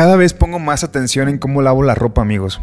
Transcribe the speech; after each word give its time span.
Cada 0.00 0.16
vez 0.16 0.32
pongo 0.32 0.58
más 0.58 0.82
atención 0.82 1.28
en 1.28 1.36
cómo 1.36 1.60
lavo 1.60 1.82
la 1.82 1.94
ropa, 1.94 2.22
amigos. 2.22 2.58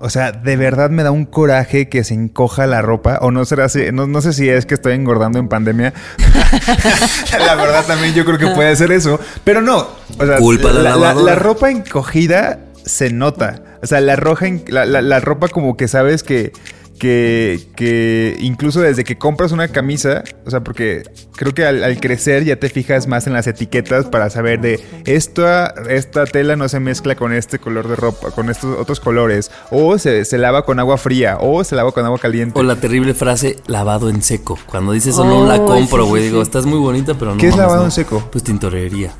O 0.00 0.10
sea, 0.10 0.32
de 0.32 0.54
verdad 0.58 0.90
me 0.90 1.02
da 1.02 1.12
un 1.12 1.24
coraje 1.24 1.88
que 1.88 2.04
se 2.04 2.12
encoja 2.12 2.66
la 2.66 2.82
ropa. 2.82 3.20
O 3.22 3.30
no 3.30 3.46
será 3.46 3.64
así, 3.64 3.84
no, 3.90 4.06
no 4.06 4.20
sé 4.20 4.34
si 4.34 4.50
es 4.50 4.66
que 4.66 4.74
estoy 4.74 4.92
engordando 4.92 5.38
en 5.38 5.48
pandemia. 5.48 5.94
la 7.38 7.54
verdad 7.54 7.86
también 7.86 8.12
yo 8.12 8.26
creo 8.26 8.36
que 8.36 8.48
puede 8.48 8.76
ser 8.76 8.92
eso. 8.92 9.18
Pero 9.44 9.62
no. 9.62 9.86
O 10.18 10.26
sea, 10.26 10.36
Culpa 10.36 10.74
de 10.74 10.82
la 10.82 10.96
la, 10.96 11.14
la 11.14 11.34
ropa 11.36 11.70
encogida 11.70 12.58
se 12.84 13.08
nota. 13.10 13.62
O 13.82 13.86
sea, 13.86 14.02
la, 14.02 14.16
roja 14.16 14.44
la- 14.66 14.84
la 14.84 15.20
ropa 15.20 15.48
como 15.48 15.78
que 15.78 15.88
sabes 15.88 16.22
que, 16.22 16.52
que, 16.98 17.60
que 17.76 18.36
incluso 18.40 18.80
desde 18.80 19.04
que 19.04 19.18
compras 19.18 19.52
una 19.52 19.68
camisa, 19.68 20.22
o 20.46 20.50
sea, 20.50 20.62
porque 20.62 21.02
creo 21.36 21.52
que 21.52 21.64
al, 21.66 21.82
al 21.82 21.98
crecer 22.00 22.44
ya 22.44 22.56
te 22.56 22.68
fijas 22.68 23.06
más 23.08 23.26
en 23.26 23.32
las 23.32 23.46
etiquetas 23.46 24.06
para 24.06 24.30
saber 24.30 24.60
de 24.60 24.80
esta, 25.04 25.74
esta 25.88 26.24
tela 26.24 26.56
no 26.56 26.68
se 26.68 26.80
mezcla 26.80 27.14
con 27.16 27.32
este 27.32 27.58
color 27.58 27.88
de 27.88 27.96
ropa, 27.96 28.30
con 28.30 28.48
estos 28.50 28.78
otros 28.78 29.00
colores, 29.00 29.50
o 29.70 29.98
se, 29.98 30.24
se 30.24 30.38
lava 30.38 30.64
con 30.64 30.78
agua 30.78 30.96
fría, 30.98 31.38
o 31.40 31.64
se 31.64 31.74
lava 31.76 31.92
con 31.92 32.04
agua 32.04 32.18
caliente. 32.18 32.58
O 32.58 32.62
la 32.62 32.76
terrible 32.76 33.14
frase 33.14 33.56
lavado 33.66 34.08
en 34.08 34.22
seco. 34.22 34.58
Cuando 34.66 34.92
dices 34.92 35.14
eso 35.14 35.24
no 35.24 35.46
la 35.46 35.56
Oh, 35.56 35.66
compro, 35.66 36.04
sí, 36.04 36.08
güey. 36.10 36.22
sí, 36.22 36.28
Digo, 36.28 36.42
estás 36.42 36.66
muy 36.66 36.78
bonita, 36.78 37.14
pero 37.14 37.32
no. 37.32 37.38
¿Qué 37.38 37.46
es 37.48 37.52
mames, 37.52 37.62
lavado 37.66 37.80
no. 37.82 37.86
en 37.86 37.92
seco? 37.92 38.28
Pues 38.30 38.44
tintorería. 38.44 39.12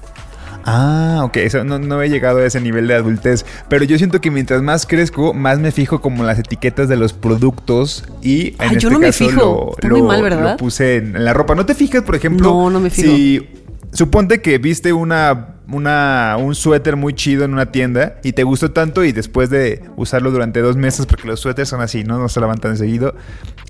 Ah, 0.66 1.20
ok, 1.24 1.36
eso 1.38 1.62
no, 1.64 1.78
no 1.78 2.00
he 2.02 2.08
llegado 2.08 2.38
a 2.38 2.44
ese 2.46 2.60
nivel 2.60 2.86
de 2.88 2.94
adultez. 2.94 3.44
Pero 3.68 3.84
yo 3.84 3.98
siento 3.98 4.20
que 4.20 4.30
mientras 4.30 4.62
más 4.62 4.86
crezco, 4.86 5.34
más 5.34 5.58
me 5.58 5.72
fijo 5.72 6.00
como 6.00 6.22
en 6.22 6.26
las 6.26 6.38
etiquetas 6.38 6.88
de 6.88 6.96
los 6.96 7.12
productos 7.12 8.04
y 8.22 8.48
en 8.48 8.54
Ay, 8.58 8.68
este 8.68 8.78
yo 8.80 8.90
no 8.90 8.98
me 8.98 9.06
caso 9.06 9.24
fijo. 9.28 9.40
lo, 9.40 9.70
Está 9.72 9.88
muy 9.88 10.00
lo- 10.00 10.06
mal, 10.06 10.22
¿verdad? 10.22 10.52
lo 10.52 10.56
puse 10.56 10.96
en, 10.96 11.16
en 11.16 11.24
la 11.24 11.34
ropa. 11.34 11.54
¿No 11.54 11.66
te 11.66 11.74
fijas, 11.74 12.02
por 12.02 12.14
ejemplo? 12.16 12.48
No, 12.48 12.70
no 12.70 12.80
me 12.80 12.88
fijo. 12.90 13.14
Si 13.14 13.46
suponte 13.92 14.40
que 14.40 14.56
viste 14.58 14.92
una, 14.94 15.56
una, 15.70 16.36
un 16.38 16.54
suéter 16.54 16.96
muy 16.96 17.12
chido 17.12 17.44
en 17.44 17.52
una 17.52 17.70
tienda 17.70 18.16
y 18.24 18.32
te 18.32 18.42
gustó 18.42 18.70
tanto 18.72 19.04
y 19.04 19.12
después 19.12 19.50
de 19.50 19.82
usarlo 19.96 20.30
durante 20.30 20.60
dos 20.60 20.76
meses, 20.76 21.04
porque 21.04 21.28
los 21.28 21.40
suéteres 21.40 21.68
son 21.68 21.82
así, 21.82 22.04
¿no? 22.04 22.18
No 22.18 22.28
se 22.30 22.40
lavan 22.40 22.58
tan 22.58 22.78
seguido, 22.78 23.14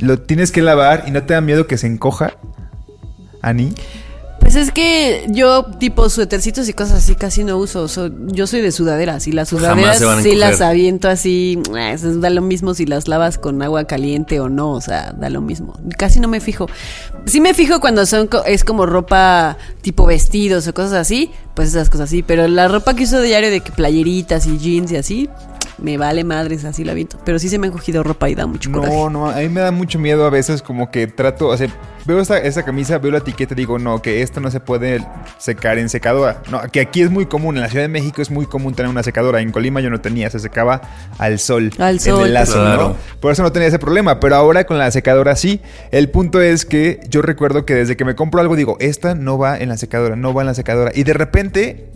lo 0.00 0.20
tienes 0.20 0.52
que 0.52 0.62
lavar 0.62 1.04
y 1.08 1.10
no 1.10 1.24
te 1.24 1.34
da 1.34 1.40
miedo 1.40 1.66
que 1.66 1.76
se 1.76 1.88
encoja. 1.88 2.34
Ani. 3.42 3.74
Pues 4.54 4.68
es 4.68 4.72
que 4.72 5.26
yo, 5.30 5.64
tipo, 5.80 6.08
suétercitos 6.08 6.68
y 6.68 6.72
cosas 6.74 6.98
así 6.98 7.16
casi 7.16 7.42
no 7.42 7.56
uso. 7.58 7.88
So- 7.88 8.08
yo 8.28 8.46
soy 8.46 8.60
de 8.60 8.70
sudaderas 8.70 9.26
y 9.26 9.32
las 9.32 9.48
sudaderas 9.48 9.98
sí 10.22 10.36
las 10.36 10.60
aviento 10.60 11.08
así. 11.08 11.58
eh, 11.76 11.96
Da 12.20 12.30
lo 12.30 12.40
mismo 12.40 12.72
si 12.72 12.86
las 12.86 13.08
lavas 13.08 13.36
con 13.36 13.60
agua 13.62 13.82
caliente 13.88 14.38
o 14.38 14.48
no. 14.48 14.70
O 14.70 14.80
sea, 14.80 15.12
da 15.12 15.28
lo 15.28 15.40
mismo. 15.40 15.76
Casi 15.98 16.20
no 16.20 16.28
me 16.28 16.38
fijo. 16.38 16.68
Sí 17.26 17.40
me 17.40 17.52
fijo 17.52 17.80
cuando 17.80 18.06
son 18.06 18.28
es 18.46 18.62
como 18.62 18.86
ropa 18.86 19.56
tipo 19.82 20.06
vestidos 20.06 20.68
o 20.68 20.72
cosas 20.72 20.92
así. 20.92 21.32
Pues 21.54 21.70
esas 21.70 21.90
cosas 21.90 22.08
así. 22.10 22.22
Pero 22.22 22.46
la 22.46 22.68
ropa 22.68 22.94
que 22.94 23.02
uso 23.04 23.20
diario 23.22 23.50
de 23.50 23.60
que 23.60 23.72
playeritas 23.72 24.46
y 24.46 24.56
jeans 24.58 24.92
y 24.92 24.96
así. 24.96 25.28
Me 25.78 25.98
vale 25.98 26.24
madres, 26.24 26.64
así 26.64 26.84
la 26.84 26.92
aviento. 26.92 27.18
Pero 27.24 27.38
sí 27.38 27.48
se 27.48 27.58
me 27.58 27.66
han 27.66 27.72
cogido 27.72 28.02
ropa 28.02 28.28
y 28.28 28.34
da 28.34 28.46
mucho 28.46 28.70
coraje. 28.70 28.94
No, 28.94 29.10
no, 29.10 29.28
a 29.28 29.36
mí 29.36 29.48
me 29.48 29.60
da 29.60 29.70
mucho 29.70 29.98
miedo 29.98 30.24
a 30.24 30.30
veces 30.30 30.62
como 30.62 30.90
que 30.90 31.06
trato, 31.06 31.48
o 31.48 31.56
sea, 31.56 31.68
veo 32.06 32.20
esta, 32.20 32.38
esta 32.38 32.62
camisa, 32.62 32.98
veo 32.98 33.10
la 33.10 33.18
etiqueta 33.18 33.54
y 33.54 33.56
digo, 33.56 33.78
no, 33.78 34.00
que 34.00 34.22
esta 34.22 34.40
no 34.40 34.50
se 34.50 34.60
puede 34.60 35.04
secar 35.38 35.78
en 35.78 35.88
secadora. 35.88 36.42
No, 36.50 36.60
que 36.70 36.80
aquí 36.80 37.02
es 37.02 37.10
muy 37.10 37.26
común, 37.26 37.56
en 37.56 37.62
la 37.62 37.68
Ciudad 37.68 37.84
de 37.84 37.88
México 37.88 38.22
es 38.22 38.30
muy 38.30 38.46
común 38.46 38.74
tener 38.74 38.90
una 38.90 39.02
secadora. 39.02 39.40
En 39.40 39.50
Colima 39.50 39.80
yo 39.80 39.90
no 39.90 40.00
tenía, 40.00 40.30
se 40.30 40.38
secaba 40.38 40.80
al 41.18 41.38
sol. 41.38 41.72
Al 41.78 42.00
sol, 42.00 42.20
En 42.20 42.26
el 42.26 42.34
lazo, 42.34 42.54
claro. 42.54 42.88
¿no? 42.90 42.96
Por 43.20 43.32
eso 43.32 43.42
no 43.42 43.52
tenía 43.52 43.68
ese 43.68 43.78
problema, 43.78 44.20
pero 44.20 44.36
ahora 44.36 44.64
con 44.64 44.78
la 44.78 44.90
secadora 44.90 45.36
sí. 45.36 45.60
El 45.90 46.10
punto 46.10 46.40
es 46.40 46.64
que 46.64 47.00
yo 47.08 47.22
recuerdo 47.22 47.66
que 47.66 47.74
desde 47.74 47.96
que 47.96 48.04
me 48.04 48.14
compro 48.14 48.40
algo 48.40 48.56
digo, 48.56 48.76
esta 48.80 49.14
no 49.14 49.38
va 49.38 49.58
en 49.58 49.68
la 49.68 49.76
secadora, 49.76 50.16
no 50.16 50.32
va 50.32 50.42
en 50.42 50.46
la 50.46 50.54
secadora. 50.54 50.92
Y 50.94 51.04
de 51.04 51.14
repente 51.14 51.90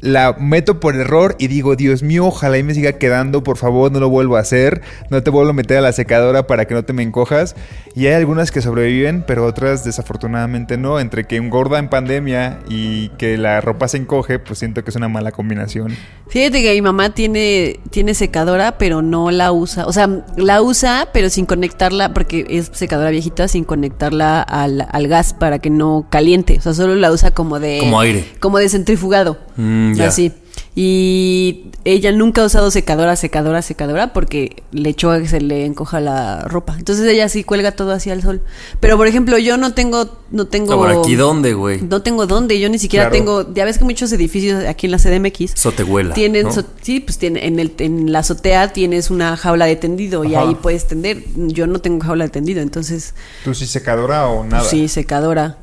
la 0.00 0.36
meto 0.38 0.80
por 0.80 0.96
error 0.96 1.36
y 1.38 1.48
digo, 1.48 1.76
Dios 1.76 2.02
mío, 2.02 2.26
ojalá 2.26 2.58
y 2.58 2.62
me 2.62 2.74
siga 2.74 2.94
quedando, 2.94 3.42
por 3.42 3.56
favor, 3.56 3.92
no 3.92 4.00
lo 4.00 4.08
vuelvo 4.08 4.36
a 4.36 4.40
hacer, 4.40 4.82
no 5.10 5.22
te 5.22 5.30
vuelvo 5.30 5.50
a 5.50 5.54
meter 5.54 5.78
a 5.78 5.80
la 5.80 5.92
secadora 5.92 6.46
para 6.46 6.66
que 6.66 6.74
no 6.74 6.84
te 6.84 6.92
me 6.92 7.02
encojas. 7.02 7.54
Y 7.94 8.06
hay 8.06 8.14
algunas 8.14 8.50
que 8.50 8.62
sobreviven, 8.62 9.24
pero 9.26 9.44
otras 9.44 9.84
desafortunadamente 9.84 10.78
no. 10.78 10.98
Entre 10.98 11.24
que 11.24 11.36
engorda 11.36 11.78
en 11.78 11.88
pandemia 11.88 12.60
y 12.68 13.10
que 13.10 13.36
la 13.36 13.60
ropa 13.60 13.88
se 13.88 13.98
encoge, 13.98 14.38
pues 14.38 14.58
siento 14.58 14.82
que 14.82 14.90
es 14.90 14.96
una 14.96 15.08
mala 15.08 15.32
combinación. 15.32 15.94
Fíjate 16.28 16.62
que 16.62 16.72
mi 16.72 16.80
mamá 16.80 17.10
tiene, 17.10 17.80
tiene 17.90 18.14
secadora, 18.14 18.78
pero 18.78 19.02
no 19.02 19.30
la 19.30 19.52
usa. 19.52 19.86
O 19.86 19.92
sea, 19.92 20.08
la 20.36 20.62
usa, 20.62 21.08
pero 21.12 21.28
sin 21.28 21.44
conectarla, 21.44 22.14
porque 22.14 22.46
es 22.48 22.70
secadora 22.72 23.10
viejita, 23.10 23.48
sin 23.48 23.64
conectarla 23.64 24.40
al, 24.40 24.86
al 24.90 25.08
gas 25.08 25.34
para 25.34 25.58
que 25.58 25.68
no 25.68 26.06
caliente. 26.08 26.56
O 26.58 26.62
sea, 26.62 26.72
solo 26.72 26.94
la 26.94 27.12
usa 27.12 27.32
como 27.32 27.60
de. 27.60 27.78
Como 27.80 28.00
aire. 28.00 28.24
Como 28.40 28.58
de 28.58 28.68
centrifugado. 28.68 29.36
Mm, 29.56 29.81
ya. 29.94 30.08
Así. 30.08 30.32
Y 30.74 31.66
ella 31.84 32.12
nunca 32.12 32.40
ha 32.40 32.46
usado 32.46 32.70
secadora, 32.70 33.14
secadora, 33.16 33.60
secadora, 33.60 34.14
porque 34.14 34.62
le 34.72 34.88
echó 34.88 35.10
a 35.10 35.18
que 35.20 35.28
se 35.28 35.40
le 35.42 35.66
encoja 35.66 36.00
la 36.00 36.42
ropa. 36.48 36.76
Entonces 36.78 37.06
ella 37.06 37.28
sí 37.28 37.44
cuelga 37.44 37.72
todo 37.72 37.92
hacia 37.92 38.14
el 38.14 38.22
sol. 38.22 38.40
Pero 38.80 38.96
por 38.96 39.06
ejemplo, 39.06 39.36
yo 39.36 39.58
no 39.58 39.74
tengo, 39.74 40.18
no 40.30 40.46
tengo. 40.46 40.74
¿Por 40.76 40.90
aquí 40.90 41.14
dónde, 41.14 41.52
güey? 41.52 41.82
No 41.82 42.00
tengo 42.00 42.26
dónde, 42.26 42.58
yo 42.58 42.70
ni 42.70 42.78
siquiera 42.78 43.10
Claro. 43.10 43.16
tengo, 43.44 43.54
ya 43.54 43.66
ves 43.66 43.76
que 43.76 43.84
muchos 43.84 44.10
edificios 44.12 44.64
aquí 44.64 44.86
en 44.86 44.92
la 44.92 44.98
CDMX 44.98 45.52
Sotehuela. 45.60 46.14
tienen, 46.14 46.44
¿no? 46.46 46.52
so- 46.52 46.64
sí, 46.80 47.00
pues 47.00 47.18
tiene, 47.18 47.46
en, 47.46 47.58
el, 47.58 47.74
en 47.78 48.10
la 48.10 48.20
azotea 48.20 48.72
tienes 48.72 49.10
una 49.10 49.36
jaula 49.36 49.66
de 49.66 49.76
tendido 49.76 50.24
y 50.24 50.34
ahí 50.36 50.54
puedes 50.54 50.86
tender. 50.86 51.22
Yo 51.36 51.66
no 51.66 51.80
tengo 51.80 52.02
jaula 52.02 52.24
de 52.24 52.30
tendido, 52.30 52.62
entonces, 52.62 53.14
¿Tú 53.44 53.52
sí 53.54 53.66
secadora 53.66 54.26
o 54.28 54.42
nada? 54.44 54.60
pues 54.60 54.70
sí, 54.70 54.88
secadora. 54.88 55.58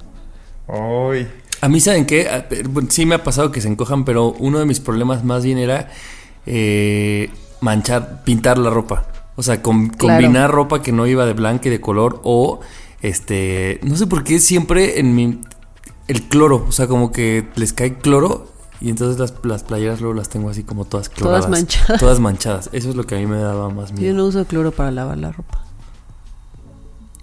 Ay. 0.67 1.27
A 1.61 1.67
mí, 1.69 1.79
¿saben 1.79 2.05
qué? 2.05 2.27
Sí 2.89 3.05
me 3.05 3.15
ha 3.15 3.23
pasado 3.23 3.51
que 3.51 3.59
se 3.61 3.67
encojan, 3.67 4.05
pero 4.05 4.31
uno 4.39 4.59
de 4.59 4.65
mis 4.65 4.79
problemas 4.79 5.23
más 5.23 5.43
bien 5.43 5.57
era 5.57 5.89
eh, 6.45 7.29
manchar, 7.61 8.23
pintar 8.23 8.57
la 8.57 8.69
ropa. 8.69 9.05
O 9.35 9.43
sea, 9.43 9.61
com- 9.61 9.89
Claro. 9.89 10.15
combinar 10.21 10.51
ropa 10.51 10.81
que 10.81 10.91
no 10.91 11.05
iba 11.07 11.25
de 11.25 11.33
blanca 11.33 11.67
y 11.67 11.71
de 11.71 11.81
color 11.81 12.19
o, 12.23 12.59
este, 13.01 13.79
no 13.83 13.95
sé 13.95 14.07
por 14.07 14.23
qué 14.23 14.39
siempre 14.39 14.99
en 14.99 15.15
mi, 15.15 15.39
el 16.07 16.23
cloro, 16.23 16.65
o 16.67 16.71
sea, 16.71 16.87
como 16.87 17.11
que 17.11 17.47
les 17.55 17.71
cae 17.73 17.97
cloro 17.97 18.47
y 18.81 18.89
entonces 18.89 19.19
las, 19.19 19.33
las 19.43 19.63
playeras 19.63 19.99
luego 20.01 20.13
las 20.15 20.29
tengo 20.29 20.49
así 20.49 20.63
como 20.63 20.85
todas 20.85 21.09
cloradas. 21.09 21.49
manchadas. 21.49 21.99
Todas 21.99 22.19
manchadas. 22.19 22.69
Eso 22.73 22.89
es 22.89 22.95
lo 22.95 23.05
que 23.05 23.15
a 23.15 23.17
mí 23.19 23.27
me 23.27 23.37
daba 23.39 23.69
más 23.69 23.91
miedo. 23.93 24.07
Yo 24.07 24.13
no 24.13 24.25
uso 24.25 24.45
cloro 24.45 24.71
para 24.71 24.91
lavar 24.91 25.17
la 25.17 25.31
ropa. 25.31 25.63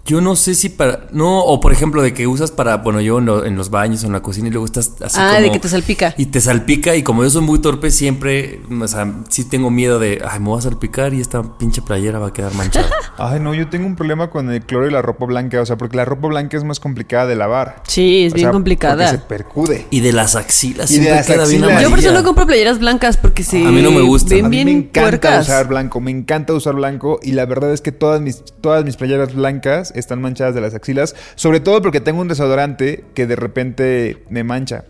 Yo 0.07 0.21
no 0.21 0.37
sé 0.37 0.55
si 0.55 0.69
para. 0.69 1.09
No, 1.13 1.41
o 1.41 1.61
por 1.61 1.73
ejemplo, 1.73 2.01
de 2.03 2.15
que 2.15 2.27
usas 2.27 2.51
para. 2.53 2.77
Bueno, 2.79 3.01
yo 3.01 3.19
en, 3.19 3.27
lo- 3.27 3.45
en 3.45 3.57
los 3.57 3.71
baños 3.71 4.05
o 4.05 4.07
en 4.07 4.13
la 4.13 4.23
cocina 4.23 4.49
y 4.49 4.51
luego 4.51 4.65
estás 4.65 4.93
así. 5.03 5.17
ah, 5.21 5.31
como- 5.35 5.43
de 5.43 5.51
que 5.53 5.59
te 5.59 5.69
salpica. 5.69 6.15
Y 6.17 6.27
te 6.27 6.41
salpica, 6.41 6.95
y 6.97 7.03
como 7.03 7.23
yo 7.25 7.31
soy 7.31 7.43
muy 7.43 7.59
torpe, 7.61 7.91
siempre. 7.91 8.61
O 8.81 8.87
sea, 8.89 9.13
sí 9.29 9.45
tengo 9.45 9.71
miedo 9.71 9.99
de. 9.99 10.23
Ay, 10.29 10.39
me 10.41 10.47
voy 10.47 10.59
a 10.59 10.63
salpicar 10.63 11.13
y 11.13 11.21
esta 11.21 11.43
pinche 11.59 11.83
playera 11.83 12.19
va 12.19 12.29
a 12.29 12.33
quedar 12.33 12.55
manchada. 12.55 12.89
Ay, 13.19 13.41
no, 13.41 13.55
yo 13.55 13.69
tengo 13.69 13.87
un 13.87 13.97
problema 13.97 14.31
con 14.31 14.51
el 14.51 14.63
cloro 14.65 14.87
y 14.87 14.91
la 14.91 15.03
ropa 15.03 15.25
blanca, 15.27 15.61
o 15.61 15.67
sea, 15.67 15.77
porque 15.77 15.97
la 15.97 16.05
ropa 16.05 16.29
blanca 16.29 16.57
es 16.57 16.65
más 16.65 16.79
complicada 16.81 17.27
de 17.27 17.35
lavar. 17.37 17.83
Sí, 17.89 18.25
es 18.27 18.33
O 18.33 18.37
bien 18.37 18.47
sea, 18.47 18.53
complicada. 18.53 19.07
Porque 19.07 19.19
se 19.23 19.27
percude. 19.27 19.87
y 19.91 20.01
de 20.01 20.13
las 20.13 20.37
axilas, 20.37 20.91
Y 20.91 20.99
de 20.99 21.01
siempre 21.01 21.17
las 21.17 21.27
queda 21.27 21.47
bien 21.47 21.65
axilas. 21.65 21.83
Yo 21.83 21.91
por 21.91 21.99
eso 21.99 22.13
no 22.13 22.23
compro 22.23 22.47
playeras 22.47 22.79
blancas 22.79 23.17
porque 23.17 23.43
se 23.43 23.65
A 23.67 23.71
mí 23.71 23.83
no 23.83 23.91
me 23.91 24.03
gustan. 24.03 24.37
ven 24.37 24.45
A 24.45 24.49
mí 24.49 24.57
bien 24.57 24.67
me 24.69 24.73
encanta 24.73 25.01
puercas. 25.01 25.47
usar 25.49 25.67
blanco, 25.67 26.01
me 26.01 26.11
encanta 26.11 26.53
usar 26.53 26.75
blanco 26.75 27.19
y 27.23 27.33
la 27.33 27.47
verdad 27.47 27.73
es 27.73 27.81
que 27.81 27.91
todas 27.91 28.21
mis, 28.21 28.45
todas 28.61 28.85
mis 28.85 28.97
playeras 28.97 29.35
blancas 29.35 29.93
están 30.01 30.21
manchadas 30.21 30.55
de 30.55 30.61
las 30.61 30.75
axilas, 30.75 31.15
sobre 31.35 31.61
todo 31.61 31.83
porque 31.83 32.01
tengo 32.01 32.21
un 32.21 32.29
desodorante 32.29 33.05
que 33.15 33.27
de 33.27 33.37
repente 33.37 34.25
me 34.31 34.45
mancha. 34.45 34.85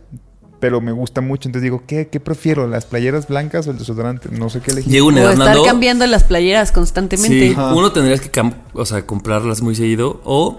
pero 0.59 0.81
me 0.81 0.93
gusta 0.93 1.21
mucho. 1.21 1.49
Entonces 1.49 1.63
digo, 1.65 1.83
¿qué, 1.87 2.09
qué 2.09 2.19
prefiero? 2.19 2.67
¿Las 2.67 2.87
playeras 2.87 3.29
blancas 3.29 3.67
o 3.67 3.71
el 3.71 3.79
desodorante? 3.79 4.31
No 4.33 4.49
sé 4.49 4.61
qué 4.61 4.71
elegir. 4.71 4.91
Llega 4.91 5.05
una 5.05 5.23
O 5.23 5.31
estar 5.31 5.47
Nando, 5.49 5.65
cambiando 5.65 6.07
las 6.07 6.25
playeras 6.25 6.73
constantemente. 6.73 7.51
Sí, 7.51 7.55
uno 7.55 7.93
tendrías 7.93 8.21
que 8.21 8.53
o 8.73 8.87
sea, 8.87 9.05
comprarlas 9.05 9.61
muy 9.61 9.75
seguido 9.77 10.21
o 10.25 10.59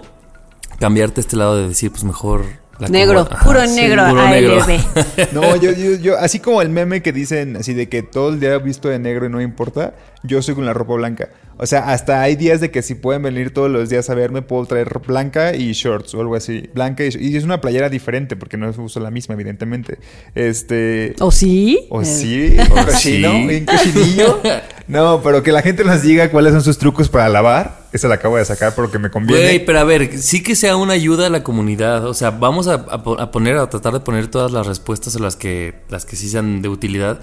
cambiarte 0.78 1.20
a 1.20 1.22
este 1.22 1.36
lado 1.36 1.56
de 1.56 1.68
decir, 1.68 1.90
pues 1.90 2.04
mejor 2.04 2.44
la 2.78 2.88
Negro, 2.88 3.26
Ajá, 3.28 3.44
puro 3.44 3.60
sí, 3.66 3.74
negro, 3.74 4.08
puro 4.08 4.28
negro. 4.28 4.62
ALB. 4.62 5.32
No, 5.32 5.56
yo, 5.56 5.72
yo, 5.72 5.96
yo, 5.96 6.16
así 6.16 6.38
como 6.38 6.62
el 6.62 6.68
meme 6.68 7.02
que 7.02 7.12
dicen 7.12 7.56
así 7.56 7.74
de 7.74 7.88
que 7.88 8.04
todo 8.04 8.28
el 8.28 8.38
día 8.38 8.56
visto 8.58 8.88
de 8.88 9.00
negro 9.00 9.26
y 9.26 9.30
no 9.30 9.40
importa, 9.40 9.94
yo 10.22 10.42
soy 10.42 10.54
con 10.54 10.64
la 10.66 10.72
ropa 10.74 10.94
blanca. 10.94 11.28
O 11.60 11.66
sea, 11.66 11.90
hasta 11.90 12.22
hay 12.22 12.36
días 12.36 12.60
de 12.60 12.70
que 12.70 12.82
si 12.82 12.94
pueden 12.94 13.22
venir 13.22 13.52
todos 13.52 13.68
los 13.68 13.88
días 13.88 14.08
a 14.10 14.14
verme, 14.14 14.42
puedo 14.42 14.64
traer 14.66 15.00
blanca 15.04 15.56
y 15.56 15.72
shorts 15.72 16.14
o 16.14 16.20
algo 16.20 16.36
así. 16.36 16.70
Blanca 16.72 17.04
y, 17.04 17.08
y 17.18 17.36
es 17.36 17.42
una 17.42 17.60
playera 17.60 17.88
diferente 17.88 18.36
porque 18.36 18.56
no 18.56 18.70
uso 18.78 19.00
la 19.00 19.10
misma, 19.10 19.34
evidentemente. 19.34 19.98
Este. 20.36 21.14
¿O 21.18 21.32
sí? 21.32 21.86
O 21.90 22.02
Eh, 22.02 22.04
sí, 22.04 22.56
O 22.70 22.90
sí. 22.92 23.22
No, 24.88 25.20
pero 25.22 25.42
que 25.42 25.52
la 25.52 25.60
gente 25.62 25.84
nos 25.84 26.00
diga 26.02 26.30
cuáles 26.30 26.52
son 26.52 26.62
sus 26.62 26.78
trucos 26.78 27.08
para 27.10 27.28
lavar. 27.28 27.86
Esa 27.92 28.08
la 28.08 28.14
acabo 28.14 28.36
de 28.38 28.44
sacar 28.44 28.74
porque 28.74 28.98
me 28.98 29.10
conviene. 29.10 29.42
Güey, 29.42 29.66
pero 29.66 29.80
a 29.80 29.84
ver, 29.84 30.16
sí 30.16 30.42
que 30.42 30.54
sea 30.56 30.76
una 30.76 30.94
ayuda 30.94 31.26
a 31.26 31.30
la 31.30 31.42
comunidad. 31.42 32.06
O 32.06 32.14
sea, 32.14 32.30
vamos 32.30 32.68
a, 32.68 32.74
a 32.74 33.02
po- 33.02 33.20
a 33.20 33.30
poner, 33.30 33.56
a 33.58 33.68
tratar 33.68 33.92
de 33.92 34.00
poner 34.00 34.28
todas 34.28 34.50
las 34.52 34.66
respuestas 34.66 35.14
a 35.16 35.18
las 35.18 35.36
que, 35.36 35.74
las 35.90 36.06
que 36.06 36.16
sí 36.16 36.28
sean 36.30 36.62
de 36.62 36.68
utilidad. 36.68 37.20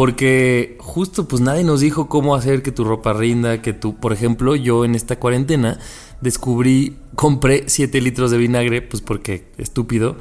Porque 0.00 0.78
justo, 0.78 1.28
pues 1.28 1.42
nadie 1.42 1.62
nos 1.62 1.80
dijo 1.80 2.08
cómo 2.08 2.34
hacer 2.34 2.62
que 2.62 2.72
tu 2.72 2.84
ropa 2.84 3.12
rinda, 3.12 3.60
que 3.60 3.74
tú, 3.74 3.96
por 4.00 4.14
ejemplo, 4.14 4.56
yo 4.56 4.86
en 4.86 4.94
esta 4.94 5.16
cuarentena 5.16 5.78
descubrí, 6.22 6.96
compré 7.16 7.64
7 7.66 8.00
litros 8.00 8.30
de 8.30 8.38
vinagre, 8.38 8.80
pues 8.80 9.02
porque 9.02 9.44
estúpido. 9.58 10.16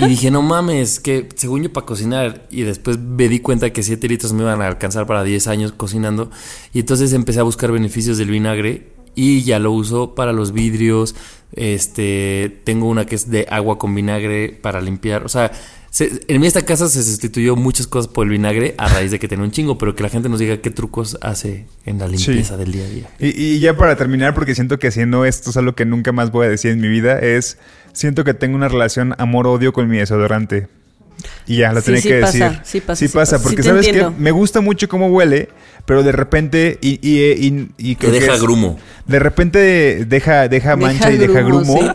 Y 0.00 0.06
dije, 0.08 0.30
no 0.30 0.40
mames, 0.40 0.98
que 0.98 1.28
según 1.34 1.64
yo 1.64 1.70
para 1.70 1.84
cocinar. 1.84 2.46
Y 2.50 2.62
después 2.62 2.98
me 2.98 3.28
di 3.28 3.40
cuenta 3.40 3.68
que 3.68 3.82
7 3.82 4.08
litros 4.08 4.32
me 4.32 4.44
iban 4.44 4.62
a 4.62 4.66
alcanzar 4.66 5.06
para 5.06 5.22
10 5.22 5.46
años 5.48 5.72
cocinando. 5.72 6.30
Y 6.72 6.78
entonces 6.78 7.12
empecé 7.12 7.40
a 7.40 7.42
buscar 7.42 7.70
beneficios 7.70 8.16
del 8.16 8.30
vinagre 8.30 8.94
y 9.14 9.42
ya 9.42 9.58
lo 9.58 9.72
uso 9.72 10.14
para 10.14 10.32
los 10.32 10.52
vidrios. 10.52 11.14
Este, 11.52 12.62
tengo 12.64 12.88
una 12.88 13.04
que 13.04 13.16
es 13.16 13.30
de 13.30 13.46
agua 13.50 13.76
con 13.76 13.94
vinagre 13.94 14.58
para 14.62 14.80
limpiar. 14.80 15.26
O 15.26 15.28
sea, 15.28 15.52
se- 15.90 16.20
en 16.28 16.44
esta 16.44 16.62
casa 16.62 16.88
se 16.88 17.02
sustituyó 17.02 17.56
muchas 17.56 17.86
cosas 17.86 18.08
por 18.12 18.26
el 18.26 18.30
vinagre 18.32 18.74
a 18.78 18.88
raíz 18.88 19.10
de 19.10 19.18
que 19.18 19.28
tenía 19.28 19.44
un 19.44 19.50
chingo, 19.50 19.78
pero 19.78 19.94
que 19.94 20.02
la 20.02 20.08
gente 20.08 20.28
nos 20.28 20.38
diga 20.38 20.58
qué 20.58 20.70
trucos 20.70 21.18
hace 21.22 21.66
en 21.86 21.98
la 21.98 22.06
limpieza 22.08 22.56
del 22.56 22.72
día 22.72 22.84
a 22.84 22.88
día. 22.88 23.10
Y, 23.18 23.28
y 23.40 23.58
ya 23.60 23.76
para 23.76 23.96
terminar, 23.96 24.34
porque 24.34 24.54
siento 24.54 24.78
que 24.78 24.88
haciendo 24.88 25.24
esto 25.24 25.50
es 25.50 25.56
algo 25.56 25.74
que 25.74 25.84
nunca 25.84 26.12
más 26.12 26.30
voy 26.30 26.46
a 26.46 26.50
decir 26.50 26.70
en 26.72 26.80
mi 26.80 26.88
vida, 26.88 27.18
es 27.18 27.58
siento 27.92 28.22
que 28.24 28.34
tengo 28.34 28.54
una 28.56 28.68
relación 28.68 29.14
amor-odio 29.18 29.72
con 29.72 29.88
mi 29.88 29.98
desodorante. 29.98 30.68
Y 31.48 31.56
ya, 31.56 31.72
lo 31.72 31.80
Sí, 31.80 31.86
tenía 31.86 32.00
sí 32.02 32.08
que 32.08 32.20
pasa, 32.20 32.32
decir. 32.50 32.60
sí 32.64 32.80
pasa, 32.80 32.96
sí 32.96 33.08
pasa, 33.08 33.36
pasa. 33.36 33.42
porque 33.42 33.56
Sí 33.56 33.62
te 33.62 33.68
sabes 33.70 33.84
que 33.86 33.90
entiendo. 33.90 34.14
me 34.20 34.30
gusta 34.30 34.60
mucho 34.60 34.88
cómo 34.88 35.08
huele, 35.08 35.48
pero 35.84 36.04
de 36.04 36.12
repente 36.12 36.78
y, 36.80 37.00
y, 37.02 37.22
y- 37.44 37.70
y 37.76 37.94
Te 37.96 38.06
que 38.06 38.12
deja 38.12 38.34
es- 38.34 38.40
grumo. 38.40 38.78
De 39.06 39.18
repente 39.18 40.04
deja, 40.04 40.46
deja 40.46 40.76
mancha 40.76 41.10
y 41.10 41.16
deja 41.16 41.40
grumo, 41.40 41.74
grumo. 41.74 41.94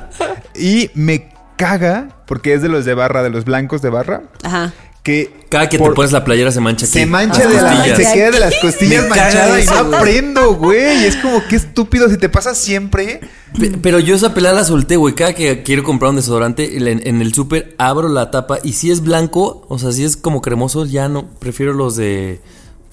Y 0.56 0.90
me 0.96 1.30
caga, 1.64 2.10
porque 2.28 2.54
es 2.54 2.62
de 2.62 2.70
los 2.70 2.84
de 2.86 2.94
barra, 2.94 3.24
de 3.24 3.30
los 3.30 3.46
blancos 3.46 3.82
de 3.82 3.90
barra, 3.90 4.24
Ajá. 4.44 4.74
que 5.04 5.32
Cada 5.50 5.70
que 5.70 5.78
por- 5.78 5.90
te 5.92 5.96
pones 5.96 6.12
la 6.12 6.24
playera 6.26 6.52
se 6.52 6.60
mancha 6.60 6.86
aquí. 6.86 6.94
se 6.94 7.06
mancha 7.06 7.48
de 7.48 7.56
la 7.56 7.62
costillas. 7.76 7.98
se 7.98 8.14
queda 8.14 8.32
de 8.32 8.40
las 8.40 8.54
costillas 8.62 9.08
manchada 9.10 9.62
y 9.62 9.66
no 9.66 9.98
aprendo, 9.98 10.56
güey. 10.56 11.06
Es 11.06 11.16
como 11.18 11.42
que 11.48 11.56
estúpido 11.56 12.10
si 12.10 12.18
te 12.18 12.28
pasa 12.30 12.54
siempre. 12.56 13.22
Pe- 13.60 13.72
Pero 13.82 14.00
yo 14.00 14.16
esa 14.16 14.34
pelada 14.34 14.56
la 14.56 14.64
solté, 14.66 14.96
güey. 14.98 15.14
Cada 15.16 15.34
que 15.34 15.62
quiero 15.64 15.84
comprar 15.84 16.10
un 16.10 16.16
desodorante 16.18 16.78
en, 16.78 17.06
en 17.08 17.22
el 17.22 17.34
súper, 17.34 17.76
abro 17.78 18.08
la 18.10 18.32
tapa 18.32 18.58
y 18.64 18.74
si 18.74 18.92
es 18.92 19.02
blanco, 19.02 19.66
o 19.70 19.78
sea, 19.80 19.92
si 19.92 20.04
es 20.04 20.18
como 20.18 20.42
cremoso, 20.42 20.86
ya 20.86 21.08
no. 21.10 21.28
Prefiero 21.40 21.74
los 21.74 21.96
de, 21.96 22.42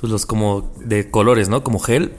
pues 0.00 0.12
los 0.12 0.26
como 0.26 0.70
de 0.84 1.10
colores, 1.10 1.48
¿no? 1.48 1.62
Como 1.64 1.78
gel. 1.78 2.12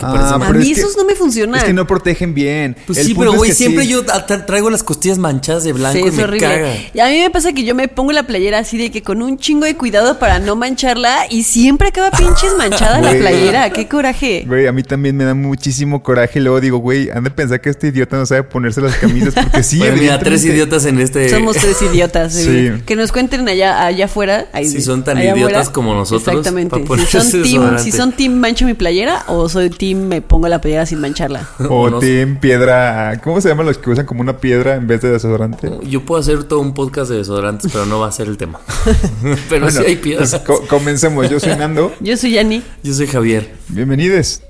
Ah, 0.00 0.34
A 0.34 0.52
mí 0.52 0.70
es 0.70 0.74
que- 0.76 0.80
esos 0.82 0.96
no 0.96 1.04
me 1.04 1.14
funcionan. 1.14 1.58
Es 1.60 1.64
que 1.64 1.72
no 1.72 1.86
protegen 1.86 2.34
bien. 2.34 2.76
Pues 2.86 2.98
El 2.98 3.06
sí, 3.06 3.14
punto 3.14 3.20
pero 3.22 3.32
es 3.32 3.38
güey, 3.38 3.50
que 3.50 3.56
siempre 3.56 3.84
sí. 3.84 3.90
yo 3.90 4.04
tra- 4.04 4.44
traigo 4.46 4.70
las 4.70 4.82
costillas 4.82 5.18
manchadas 5.18 5.64
de 5.64 5.72
blanco 5.72 5.98
Sí, 5.98 6.04
y 6.04 6.08
es 6.08 6.14
me 6.14 6.24
horrible. 6.24 6.46
caga. 6.46 6.74
Y 6.94 7.00
a 7.00 7.06
mí 7.08 7.18
me 7.20 7.30
pasa 7.30 7.52
que 7.52 7.64
yo 7.64 7.74
me 7.74 7.88
pongo 7.88 8.12
la 8.12 8.24
playera 8.24 8.58
así 8.58 8.76
de 8.78 8.90
que 8.90 9.02
con 9.02 9.22
un 9.22 9.38
chingo 9.38 9.64
de 9.66 9.76
cuidado 9.76 10.18
para 10.18 10.38
no 10.38 10.56
mancharla 10.56 11.26
y 11.30 11.42
siempre 11.44 11.88
acaba 11.88 12.10
pinches 12.10 12.54
manchada 12.58 13.00
la 13.00 13.12
playera. 13.12 13.70
¡Qué 13.70 13.88
coraje! 13.88 14.44
Güey, 14.46 14.66
a 14.66 14.72
mí 14.72 14.82
también 14.82 15.16
me 15.16 15.24
da 15.24 15.34
muchísimo 15.34 16.02
coraje 16.02 16.38
y 16.38 16.42
luego 16.42 16.60
digo, 16.60 16.78
güey, 16.78 17.10
han 17.10 17.24
de 17.24 17.30
pensar 17.30 17.60
que 17.60 17.70
este 17.70 17.88
idiota 17.88 18.16
no 18.16 18.26
sabe 18.26 18.42
ponerse 18.42 18.80
las 18.80 18.96
camisas 18.96 19.34
porque 19.34 19.62
sí, 19.62 19.78
Bueno, 19.86 19.96
mira, 19.96 20.18
tres 20.18 20.44
idiotas 20.44 20.84
en 20.86 21.00
este. 21.00 21.28
Somos 21.28 21.56
tres 21.56 21.80
idiotas. 21.82 22.34
sí. 22.34 22.44
Sí. 22.46 22.82
Que 22.86 22.96
nos 22.96 23.12
cuenten 23.12 23.48
allá, 23.48 23.84
allá 23.86 24.06
afuera. 24.06 24.46
ahí- 24.52 24.68
Si 24.68 24.80
son 24.80 25.04
tan 25.04 25.18
idiotas 25.22 25.68
como 25.70 25.94
nosotros, 25.94 26.26
Exactamente. 26.28 26.76
Si 27.06 27.06
son, 27.20 27.42
team, 27.42 27.78
si 27.78 27.92
son 27.92 28.12
team 28.12 28.34
mancho 28.34 28.64
mi 28.66 28.74
playera 28.74 29.24
o 29.28 29.48
soy 29.48 29.70
team 29.70 29.85
me 29.94 30.20
pongo 30.22 30.48
la 30.48 30.60
playera 30.60 30.86
sin 30.86 31.00
mancharla. 31.00 31.48
O 31.70 31.88
No- 31.90 31.98
team 31.98 32.38
piedra. 32.40 33.20
¿Cómo 33.22 33.40
se 33.40 33.48
llaman 33.48 33.66
los 33.66 33.78
que 33.78 33.90
usan 33.90 34.06
como 34.06 34.20
una 34.20 34.38
piedra 34.38 34.74
en 34.74 34.86
vez 34.86 35.00
de 35.02 35.10
desodorante? 35.10 35.70
Yo 35.84 36.04
puedo 36.04 36.20
hacer 36.20 36.44
todo 36.44 36.60
un 36.60 36.74
podcast 36.74 37.10
de 37.10 37.18
desodorantes, 37.18 37.70
pero 37.72 37.86
no 37.86 37.98
va 38.00 38.08
a 38.08 38.12
ser 38.12 38.28
el 38.28 38.36
tema. 38.36 38.60
pero 39.48 39.70
sí 39.70 39.76
Bueno, 39.76 39.80
hay 39.88 39.96
piedras. 39.96 40.30
pues, 40.30 40.42
co- 40.60 40.66
comencemos. 40.68 41.28
Yo 41.30 41.38
soy 41.40 41.56
Nando. 41.56 41.92
Yo 42.00 42.16
soy 42.16 42.32
Yani. 42.32 42.62
Yo 42.82 42.92
soy 42.94 43.06
Javier. 43.06 43.54
Bienvenidos. 43.68 44.42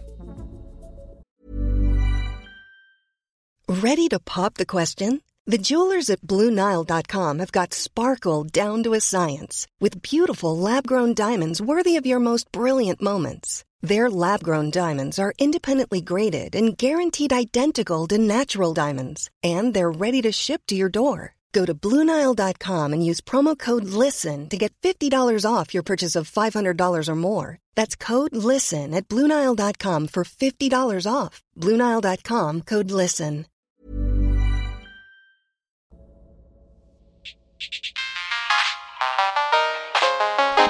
Ready 3.69 4.09
to 4.09 4.19
pop 4.21 4.55
the 4.55 4.67
question? 4.67 5.21
The 5.47 5.59
jewelers 5.59 6.11
at 6.11 6.21
BlueNile.com 6.23 7.39
have 7.39 7.53
got 7.53 7.73
sparkle 7.75 8.45
down 8.45 8.83
to 8.83 8.95
a 8.95 9.01
science 9.01 9.67
with 9.81 10.03
beautiful 10.03 10.57
lab 10.57 10.87
grown 10.87 11.15
diamonds 11.15 11.61
worthy 11.61 11.97
of 11.97 12.07
your 12.07 12.19
most 12.21 12.51
brilliant 12.53 13.01
moments. 13.01 13.65
Their 13.87 14.11
lab 14.11 14.43
grown 14.43 14.71
diamonds 14.71 15.17
are 15.17 15.33
independently 15.39 16.01
graded 16.01 16.57
and 16.57 16.77
guaranteed 16.77 17.33
identical 17.33 18.09
to 18.09 18.19
natural 18.19 18.75
diamonds, 18.75 19.31
and 19.45 19.75
they're 19.75 19.93
ready 19.93 20.21
to 20.23 20.33
ship 20.33 20.63
to 20.67 20.75
your 20.75 20.89
door. 20.89 21.35
Go 21.53 21.65
to 21.65 21.73
BlueNile.com 21.73 22.93
and 22.93 23.07
use 23.07 23.21
promo 23.21 23.57
code 23.57 23.85
LISTEN 23.85 24.49
to 24.49 24.57
get 24.57 24.75
$50 24.83 25.13
off 25.49 25.73
your 25.73 25.85
purchase 25.85 26.17
of 26.17 26.29
$500 26.29 27.09
or 27.09 27.15
more. 27.15 27.59
That's 27.77 27.95
code 27.95 28.35
LISTEN 28.35 28.93
at 28.93 29.07
BlueNile.com 29.09 30.09
for 30.09 30.25
$50 30.25 31.07
off. 31.07 31.43
BlueNile.com 31.57 32.63
code 32.63 32.91
LISTEN. 32.91 33.47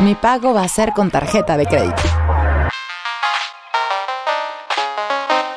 Mi 0.00 0.14
pago 0.14 0.52
va 0.52 0.64
a 0.64 0.68
ser 0.68 0.92
con 0.92 1.10
tarjeta 1.10 1.56
de 1.56 1.64
crédito. 1.64 2.15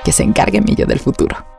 Que 0.10 0.13
se 0.13 0.24
encargue 0.24 0.60
mi 0.60 0.74
yo 0.74 0.88
del 0.88 0.98
futuro. 0.98 1.59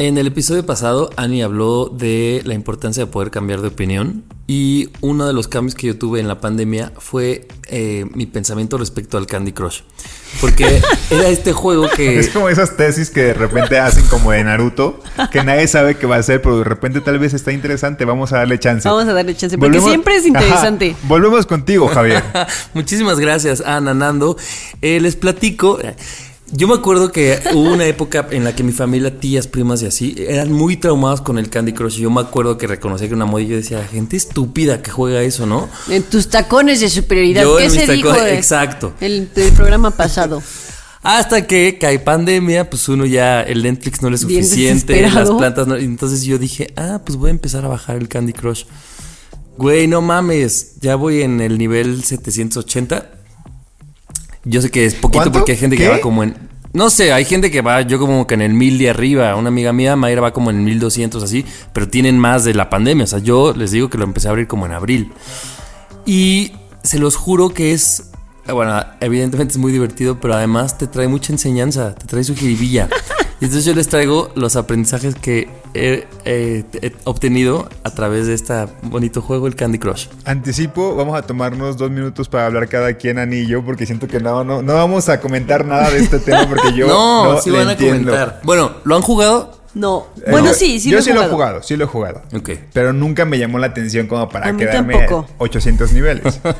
En 0.00 0.16
el 0.16 0.26
episodio 0.28 0.64
pasado, 0.64 1.10
Annie 1.16 1.42
habló 1.42 1.90
de 1.90 2.40
la 2.46 2.54
importancia 2.54 3.04
de 3.04 3.10
poder 3.12 3.30
cambiar 3.30 3.60
de 3.60 3.68
opinión 3.68 4.24
y 4.46 4.88
uno 5.02 5.26
de 5.26 5.34
los 5.34 5.46
cambios 5.46 5.74
que 5.74 5.88
yo 5.88 5.98
tuve 5.98 6.20
en 6.20 6.26
la 6.26 6.40
pandemia 6.40 6.90
fue 6.96 7.46
eh, 7.68 8.06
mi 8.14 8.24
pensamiento 8.24 8.78
respecto 8.78 9.18
al 9.18 9.26
Candy 9.26 9.52
Crush. 9.52 9.82
Porque 10.40 10.80
era 11.10 11.28
este 11.28 11.52
juego 11.52 11.86
que... 11.94 12.18
Es 12.18 12.30
como 12.30 12.48
esas 12.48 12.78
tesis 12.78 13.10
que 13.10 13.24
de 13.24 13.34
repente 13.34 13.78
hacen 13.78 14.06
como 14.06 14.30
de 14.30 14.42
Naruto, 14.42 15.02
que 15.30 15.44
nadie 15.44 15.68
sabe 15.68 15.98
qué 15.98 16.06
va 16.06 16.16
a 16.16 16.20
hacer, 16.20 16.40
pero 16.40 16.56
de 16.56 16.64
repente 16.64 17.02
tal 17.02 17.18
vez 17.18 17.34
está 17.34 17.52
interesante, 17.52 18.06
vamos 18.06 18.32
a 18.32 18.38
darle 18.38 18.58
chance. 18.58 18.88
Vamos 18.88 19.04
a 19.04 19.12
darle 19.12 19.36
chance, 19.36 19.58
porque 19.58 19.80
Volvemos- 19.80 19.90
siempre 19.90 20.16
es 20.16 20.24
interesante. 20.24 20.92
Ajá. 20.92 21.08
Volvemos 21.08 21.44
contigo, 21.44 21.88
Javier. 21.88 22.24
Muchísimas 22.72 23.20
gracias, 23.20 23.60
Ana 23.60 23.92
Nando. 23.92 24.38
Eh, 24.80 24.98
les 24.98 25.16
platico. 25.16 25.78
Yo 26.52 26.66
me 26.66 26.74
acuerdo 26.74 27.12
que 27.12 27.38
hubo 27.54 27.72
una 27.72 27.86
época 27.86 28.26
en 28.32 28.42
la 28.42 28.54
que 28.56 28.64
mi 28.64 28.72
familia, 28.72 29.18
tías, 29.20 29.46
primas 29.46 29.82
y 29.82 29.86
así, 29.86 30.14
eran 30.18 30.50
muy 30.52 30.76
traumados 30.76 31.20
con 31.20 31.38
el 31.38 31.48
Candy 31.48 31.72
Crush. 31.72 31.98
Y 31.98 32.02
yo 32.02 32.10
me 32.10 32.20
acuerdo 32.20 32.58
que 32.58 32.66
reconocía 32.66 33.06
que 33.06 33.14
una 33.14 33.24
moda 33.24 33.42
y 33.42 33.46
yo 33.48 33.56
decía, 33.56 33.86
gente 33.86 34.16
estúpida 34.16 34.82
que 34.82 34.90
juega 34.90 35.22
eso, 35.22 35.46
¿no? 35.46 35.68
En 35.88 36.02
tus 36.02 36.28
tacones 36.28 36.80
de 36.80 36.90
superioridad. 36.90 37.42
Yo 37.42 37.56
¿Qué 37.56 37.64
en 37.66 37.70
se 37.70 37.86
mis 37.86 37.90
dijo 37.96 38.10
tacones- 38.10 38.34
exacto. 38.34 38.94
El, 39.00 39.32
del 39.32 39.52
programa 39.52 39.92
pasado. 39.92 40.42
Hasta 41.02 41.46
que 41.46 41.78
cae 41.80 41.98
pandemia, 42.00 42.68
pues 42.68 42.86
uno 42.88 43.06
ya, 43.06 43.40
el 43.42 43.62
Netflix 43.62 44.02
no 44.02 44.10
le 44.10 44.16
es 44.16 44.26
Bien 44.26 44.44
suficiente, 44.44 45.00
las 45.08 45.30
plantas 45.30 45.66
no. 45.66 45.76
Entonces 45.76 46.24
yo 46.24 46.36
dije, 46.36 46.72
ah, 46.76 47.00
pues 47.06 47.16
voy 47.16 47.28
a 47.28 47.30
empezar 47.30 47.64
a 47.64 47.68
bajar 47.68 47.96
el 47.96 48.08
Candy 48.08 48.32
Crush. 48.34 48.64
Güey, 49.56 49.86
no 49.86 50.02
mames, 50.02 50.72
ya 50.80 50.96
voy 50.96 51.22
en 51.22 51.40
el 51.40 51.58
nivel 51.58 52.02
780. 52.02 53.19
Yo 54.50 54.60
sé 54.60 54.70
que 54.70 54.84
es 54.84 54.94
poquito 54.94 55.22
¿Cuánto? 55.22 55.38
porque 55.38 55.52
hay 55.52 55.58
gente 55.58 55.76
que 55.76 55.88
va 55.88 56.00
como 56.00 56.24
en. 56.24 56.34
No 56.72 56.90
sé, 56.90 57.12
hay 57.12 57.24
gente 57.24 57.50
que 57.50 57.62
va, 57.62 57.82
yo 57.82 57.98
como 57.98 58.26
que 58.26 58.34
en 58.34 58.42
el 58.42 58.52
1000 58.52 58.78
de 58.78 58.90
arriba. 58.90 59.36
Una 59.36 59.48
amiga 59.48 59.72
mía, 59.72 59.94
Mayra, 59.96 60.20
va 60.20 60.32
como 60.32 60.50
en 60.50 60.58
el 60.58 60.62
1200 60.62 61.22
así, 61.22 61.44
pero 61.72 61.88
tienen 61.88 62.18
más 62.18 62.44
de 62.44 62.54
la 62.54 62.68
pandemia. 62.68 63.04
O 63.04 63.06
sea, 63.06 63.20
yo 63.20 63.54
les 63.54 63.70
digo 63.70 63.88
que 63.88 63.98
lo 63.98 64.04
empecé 64.04 64.28
a 64.28 64.30
abrir 64.32 64.48
como 64.48 64.66
en 64.66 64.72
abril. 64.72 65.12
Y 66.04 66.52
se 66.82 66.98
los 66.98 67.14
juro 67.16 67.50
que 67.50 67.72
es. 67.72 68.10
Bueno, 68.46 68.84
evidentemente 69.00 69.52
es 69.52 69.58
muy 69.58 69.70
divertido, 69.70 70.18
pero 70.20 70.34
además 70.34 70.78
te 70.78 70.88
trae 70.88 71.06
mucha 71.06 71.32
enseñanza, 71.32 71.94
te 71.94 72.06
trae 72.06 72.24
su 72.24 72.34
jiribilla. 72.34 72.88
Y 73.40 73.46
entonces 73.46 73.64
yo 73.64 73.74
les 73.74 73.88
traigo 73.88 74.30
los 74.34 74.56
aprendizajes 74.56 75.14
que 75.14 75.48
he, 75.72 76.06
obtenido 77.04 77.70
a 77.84 77.90
través 77.90 78.26
de 78.26 78.34
este 78.34 78.52
bonito 78.82 79.22
juego, 79.22 79.46
el 79.46 79.56
Candy 79.56 79.78
Crush. 79.78 80.08
Anticipo, 80.26 80.94
vamos 80.94 81.16
a 81.16 81.22
tomarnos 81.22 81.78
dos 81.78 81.90
minutos 81.90 82.28
para 82.28 82.46
hablar 82.46 82.68
cada 82.68 82.92
quien 82.94 83.18
anillo, 83.18 83.64
porque 83.64 83.86
siento 83.86 84.08
que 84.08 84.20
no, 84.20 84.44
no, 84.44 84.60
no 84.60 84.74
vamos 84.74 85.08
a 85.08 85.20
comentar 85.20 85.64
nada 85.64 85.88
de 85.90 86.00
este 86.00 86.18
tema 86.20 86.46
porque 86.48 86.74
yo 86.74 86.86
no, 86.86 87.32
no, 87.32 87.40
sí 87.40 87.50
le 87.50 87.58
van 87.58 87.68
a 87.68 87.72
entiendo. 87.72 88.12
comentar. 88.12 88.40
Bueno, 88.44 88.72
¿lo 88.84 88.96
han 88.96 89.02
jugado? 89.02 89.59
No. 89.74 90.08
Eh, 90.18 90.30
Bueno, 90.30 90.48
yo- 90.48 90.54
sí, 90.54 90.80
sí 90.80 90.90
yo 90.90 90.96
lo 90.96 91.00
he 91.00 91.02
sí 91.02 91.10
jugado. 91.10 91.22
lo 91.22 91.28
he 91.28 91.34
jugado, 91.34 91.62
sí 91.62 91.76
lo 91.76 91.84
he 91.84 91.86
jugado. 91.88 92.22
Ok. 92.36 92.50
Pero 92.72 92.92
nunca 92.92 93.24
me 93.24 93.38
llamó 93.38 93.58
la 93.58 93.68
atención 93.68 94.06
como 94.08 94.28
para 94.28 94.48
A 94.48 94.56
quedarme 94.56 94.94
tampoco. 94.98 95.28
800 95.38 95.92
niveles. 95.92 96.40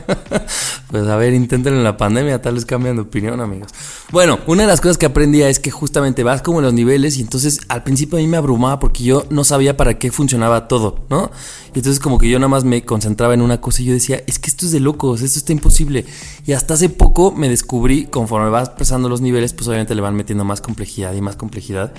Pues 0.90 1.06
a 1.06 1.14
ver, 1.14 1.32
inténtenlo 1.34 1.78
en 1.78 1.84
la 1.84 1.96
pandemia, 1.96 2.42
tal 2.42 2.54
vez 2.54 2.64
cambian 2.64 2.96
de 2.96 3.02
opinión, 3.02 3.40
amigos. 3.40 3.70
Bueno, 4.10 4.40
una 4.48 4.62
de 4.62 4.66
las 4.68 4.80
cosas 4.80 4.98
que 4.98 5.06
aprendí 5.06 5.40
es 5.40 5.60
que 5.60 5.70
justamente 5.70 6.24
vas 6.24 6.42
como 6.42 6.58
en 6.58 6.64
los 6.64 6.74
niveles 6.74 7.16
y 7.16 7.20
entonces 7.20 7.60
al 7.68 7.84
principio 7.84 8.18
a 8.18 8.20
mí 8.20 8.26
me 8.26 8.36
abrumaba 8.36 8.80
porque 8.80 9.04
yo 9.04 9.24
no 9.30 9.44
sabía 9.44 9.76
para 9.76 9.98
qué 10.00 10.10
funcionaba 10.10 10.66
todo, 10.66 11.04
¿no? 11.08 11.30
Y 11.72 11.78
entonces 11.78 12.00
como 12.00 12.18
que 12.18 12.28
yo 12.28 12.40
nada 12.40 12.48
más 12.48 12.64
me 12.64 12.82
concentraba 12.84 13.34
en 13.34 13.40
una 13.40 13.60
cosa 13.60 13.82
y 13.82 13.84
yo 13.84 13.92
decía, 13.92 14.20
es 14.26 14.40
que 14.40 14.50
esto 14.50 14.66
es 14.66 14.72
de 14.72 14.80
locos, 14.80 15.22
esto 15.22 15.38
está 15.38 15.52
imposible. 15.52 16.06
Y 16.44 16.54
hasta 16.54 16.74
hace 16.74 16.88
poco 16.88 17.30
me 17.30 17.48
descubrí, 17.48 18.06
conforme 18.06 18.50
vas 18.50 18.70
pasando 18.70 19.08
los 19.08 19.20
niveles, 19.20 19.52
pues 19.52 19.68
obviamente 19.68 19.94
le 19.94 20.00
van 20.00 20.16
metiendo 20.16 20.44
más 20.44 20.60
complejidad 20.60 21.14
y 21.14 21.20
más 21.20 21.36
complejidad. 21.36 21.92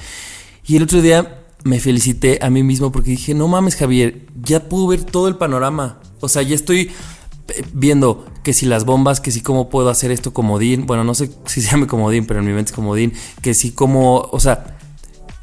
Y 0.65 0.75
el 0.75 0.83
otro 0.83 1.01
día 1.01 1.43
me 1.63 1.79
felicité 1.79 2.39
a 2.41 2.49
mí 2.49 2.63
mismo 2.63 2.91
porque 2.91 3.11
dije, 3.11 3.33
no 3.33 3.47
mames 3.47 3.75
Javier, 3.75 4.25
ya 4.41 4.67
puedo 4.67 4.87
ver 4.87 5.03
todo 5.03 5.27
el 5.27 5.35
panorama. 5.35 5.99
O 6.19 6.29
sea, 6.29 6.41
ya 6.41 6.55
estoy 6.55 6.91
eh, 7.49 7.63
viendo 7.73 8.25
que 8.43 8.53
si 8.53 8.65
las 8.65 8.85
bombas, 8.85 9.21
que 9.21 9.31
si 9.31 9.41
cómo 9.41 9.69
puedo 9.69 9.89
hacer 9.89 10.11
esto 10.11 10.33
comodín. 10.33 10.85
Bueno, 10.85 11.03
no 11.03 11.13
sé 11.13 11.31
si 11.45 11.61
se 11.61 11.71
llame 11.71 11.87
comodín, 11.87 12.25
pero 12.25 12.39
en 12.39 12.45
mi 12.45 12.53
mente 12.53 12.71
es 12.71 12.75
comodín. 12.75 13.13
Que 13.41 13.53
si 13.53 13.71
cómo, 13.71 14.29
o 14.31 14.39
sea, 14.39 14.77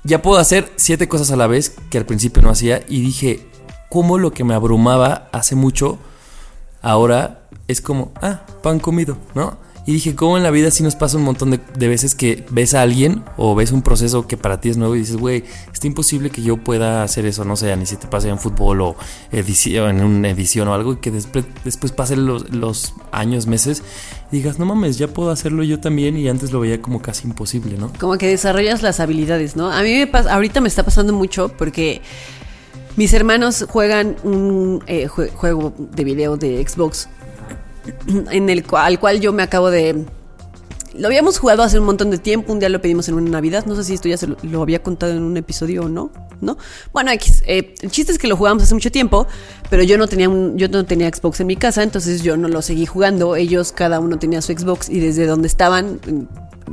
ya 0.04 0.22
puedo 0.22 0.38
hacer 0.38 0.72
siete 0.76 1.08
cosas 1.08 1.30
a 1.30 1.36
la 1.36 1.46
vez 1.46 1.74
que 1.90 1.98
al 1.98 2.06
principio 2.06 2.42
no 2.42 2.50
hacía. 2.50 2.82
Y 2.88 3.00
dije, 3.00 3.46
cómo 3.90 4.18
lo 4.18 4.32
que 4.32 4.44
me 4.44 4.54
abrumaba 4.54 5.28
hace 5.32 5.54
mucho, 5.54 5.98
ahora 6.82 7.48
es 7.66 7.80
como, 7.80 8.12
ah, 8.22 8.42
pan 8.62 8.78
comido, 8.78 9.18
¿no? 9.34 9.58
Y 9.88 9.92
dije, 9.94 10.14
¿cómo 10.14 10.36
en 10.36 10.42
la 10.42 10.50
vida 10.50 10.70
sí 10.70 10.82
nos 10.82 10.96
pasa 10.96 11.16
un 11.16 11.22
montón 11.22 11.50
de, 11.50 11.88
veces 11.88 12.14
que 12.14 12.44
ves 12.50 12.74
a 12.74 12.82
alguien 12.82 13.24
o 13.38 13.54
ves 13.54 13.72
un 13.72 13.80
proceso 13.80 14.26
que 14.26 14.36
para 14.36 14.60
ti 14.60 14.68
es 14.68 14.76
nuevo 14.76 14.94
y 14.94 14.98
dices, 14.98 15.16
güey, 15.16 15.44
está 15.72 15.86
imposible 15.86 16.28
que 16.28 16.42
yo 16.42 16.58
pueda 16.58 17.02
hacer 17.02 17.24
eso, 17.24 17.42
no 17.46 17.56
sé, 17.56 17.74
ni 17.74 17.86
si 17.86 17.96
te 17.96 18.06
pase 18.06 18.28
en 18.28 18.38
fútbol 18.38 18.82
o 18.82 18.96
en 19.32 20.04
una 20.04 20.28
edición 20.28 20.68
o 20.68 20.74
algo, 20.74 20.92
y 20.92 20.96
que 20.96 21.10
después, 21.10 21.46
después 21.64 21.92
pasen 21.92 22.26
los, 22.26 22.92
años, 23.12 23.46
meses, 23.46 23.82
y 24.30 24.36
digas, 24.36 24.58
no 24.58 24.66
mames, 24.66 24.98
ya 24.98 25.08
puedo 25.08 25.30
hacerlo 25.30 25.62
yo 25.62 25.80
también 25.80 26.18
y 26.18 26.28
antes 26.28 26.52
lo 26.52 26.60
veía 26.60 26.82
como 26.82 27.00
casi 27.00 27.26
imposible, 27.26 27.78
¿no? 27.78 27.90
Como 27.98 28.18
que 28.18 28.28
desarrollas 28.28 28.82
las 28.82 29.00
habilidades, 29.00 29.56
¿no? 29.56 29.70
A 29.72 29.82
mí 29.82 29.94
me 29.94 30.06
pasa, 30.06 30.34
ahorita 30.34 30.60
me 30.60 30.68
está 30.68 30.82
pasando 30.82 31.14
mucho 31.14 31.48
porque 31.56 32.02
mis 32.96 33.14
hermanos 33.14 33.64
juegan 33.70 34.16
un 34.22 34.84
eh, 34.86 35.08
jue- 35.08 35.32
juego 35.32 35.72
de 35.78 36.04
video 36.04 36.36
de 36.36 36.62
Xbox 36.68 37.08
en 38.30 38.48
el 38.48 38.64
cual, 38.64 38.86
al 38.86 39.00
cual 39.00 39.20
yo 39.20 39.32
me 39.32 39.42
acabo 39.42 39.70
de 39.70 40.04
lo 40.98 41.06
habíamos 41.06 41.38
jugado 41.38 41.62
hace 41.62 41.78
un 41.78 41.86
montón 41.86 42.10
de 42.10 42.18
tiempo, 42.18 42.52
un 42.52 42.58
día 42.58 42.68
lo 42.68 42.80
pedimos 42.80 43.08
en 43.08 43.14
una 43.14 43.30
Navidad, 43.30 43.66
no 43.66 43.76
sé 43.76 43.84
si 43.84 43.94
esto 43.94 44.08
ya 44.08 44.16
se 44.16 44.26
lo, 44.26 44.62
había 44.62 44.82
contado 44.82 45.12
en 45.12 45.22
un 45.22 45.36
episodio 45.36 45.82
o 45.82 45.88
no, 45.88 46.10
¿no? 46.40 46.58
Bueno, 46.92 47.10
X, 47.12 47.42
eh, 47.46 47.74
el 47.80 47.90
chiste 47.90 48.12
es 48.12 48.18
que 48.18 48.26
lo 48.26 48.36
jugamos 48.36 48.64
hace 48.64 48.74
mucho 48.74 48.90
tiempo, 48.90 49.26
pero 49.70 49.82
yo 49.82 49.96
no 49.96 50.08
tenía 50.08 50.28
yo 50.56 50.68
no 50.68 50.84
tenía 50.86 51.08
Xbox 51.08 51.40
en 51.40 51.46
mi 51.46 51.56
casa, 51.56 51.82
entonces 51.82 52.22
yo 52.22 52.36
no 52.36 52.48
lo 52.48 52.62
seguí 52.62 52.86
jugando, 52.86 53.36
ellos 53.36 53.72
cada 53.72 54.00
uno 54.00 54.18
tenía 54.18 54.42
su 54.42 54.52
Xbox 54.52 54.88
y 54.88 55.00
desde 55.00 55.26
donde 55.26 55.46
estaban, 55.46 56.00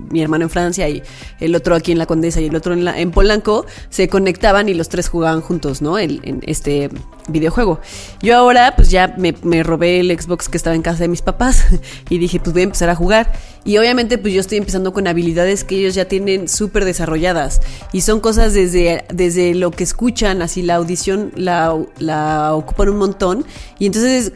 mi 0.09 0.21
hermano 0.21 0.43
en 0.45 0.49
Francia 0.49 0.87
y 0.89 1.01
el 1.39 1.55
otro 1.55 1.75
aquí 1.75 1.91
en 1.91 1.97
la 1.97 2.05
Condesa 2.05 2.41
y 2.41 2.45
el 2.45 2.55
otro 2.55 2.73
en, 2.73 2.85
la, 2.85 2.99
en 2.99 3.11
Polanco, 3.11 3.65
se 3.89 4.07
conectaban 4.09 4.69
y 4.69 4.73
los 4.73 4.89
tres 4.89 5.09
jugaban 5.09 5.41
juntos, 5.41 5.81
¿no? 5.81 5.97
El- 5.97 6.21
en 6.23 6.41
este 6.45 6.89
videojuego. 7.27 7.79
Yo 8.21 8.37
ahora 8.37 8.75
pues 8.75 8.89
ya 8.91 9.15
me, 9.17 9.33
me 9.43 9.63
robé 9.63 9.99
el 9.99 10.11
Xbox 10.19 10.47
que 10.47 10.57
estaba 10.57 10.75
en 10.75 10.81
casa 10.81 10.99
de 10.99 11.07
mis 11.07 11.21
papás 11.21 11.65
y 12.09 12.17
dije 12.17 12.39
pues 12.39 12.53
voy 12.53 12.61
a 12.61 12.65
empezar 12.65 12.89
a 12.89 12.95
jugar. 12.95 13.31
Y 13.63 13.77
obviamente 13.79 14.19
pues 14.19 14.31
yo 14.33 14.39
estoy 14.41 14.59
empezando 14.59 14.93
con 14.93 15.07
habilidades 15.07 15.63
que 15.63 15.75
ellos 15.79 15.95
ya 15.95 16.05
tienen 16.05 16.47
súper 16.47 16.85
desarrolladas 16.85 17.61
y 17.91 18.01
son 18.01 18.19
cosas 18.19 18.53
desde, 18.53 19.05
desde 19.11 19.55
lo 19.55 19.71
que 19.71 19.83
escuchan, 19.83 20.43
así 20.43 20.61
la 20.61 20.75
audición 20.75 21.31
la, 21.35 21.75
la 21.97 22.53
ocupan 22.53 22.89
un 22.89 22.97
montón 22.97 23.45
y 23.79 23.87
entonces 23.87 24.33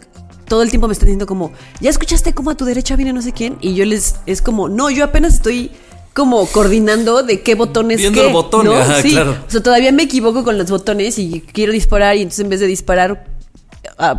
todo 0.49 0.61
el 0.63 0.69
tiempo 0.69 0.87
me 0.87 0.93
están 0.93 1.07
diciendo 1.07 1.25
como, 1.25 1.53
¿ya 1.79 1.89
escuchaste 1.89 2.33
cómo 2.33 2.49
a 2.49 2.57
tu 2.57 2.65
derecha 2.65 2.97
viene 2.97 3.13
no 3.13 3.21
sé 3.21 3.31
quién? 3.31 3.57
Y 3.61 3.75
yo 3.75 3.85
les, 3.85 4.15
es 4.25 4.41
como, 4.41 4.67
no, 4.67 4.89
yo 4.89 5.05
apenas 5.05 5.35
estoy 5.35 5.71
como 6.13 6.45
coordinando 6.47 7.23
de 7.23 7.41
qué 7.41 7.55
botones 7.55 7.99
Viendo 7.99 8.19
qué, 8.19 8.27
el 8.27 8.33
botón, 8.33 8.65
¿no? 8.65 8.73
ajá, 8.73 9.01
sí, 9.01 9.11
claro. 9.11 9.37
o 9.47 9.49
sea, 9.49 9.63
todavía 9.63 9.93
me 9.93 10.03
equivoco 10.03 10.43
con 10.43 10.57
los 10.57 10.69
botones 10.69 11.17
y 11.17 11.41
quiero 11.53 11.71
disparar 11.71 12.17
y 12.17 12.23
entonces 12.23 12.43
en 12.43 12.49
vez 12.49 12.59
de 12.59 12.67
disparar 12.67 13.25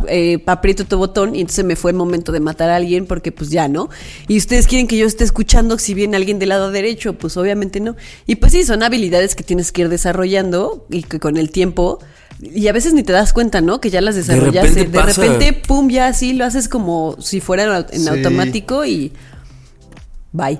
eh, 0.07 0.43
aprieto 0.45 0.85
tu 0.85 0.97
botón 0.97 1.35
y 1.35 1.41
entonces 1.41 1.65
me 1.65 1.75
fue 1.75 1.91
el 1.91 1.97
momento 1.97 2.31
de 2.31 2.39
matar 2.39 2.69
a 2.69 2.75
alguien 2.75 3.05
porque 3.05 3.31
pues 3.31 3.49
ya, 3.49 3.67
¿no? 3.67 3.89
Y 4.27 4.37
ustedes 4.37 4.67
quieren 4.67 4.87
que 4.87 4.97
yo 4.97 5.05
esté 5.05 5.23
escuchando 5.23 5.77
si 5.77 5.93
viene 5.93 6.17
alguien 6.17 6.39
del 6.39 6.49
lado 6.49 6.71
derecho, 6.71 7.13
pues 7.13 7.37
obviamente 7.37 7.79
no. 7.79 7.95
Y 8.25 8.35
pues 8.35 8.51
sí, 8.51 8.63
son 8.63 8.83
habilidades 8.83 9.35
que 9.35 9.43
tienes 9.43 9.71
que 9.71 9.81
ir 9.81 9.89
desarrollando 9.89 10.85
y 10.89 11.03
que 11.03 11.19
con 11.19 11.37
el 11.37 11.51
tiempo... 11.51 11.99
Y 12.41 12.67
a 12.67 12.73
veces 12.73 12.93
ni 12.93 13.03
te 13.03 13.13
das 13.13 13.33
cuenta, 13.33 13.61
¿no? 13.61 13.79
Que 13.79 13.89
ya 13.89 14.01
las 14.01 14.15
desarrollaste. 14.15 14.85
repente 14.85 14.97
De 14.97 15.03
repente, 15.03 15.61
pum, 15.67 15.89
ya 15.89 16.07
así 16.07 16.33
lo 16.33 16.43
haces 16.45 16.67
como 16.67 17.15
si 17.19 17.39
fuera 17.39 17.85
en 17.91 17.99
Sí. 18.01 18.07
automático 18.09 18.83
y... 18.85 19.13
Bye. 20.31 20.59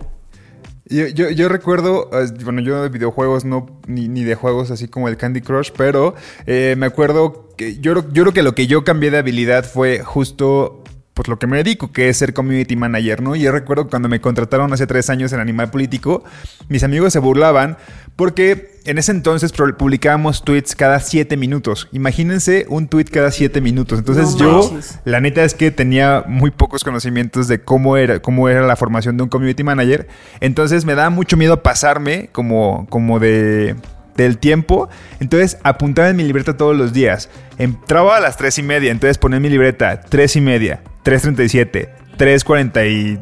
Yo, 0.86 1.08
yo, 1.08 1.30
yo 1.30 1.48
recuerdo, 1.48 2.10
eh, 2.12 2.28
bueno, 2.44 2.62
yo 2.62 2.84
de 2.84 2.90
videojuegos 2.90 3.46
no, 3.46 3.66
ni, 3.88 4.10
ni 4.10 4.26
de 4.26 4.36
juegos 4.36 4.72
así 4.72 4.90
como 4.90 5.08
el 5.08 5.16
Candy 5.16 5.40
Crush, 5.40 5.72
pero 5.76 6.16
eh, 6.46 6.76
me 6.78 6.86
acuerdo 6.86 7.48
que 7.56 7.78
yo, 7.78 7.94
yo 8.12 8.24
creo 8.24 8.34
que 8.34 8.44
lo 8.44 8.54
que 8.56 8.68
yo 8.68 8.84
cambié 8.84 9.10
de 9.10 9.20
habilidad 9.20 9.64
fue 9.64 10.00
justo 10.04 10.81
pues 11.14 11.28
lo 11.28 11.38
que 11.38 11.48
me 11.48 11.58
dedico, 11.58 11.92
que 11.92 12.10
es 12.10 12.18
ser 12.18 12.34
community 12.34 12.76
manager, 12.76 13.22
¿no? 13.22 13.36
Y 13.36 13.42
yo 13.42 13.52
recuerdo 13.52 13.90
cuando 13.90 14.08
me 14.08 14.22
contrataron 14.22 14.72
hace 14.74 14.88
tres 14.88 15.10
años 15.10 15.34
en 15.34 15.40
Animal 15.40 15.70
Político, 15.70 16.24
mis 16.70 16.84
amigos 16.84 17.14
se 17.14 17.20
burlaban 17.20 17.78
porque 18.16 18.80
en 18.86 18.98
ese 18.98 19.12
entonces 19.12 19.52
publicábamos 19.52 20.44
tweets 20.44 20.76
cada 20.76 21.00
siete 21.00 21.38
minutos. 21.38 21.90
Imagínense 21.92 22.66
un 22.70 22.88
tweet 22.88 23.06
cada 23.06 23.32
siete 23.32 23.62
minutos. 23.62 24.00
Entonces 24.00 24.32
No 24.34 24.38
yo, 24.38 24.72
manches. 24.72 25.00
la 25.06 25.20
neta 25.20 25.44
es 25.44 25.54
que 25.54 25.72
tenía 25.72 26.24
muy 26.28 26.52
pocos 26.52 26.84
conocimientos 26.84 27.48
de 27.48 27.62
cómo 27.62 27.98
era, 27.98 28.22
cómo 28.22 28.48
era 28.50 28.62
la 28.66 28.76
formación 28.76 29.18
de 29.18 29.24
un 29.24 29.30
community 29.30 29.64
manager. 29.64 30.08
Entonces 30.40 30.86
me 30.86 30.96
daba 30.96 31.10
mucho 31.10 31.36
miedo 31.38 31.62
pasarme 31.62 32.30
como, 32.32 32.88
como 32.90 33.20
de 33.20 33.76
del 34.16 34.38
tiempo. 34.38 34.90
Entonces 35.20 35.58
apuntaba 35.64 36.10
en 36.10 36.16
mi 36.16 36.24
libreta 36.24 36.58
todos 36.58 36.76
los 36.76 36.94
días. 36.94 37.30
Entraba 37.58 38.18
a 38.18 38.20
las 38.20 38.38
tres 38.38 38.58
y 38.58 38.64
media. 38.64 38.92
Entonces 38.92 39.18
ponía 39.18 39.38
en 39.38 39.44
mi 39.44 39.50
libreta 39.50 40.02
tres 40.02 40.36
y 40.36 40.42
media, 40.42 40.82
3.37. 41.04 41.90
3.42, 42.18 43.20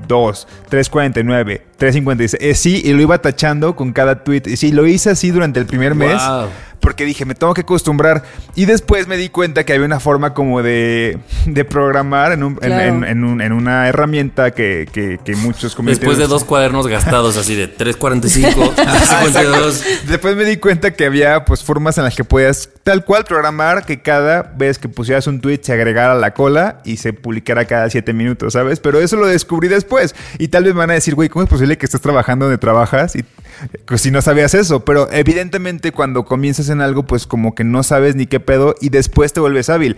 3.49, 0.70 1.62
3.56. 1.80 2.38
Eh, 2.42 2.54
sí, 2.54 2.82
y 2.84 2.92
lo 2.92 3.02
iba 3.02 3.18
tachando 3.20 3.76
con 3.76 3.94
cada 3.94 4.24
tweet. 4.24 4.44
Y 4.46 4.58
sí, 4.58 4.72
lo 4.74 4.86
hice 4.86 5.12
así 5.12 5.32
durante 5.32 5.60
el 5.60 5.66
primer 5.66 5.96
mes. 5.96 6.22
Porque 6.90 7.06
dije, 7.06 7.24
me 7.24 7.36
tengo 7.36 7.54
que 7.54 7.62
acostumbrar. 7.62 8.24
Y 8.56 8.66
después 8.66 9.08
me 9.08 9.16
di 9.16 9.30
cuenta 9.30 9.64
que 9.64 9.74
había 9.74 9.86
una 9.86 10.00
forma 10.00 10.34
como 10.34 10.64
de, 10.64 11.20
de 11.46 11.64
programar 11.64 12.32
en, 12.32 12.42
un- 12.42 12.54
en- 12.54 12.58
Claro. 12.72 12.84
en- 12.84 13.04
en 13.04 13.24
un- 13.24 13.42
en 13.42 13.52
una 13.54 13.88
herramienta 13.88 14.50
que, 14.56 14.90
que- 14.92 15.20
que 15.24 15.36
muchos 15.36 15.78
Después 15.84 16.18
de 16.18 16.26
dos 16.26 16.44
cuadernos 16.44 16.88
gastados 16.88 17.38
así 17.38 17.54
de 17.54 17.68
3.45, 17.68 18.74
52. 18.74 19.84
Después 20.08 20.36
me 20.36 20.46
di 20.46 20.58
cuenta 20.58 20.90
que 20.96 21.06
había 21.06 21.46
pues 21.46 21.64
formas 21.64 22.00
en 22.00 22.06
las 22.06 22.16
que 22.16 22.24
podías 22.24 22.68
tal 22.84 23.06
cual 23.06 23.24
programar 23.24 23.86
que 23.86 24.02
cada 24.02 24.42
vez 24.42 24.80
que 24.80 24.90
pusieras 24.90 25.28
un 25.28 25.42
tweet 25.42 25.60
se 25.62 25.74
agregara 25.74 26.14
a 26.14 26.16
la 26.16 26.34
cola 26.34 26.82
y 26.86 26.98
se 26.98 27.14
publicara 27.14 27.66
cada 27.66 27.88
siete 27.92 28.14
minutos, 28.14 28.54
¿sabes? 28.54 28.80
Pero 28.80 29.00
eso 29.00 29.16
lo 29.16 29.28
descubrí 29.28 29.68
después. 29.68 30.16
Y 30.40 30.48
tal 30.48 30.64
vez 30.64 30.74
me 30.74 30.80
van 30.80 30.90
a 30.90 30.94
decir, 30.96 31.14
güey, 31.14 31.30
¿cómo 31.30 31.44
es 31.44 31.50
posible 31.50 31.78
que 31.78 31.86
estés 31.86 32.02
trabajando 32.02 32.46
donde 32.46 32.58
trabajas 32.58 33.16
y 33.16 33.24
pues, 33.86 34.02
si 34.02 34.10
no 34.10 34.24
sabías 34.24 34.56
eso? 34.56 34.84
Pero 34.86 35.08
evidentemente 35.12 35.92
cuando 35.92 36.24
comienzas 36.26 36.70
en 36.70 36.79
algo, 36.82 37.06
pues 37.06 37.28
como 37.28 37.56
que 37.56 37.64
no 37.64 37.84
sabes 37.84 38.16
ni 38.16 38.26
qué 38.26 38.40
pedo 38.40 38.76
y 38.82 38.90
después 38.90 39.34
te 39.34 39.40
vuelves 39.40 39.70
hábil. 39.70 39.98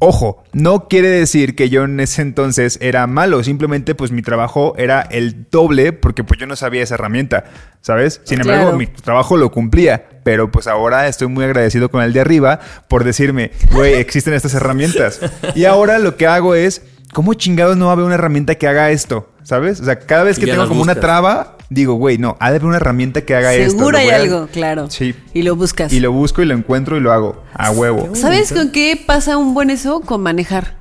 Ojo, 0.00 0.44
no 0.52 0.86
quiere 0.86 1.08
decir 1.08 1.56
que 1.56 1.70
yo 1.70 1.84
en 1.84 1.98
ese 1.98 2.22
entonces 2.22 2.78
era 2.80 3.06
malo, 3.06 3.42
simplemente 3.42 3.94
pues 3.94 4.12
mi 4.12 4.22
trabajo 4.22 4.74
era 4.76 5.00
el 5.00 5.46
doble 5.50 5.92
porque 5.92 6.22
pues 6.24 6.38
yo 6.38 6.46
no 6.46 6.54
sabía 6.56 6.82
esa 6.82 6.94
herramienta, 6.94 7.44
¿sabes? 7.80 8.20
Sin 8.24 8.40
embargo, 8.40 8.62
Claro. 8.64 8.76
mi 8.78 8.86
trabajo 8.86 9.36
lo 9.36 9.50
cumplía, 9.50 10.04
pero 10.24 10.50
pues 10.52 10.66
ahora 10.66 11.08
estoy 11.08 11.26
muy 11.28 11.44
agradecido 11.44 11.90
con 11.90 12.02
el 12.02 12.12
de 12.12 12.20
arriba 12.20 12.60
por 12.88 13.02
decirme, 13.02 13.50
güey, 13.72 13.94
existen 13.94 14.34
estas 14.34 14.54
herramientas. 14.54 15.20
Y 15.54 15.64
ahora 15.64 15.98
lo 15.98 16.16
que 16.16 16.26
hago 16.26 16.54
es, 16.54 16.82
¿cómo 17.12 17.34
chingados 17.34 17.76
no 17.76 17.86
va 17.86 17.92
a 17.92 17.94
haber 17.94 18.04
una 18.04 18.14
herramienta 18.14 18.54
que 18.54 18.68
haga 18.68 18.90
esto? 18.90 19.32
¿Sabes? 19.42 19.80
O 19.80 19.84
sea, 19.84 19.98
cada 19.98 20.22
vez 20.24 20.38
que 20.38 20.46
tengo 20.46 20.68
como 20.68 20.82
una 20.82 20.94
traba, 20.96 21.56
digo, 21.70 21.94
güey, 21.94 22.18
no, 22.18 22.36
ha 22.40 22.50
de 22.50 22.56
haber 22.56 22.66
una 22.66 22.76
herramienta 22.76 23.22
que 23.22 23.34
haga 23.34 23.54
esto. 23.54 23.78
Seguro 23.78 23.98
hay 23.98 24.10
algo, 24.10 24.48
claro. 24.48 24.90
Sí. 24.90 25.14
Y 25.34 25.42
lo 25.42 25.56
buscas. 25.56 25.92
Y 25.92 26.00
lo 26.00 26.12
busco 26.12 26.42
y 26.42 26.46
lo 26.46 26.54
encuentro 26.54 26.96
y 26.96 27.00
lo 27.00 27.12
hago 27.12 27.42
a 27.52 27.70
huevo. 27.70 28.14
¿Sabes 28.14 28.52
con 28.52 28.70
qué 28.70 29.00
pasa 29.04 29.36
un 29.36 29.54
buen 29.54 29.70
eso? 29.70 30.00
Con 30.00 30.22
manejar. 30.22 30.76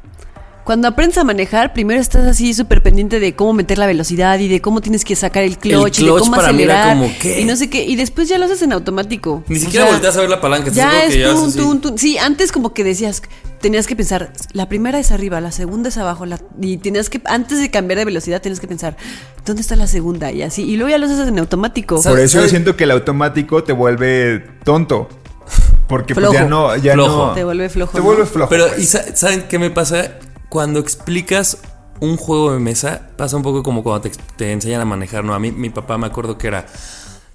Cuando 0.67 0.89
aprendes 0.89 1.17
a 1.17 1.24
manejar, 1.24 1.71
primero 1.71 2.01
estás 2.01 2.25
así 2.27 2.53
súper 2.53 2.83
pendiente 2.83 3.21
de 3.21 3.33
cómo 3.38 3.53
meter 3.53 3.77
la 3.77 3.88
velocidad 3.88 4.38
y 4.38 4.50
de 4.50 4.59
cómo 4.59 4.81
tienes 4.81 5.05
que 5.05 5.15
sacar 5.15 5.43
el 5.45 5.57
clutch, 5.57 6.00
y 6.00 6.03
de 6.03 6.07
clutch 6.09 6.19
cómo 6.24 6.36
para 6.36 6.51
mí 6.51 6.63
era 6.63 6.81
acelerar 6.91 7.07
como, 7.07 7.19
¿qué? 7.21 7.39
y 7.39 7.45
no 7.45 7.55
sé 7.55 7.69
qué. 7.69 7.86
Y 7.86 7.95
después 7.95 8.27
ya 8.27 8.38
lo 8.38 8.43
haces 8.43 8.62
en 8.63 8.74
automático. 8.74 9.45
Ni 9.47 9.55
O 9.55 9.59
siquiera 9.62 9.86
sea, 9.86 9.93
volteas 9.93 10.17
a 10.17 10.19
ver 10.19 10.29
la 10.29 10.41
palanca. 10.41 10.69
Ya 10.69 11.05
es 11.05 11.13
que 11.13 11.21
ya 11.21 11.33
tun. 11.33 11.97
Sí, 11.97 12.17
antes 12.17 12.51
como 12.51 12.74
que 12.74 12.83
decías, 12.83 13.21
tenías 13.62 13.88
que 13.88 13.95
pensar, 13.95 14.33
la 14.51 14.67
primera 14.67 15.00
es 15.00 15.13
arriba, 15.13 15.39
la 15.39 15.53
segunda 15.53 15.88
es 15.88 15.97
abajo, 15.97 16.25
la- 16.25 16.41
y 16.62 16.75
tenías 16.75 17.09
que, 17.09 17.21
antes 17.24 17.62
de 17.62 17.71
cambiar 17.71 18.00
de 18.00 18.03
velocidad, 18.03 18.41
tienes 18.41 18.59
que 18.59 18.67
pensar, 18.67 18.97
¿dónde 19.45 19.62
está 19.62 19.77
la 19.77 19.88
segunda? 19.88 20.33
Y 20.33 20.41
así, 20.41 20.63
y 20.63 20.75
luego 20.75 20.89
ya 20.89 20.97
lo 20.97 21.05
haces 21.05 21.25
en 21.29 21.39
automático. 21.39 21.97
¿Sabes? 22.01 22.17
Por 22.17 22.25
eso 22.25 22.41
yo 22.41 22.50
siento 22.50 22.75
que 22.75 22.83
el 22.83 22.91
automático 22.91 23.63
te 23.63 23.71
vuelve 23.71 24.43
tonto. 24.65 25.07
Porque 25.88 26.13
pues, 26.13 26.29
ya 26.33 26.43
no, 26.43 26.75
ya 26.75 26.91
Flojo. 26.95 27.27
no. 27.27 27.31
Te 27.33 27.45
vuelve 27.45 27.69
flojo, 27.69 27.93
Te 27.93 28.00
¿no? 28.00 28.03
vuelve 28.03 28.25
flojo. 28.25 28.50
Pero, 28.50 28.67
pues. 28.67 28.79
¿y 28.79 28.86
sa- 28.86 29.15
saben 29.15 29.45
qué 29.47 29.57
me 29.57 29.69
pasa? 29.69 30.15
Cuando 30.49 30.79
explicas 30.79 31.57
un 31.99 32.17
juego 32.17 32.53
de 32.53 32.59
mesa, 32.59 33.09
pasa 33.17 33.35
un 33.37 33.43
poco 33.43 33.63
como 33.63 33.83
cuando 33.83 34.09
te, 34.37 34.51
enseñan 34.51 34.81
a 34.81 34.85
manejar, 34.85 35.23
¿no? 35.23 35.33
A 35.33 35.39
mí, 35.39 35.51
mi 35.51 35.69
papá 35.69 35.97
me 35.97 36.07
acuerdo 36.07 36.37
que 36.37 36.47
era. 36.47 36.65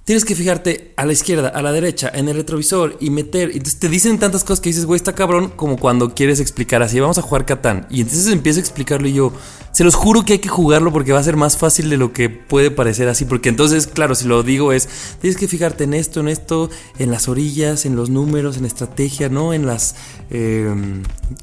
Tienes 0.05 0.25
que 0.25 0.35
fijarte 0.35 0.95
a 0.97 1.05
la 1.05 1.13
izquierda, 1.13 1.49
a 1.49 1.63
la 1.63 1.71
derecha, 1.71 2.11
en 2.13 2.29
el 2.29 2.35
retrovisor 2.35 2.97
y 2.99 3.11
meter. 3.11 3.51
Entonces 3.51 3.79
te 3.79 3.89
dicen 3.89 4.19
tantas 4.19 4.43
cosas 4.43 4.61
que 4.61 4.71
dices, 4.71 4.85
güey, 4.85 4.97
está 4.97 5.15
cabrón, 5.15 5.51
como 5.51 5.77
cuando 5.77 6.15
quieres 6.15 6.41
explicar 6.41 6.83
así, 6.83 6.99
vamos 6.99 7.19
a 7.19 7.23
jugar 7.23 7.47
Catán. 7.47 7.87
Y 7.89 8.01
entonces 8.01 8.33
empiezo 8.33 8.59
a 8.59 8.63
explicarlo 8.63 9.07
y 9.07 9.13
yo, 9.13 9.33
se 9.73 9.85
los 9.85 9.95
juro 9.95 10.25
que 10.25 10.35
hay 10.35 10.39
que 10.39 10.49
jugarlo 10.49 10.93
porque 10.93 11.13
va 11.13 11.19
a 11.19 11.23
ser 11.23 11.37
más 11.37 11.57
fácil 11.57 11.89
de 11.89 11.97
lo 11.97 12.13
que 12.13 12.29
puede 12.29 12.71
parecer 12.71 13.09
así. 13.09 13.25
Porque 13.25 13.49
entonces, 13.49 13.87
claro, 13.87 14.15
si 14.15 14.27
lo 14.27 14.43
digo 14.43 14.73
es, 14.73 14.89
tienes 15.21 15.39
que 15.39 15.49
fijarte 15.49 15.85
en 15.85 15.95
esto, 15.95 16.21
en 16.21 16.29
esto, 16.29 16.71
en 16.99 17.11
las 17.11 17.29
orillas, 17.29 17.87
en 17.87 17.97
los 17.97 18.11
números, 18.11 18.59
en 18.59 18.67
estrategia, 18.67 19.31
¿no? 19.31 19.55
En 19.55 19.67
las, 19.67 19.97
eh, 20.31 20.73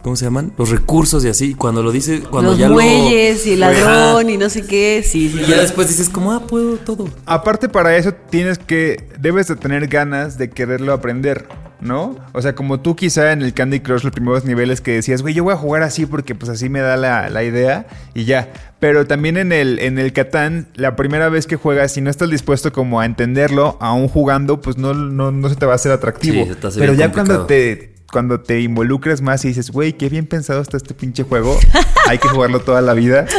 ¿cómo 0.04 0.16
se 0.16 0.26
llaman? 0.26 0.54
Los 0.58 0.70
recursos 0.70 1.26
y 1.26 1.30
así. 1.30 1.56
Cuando 1.56 1.82
lo 1.82 1.92
dices, 1.92 2.22
cuando 2.30 2.52
Los 2.52 2.60
ya 2.60 2.70
muelles 2.70 3.48
y 3.48 3.54
el 3.54 3.64
Ajá. 3.64 3.74
ladrón 3.74 4.30
y 4.30 4.38
no 4.38 4.50
sé 4.50 4.66
qué. 4.66 5.04
Sí, 5.04 5.30
sí. 5.30 5.42
Y 5.42 5.48
ya 5.48 5.58
después 5.60 5.88
dices, 5.88 6.10
como, 6.10 6.32
ah, 6.32 6.46
puedo 6.46 6.78
todo. 6.78 7.10
Aparte 7.26 7.68
para 7.68 7.98
eso 7.98 8.14
tienes 8.30 8.60
que, 8.60 9.08
debes 9.20 9.48
de 9.48 9.56
tener 9.56 9.88
ganas 9.88 10.38
de 10.38 10.50
quererlo 10.52 10.94
aprender, 10.94 11.48
¿no? 11.82 12.16
O 12.34 12.42
sea, 12.42 12.56
como 12.56 12.80
tú 12.80 12.96
quizá 12.96 13.32
en 13.32 13.42
el 13.42 13.54
Candy 13.54 13.80
Crush 13.80 14.04
los 14.04 14.14
primeros 14.14 14.46
niveles 14.46 14.82
que 14.82 14.94
decías, 14.94 15.22
güey, 15.22 15.34
yo 15.34 15.44
voy 15.44 15.54
a 15.54 15.58
jugar 15.58 15.84
así 15.84 16.06
porque 16.06 16.36
pues 16.36 16.50
así 16.50 16.70
me 16.70 16.80
da 16.80 16.98
la, 16.98 17.30
la 17.30 17.44
idea 17.44 17.88
y 18.14 18.26
ya. 18.26 18.52
Pero 18.80 19.06
también 19.08 19.36
en 19.36 19.52
el, 19.52 19.80
en 19.80 20.00
el 20.00 20.14
Catán, 20.14 20.68
la 20.76 20.96
primera 20.96 21.28
vez 21.28 21.48
que 21.48 21.58
juegas, 21.58 21.92
si 21.92 22.02
no 22.02 22.10
estás 22.10 22.30
dispuesto 22.30 22.72
como 22.72 23.02
a 23.02 23.06
entenderlo, 23.06 23.78
aún 23.82 24.08
jugando, 24.08 24.62
pues 24.62 24.78
no, 24.78 24.94
no, 24.94 25.32
no 25.32 25.50
se 25.50 25.56
te 25.56 25.66
va 25.66 25.74
a 25.74 25.76
hacer 25.76 25.92
atractivo. 25.92 26.44
Sí, 26.44 26.50
se 26.50 26.56
te 26.56 26.68
hace 26.68 26.80
Pero 26.80 26.94
bien 26.94 27.10
ya 27.10 27.14
cuando 27.14 27.46
te, 27.46 27.89
cuando 28.12 28.40
te 28.40 28.62
involucras 28.62 29.22
más 29.22 29.46
y 29.46 29.50
dices, 29.50 29.72
güey, 29.72 29.94
qué 29.94 30.10
bien 30.10 30.26
pensado 30.26 30.62
está 30.62 30.78
este 30.78 30.94
pinche 30.94 31.24
juego, 31.24 31.60
hay 32.08 32.18
que 32.18 32.28
jugarlo 32.28 32.62
toda 32.62 32.82
la 32.82 32.94
vida. 32.94 33.26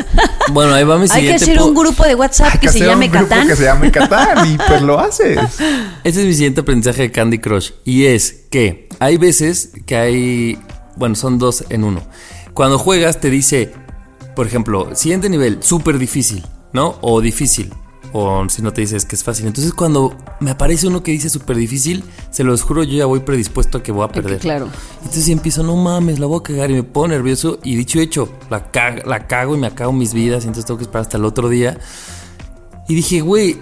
Bueno, 0.52 0.74
ahí 0.74 0.82
va 0.82 0.96
mi 0.96 1.02
Hay 1.02 1.08
que 1.08 1.14
siguiente 1.14 1.44
hacer 1.44 1.60
un 1.60 1.74
grupo 1.74 2.02
de 2.02 2.16
WhatsApp 2.16 2.54
Hay 2.54 2.58
que 2.58 2.68
se 2.70 2.78
hacer 2.78 2.88
llame 2.88 3.06
un 3.06 3.12
grupo 3.12 3.28
Catán. 3.28 3.46
Que 3.46 3.54
se 3.54 3.64
llame 3.64 3.92
Catán 3.92 4.52
y 4.52 4.56
pues 4.56 4.82
lo 4.82 4.98
haces. 4.98 5.38
Ese 6.02 6.20
es 6.22 6.26
mi 6.26 6.32
siguiente 6.34 6.62
aprendizaje 6.62 7.02
de 7.02 7.12
Candy 7.12 7.38
Crush. 7.38 7.70
Y 7.84 8.06
es 8.06 8.46
que 8.50 8.88
hay 8.98 9.16
veces 9.16 9.70
que 9.86 9.96
hay. 9.96 10.58
Bueno, 10.96 11.14
son 11.14 11.38
dos 11.38 11.64
en 11.68 11.84
uno. 11.84 12.02
Cuando 12.52 12.78
juegas, 12.80 13.20
te 13.20 13.30
dice, 13.30 13.72
por 14.34 14.48
ejemplo, 14.48 14.96
siguiente 14.96 15.28
nivel, 15.28 15.62
súper 15.62 15.98
difícil, 15.98 16.44
¿no? 16.72 16.98
O 17.00 17.20
difícil. 17.20 17.72
O 18.12 18.44
si 18.48 18.60
no 18.60 18.72
te 18.72 18.80
dices 18.80 19.04
que 19.04 19.14
es 19.14 19.22
fácil. 19.22 19.46
Entonces, 19.46 19.72
cuando 19.72 20.16
me 20.40 20.50
aparece 20.50 20.88
uno 20.88 21.02
que 21.02 21.12
dice 21.12 21.30
súper 21.30 21.56
difícil, 21.56 22.02
se 22.30 22.42
los 22.42 22.62
juro, 22.62 22.82
yo 22.82 22.94
ya 22.96 23.06
voy 23.06 23.20
predispuesto 23.20 23.78
a 23.78 23.82
que 23.84 23.92
voy 23.92 24.04
a 24.04 24.08
perder. 24.08 24.40
claro. 24.40 24.68
Entonces 24.98 25.28
empiezo, 25.28 25.62
no 25.62 25.76
mames, 25.76 26.18
la 26.18 26.26
voy 26.26 26.40
a 26.40 26.42
cagar 26.42 26.70
y 26.70 26.74
me 26.74 26.82
pongo 26.82 27.06
nervioso. 27.08 27.58
Y 27.62 27.76
dicho 27.76 28.00
hecho, 28.00 28.28
la, 28.50 28.70
ca- 28.72 28.96
la 29.06 29.26
cago 29.28 29.54
y 29.54 29.58
me 29.58 29.68
acabo 29.68 29.92
mis 29.92 30.12
vidas. 30.12 30.42
Y 30.44 30.48
entonces 30.48 30.64
tengo 30.66 30.78
que 30.78 30.84
esperar 30.84 31.02
hasta 31.02 31.18
el 31.18 31.24
otro 31.24 31.48
día. 31.48 31.78
Y 32.88 32.94
dije, 32.96 33.20
güey, 33.20 33.58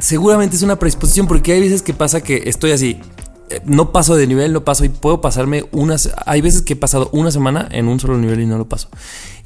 seguramente 0.00 0.56
es 0.56 0.62
una 0.62 0.76
predisposición 0.78 1.26
porque 1.28 1.52
hay 1.52 1.60
veces 1.60 1.82
que 1.82 1.94
pasa 1.94 2.20
que 2.20 2.42
estoy 2.46 2.72
así. 2.72 3.00
eh, 3.50 3.60
No 3.64 3.92
paso 3.92 4.16
de 4.16 4.26
nivel, 4.26 4.52
no 4.52 4.64
paso 4.64 4.84
y 4.84 4.88
puedo 4.88 5.20
pasarme 5.20 5.66
unas. 5.70 6.10
Hay 6.26 6.40
veces 6.40 6.62
que 6.62 6.72
he 6.72 6.76
pasado 6.76 7.10
una 7.12 7.30
semana 7.30 7.68
en 7.70 7.86
un 7.86 8.00
solo 8.00 8.18
nivel 8.18 8.40
y 8.40 8.46
no 8.46 8.58
lo 8.58 8.68
paso. 8.68 8.88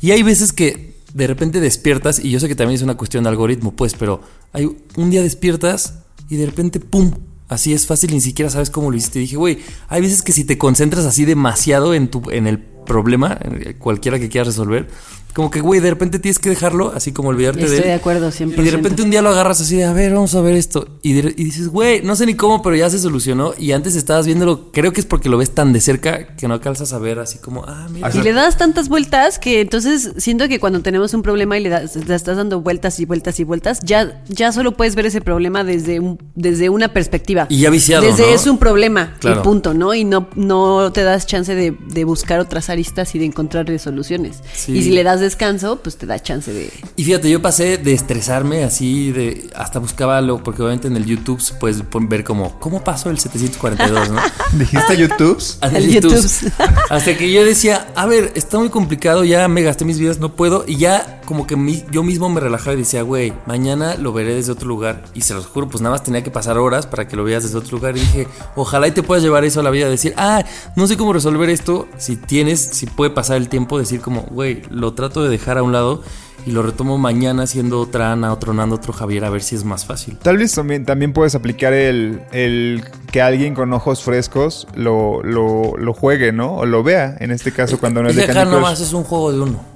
Y 0.01 0.13
hay 0.13 0.23
veces 0.23 0.53
que 0.55 0.92
de 1.15 1.27
repente 1.27 1.61
despiertas, 1.61 2.19
y 2.19 2.31
yo 2.31 2.41
sé 2.41 2.49
que 2.49 2.55
también 2.55 2.77
es 2.77 2.83
una 2.83 2.97
cuestión 2.97 3.25
de 3.25 3.31
algoritmo, 3.31 3.73
pues, 3.73 3.95
pero 3.95 4.21
hay 4.53 4.69
un 4.97 5.11
día 5.11 5.23
despiertas 5.23 5.99
y 6.29 6.37
de 6.37 6.47
repente, 6.47 6.81
¡pum! 6.81 7.13
Así 7.49 7.75
es 7.75 7.87
fácil, 7.87 8.13
ni 8.13 8.21
siquiera 8.23 8.51
sabes 8.51 8.71
cómo 8.71 8.91
lo 8.91 8.97
hiciste. 8.97 9.19
Dije, 9.19 9.37
güey, 9.37 9.59
hay 9.89 10.01
veces 10.01 10.23
que 10.23 10.33
si 10.33 10.45
te 10.45 10.57
concentras 10.57 11.05
así 11.05 11.27
demasiado 11.27 11.93
en, 11.93 12.09
tu, 12.09 12.23
en 12.31 12.47
el 12.47 12.59
problema, 12.59 13.39
cualquiera 13.79 14.19
que 14.19 14.31
quieras 14.31 14.49
resolver, 14.49 14.89
como 15.35 15.51
que, 15.51 15.61
güey, 15.61 15.81
de 15.81 15.91
repente 15.91 16.19
tienes 16.19 16.39
que 16.39 16.51
dejarlo, 16.51 16.93
así 16.95 17.13
como 17.13 17.31
olvidarte 17.31 17.61
de 17.61 17.65
Estoy 17.67 17.79
él. 17.81 17.85
de 17.85 17.93
acuerdo, 17.95 18.31
100%. 18.31 18.59
Y 18.59 18.63
de 18.65 18.71
repente 18.71 19.03
un 19.03 19.11
día 19.11 19.23
lo 19.23 19.31
agarras 19.31 19.61
así 19.61 19.77
de, 19.77 19.85
a 19.85 19.93
ver, 19.93 20.13
vamos 20.13 20.35
a 20.35 20.41
ver 20.41 20.55
esto. 20.55 20.99
Y, 21.03 21.15
de- 21.15 21.35
y 21.37 21.45
dices, 21.45 21.69
güey, 21.69 22.03
no 22.03 22.17
sé 22.17 22.27
ni 22.27 22.35
cómo, 22.35 22.63
pero 22.63 22.77
ya 22.77 22.91
se 22.91 22.99
solucionó. 22.99 23.55
Y 23.59 23.73
antes 23.73 23.97
estabas 23.97 24.27
viéndolo, 24.27 24.71
creo 24.73 24.93
que 24.93 25.01
es 25.01 25.07
porque 25.07 25.29
lo 25.29 25.39
ves 25.39 25.51
tan 25.53 25.73
de 25.73 25.81
cerca 25.81 26.29
que 26.37 26.47
no 26.49 26.55
alcanzas 26.55 26.93
a 26.93 26.99
ver 26.99 27.19
así 27.19 27.39
como, 27.39 27.65
ah, 27.67 27.89
mira. 27.91 28.11
Y 28.15 28.21
le 28.23 28.33
das 28.33 28.59
tantas 28.59 28.89
vueltas 28.89 29.39
que 29.39 29.61
entonces 29.63 30.13
siento 30.19 30.49
que 30.49 30.61
cuando 30.61 30.81
tenemos 30.83 31.15
un 31.15 31.23
problema 31.23 31.59
y 31.59 31.63
le, 31.63 31.69
das, 31.71 31.97
le 31.97 32.15
estás 32.15 32.37
dando 32.37 32.61
vueltas 32.61 33.01
y 33.01 33.05
vueltas 33.07 33.41
y 33.41 33.45
vueltas, 33.45 33.81
ya, 33.83 34.23
ya 34.29 34.53
solo 34.53 34.77
puedes 34.77 34.95
ver 34.95 35.07
ese 35.07 35.21
problema 35.23 35.65
desde, 35.65 36.01
un, 36.01 36.19
desde 36.35 36.69
una 36.69 36.93
perspectiva. 36.93 37.47
Y 37.49 37.59
ya 37.61 37.71
viciado, 37.71 38.03
Desde 38.05 38.23
¿no? 38.27 38.29
es 38.35 38.47
un 38.47 38.59
problema 38.59 39.17
Claro. 39.21 39.41
y 39.41 39.45
punto, 39.45 39.73
¿no? 39.75 39.95
Y 39.95 40.05
no, 40.05 40.29
no 40.37 40.93
te 40.93 41.03
das 41.03 41.27
chance 41.27 41.55
de, 41.55 41.71
de 41.89 42.05
buscar 42.05 42.41
otras 42.41 42.69
aristas 42.69 43.15
y 43.15 43.19
de 43.19 43.25
encontrar 43.25 43.63
soluciones. 43.79 44.41
Sí. 44.55 44.73
Y 44.77 44.83
si 44.83 44.91
le 44.91 45.03
das 45.05 45.22
descanso, 45.23 45.81
pues 45.83 45.97
te 45.97 46.07
da 46.07 46.21
chance 46.21 46.53
de... 46.53 46.71
Y 46.97 47.05
fíjate, 47.05 47.31
yo 47.31 47.41
pasé 47.41 47.79
de 47.79 47.95
estresarme 47.95 48.65
así, 48.65 49.13
de 49.13 49.51
hasta 49.55 49.79
buscaba 49.79 50.21
lo, 50.21 50.43
porque 50.43 50.63
obviamente 50.63 50.89
en 50.89 50.97
el 50.97 51.07
YouTube 51.07 51.43
puedes 51.59 51.83
ver 52.09 52.25
como, 52.25 52.59
¿cómo 52.61 52.85
pasó 52.85 53.11
el 53.11 53.19
742, 53.19 54.11
no? 54.11 54.21
¿Dijiste 54.59 54.97
YouTube? 54.97 55.43
El 55.63 55.91
YouTube. 55.91 56.15
YouTube. 56.15 56.53
Hasta 56.91 57.17
que 57.17 57.33
yo 57.33 57.45
decía, 57.45 57.89
a 57.95 58.07
ver, 58.07 58.33
está 58.35 58.59
muy 58.59 58.69
complicado, 58.69 59.25
ya 59.25 59.49
me 59.49 59.63
gasté 59.63 59.85
mis 59.85 59.99
vidas, 59.99 60.19
no 60.19 60.35
puedo. 60.37 60.65
Y 60.67 60.77
ya 60.77 61.22
como 61.25 61.47
que 61.47 61.57
mi- 61.57 61.85
yo 61.91 62.03
mismo 62.03 62.29
me 62.29 62.41
relajaba 62.41 62.75
y 62.75 62.79
decía, 62.79 63.03
güey, 63.03 63.33
mañana 63.47 63.97
lo 63.97 64.13
veré 64.13 64.35
desde 64.35 64.53
otro 64.53 64.69
lugar. 64.69 65.05
Y 65.15 65.23
se 65.23 65.35
los 65.35 65.47
juro, 65.47 65.69
pues 65.69 65.81
nada 65.83 65.95
más 65.95 66.03
tenía 66.03 66.23
que 66.23 66.31
pasar 66.31 66.59
horas 66.59 66.87
para 66.87 67.09
que 67.09 67.17
lo 67.17 67.25
veas 67.25 67.43
desde 67.43 67.59
otro 67.59 67.79
lugar. 67.79 67.97
Y 67.97 68.01
dije, 68.01 68.29
ojalá 68.57 68.89
y 68.89 68.93
te 68.93 69.03
puedas 69.03 69.23
llevar 69.23 69.45
eso 69.45 69.61
a 69.61 69.63
la 69.63 69.71
vida, 69.71 69.89
decir, 69.89 70.15
ah, 70.17 70.45
no 70.77 70.87
sé 70.87 70.97
cómo 70.97 71.13
resolver 71.13 71.49
esto. 71.51 71.89
Si 71.99 72.17
tienes, 72.17 72.61
si 72.61 72.87
puede 72.87 73.11
pasar 73.11 73.37
el 73.37 73.49
tiempo, 73.49 73.79
decir 73.79 74.01
como, 74.01 74.23
güey, 74.23 74.63
lo 74.71 74.93
trato 74.95 75.23
de 75.23 75.29
dejar 75.31 75.59
a 75.59 75.63
un 75.63 75.73
lado 75.73 76.03
y 76.45 76.51
lo 76.51 76.63
retomo 76.63 76.99
mañana 76.99 77.47
siendo 77.47 77.79
otra 77.79 78.11
Ana, 78.11 78.33
otro 78.33 78.53
Nando, 78.53 78.75
otro 78.75 78.93
Javier, 78.93 79.25
a 79.25 79.31
ver 79.31 79.43
si 79.45 79.55
es 79.55 79.65
más 79.65 79.85
fácil. 79.87 80.19
Tal 80.19 80.39
vez 80.39 80.53
también, 80.53 80.85
también 80.85 81.13
puedes 81.13 81.37
aplicar 81.37 81.73
el, 81.73 82.21
el 82.33 82.83
que 83.13 83.23
alguien 83.23 83.55
con 83.55 83.73
ojos 83.73 84.03
frescos 84.03 84.67
lo, 84.75 85.23
lo, 85.23 85.77
lo 85.77 85.95
juegue, 85.95 86.33
¿no? 86.33 86.57
O 86.57 86.67
lo 86.67 86.83
vea, 86.83 87.17
en 87.21 87.31
este 87.31 87.53
caso, 87.53 87.79
cuando 87.79 88.03
no 88.03 88.09
es 88.09 88.17
Es 88.17 88.23
de 88.23 88.27
Candy 88.27 88.41
Crush. 88.51 88.55
nomás 88.55 88.81
es 88.81 88.93
un 88.93 89.05
juego 89.05 89.31
de 89.31 89.41
uno. 89.41 89.72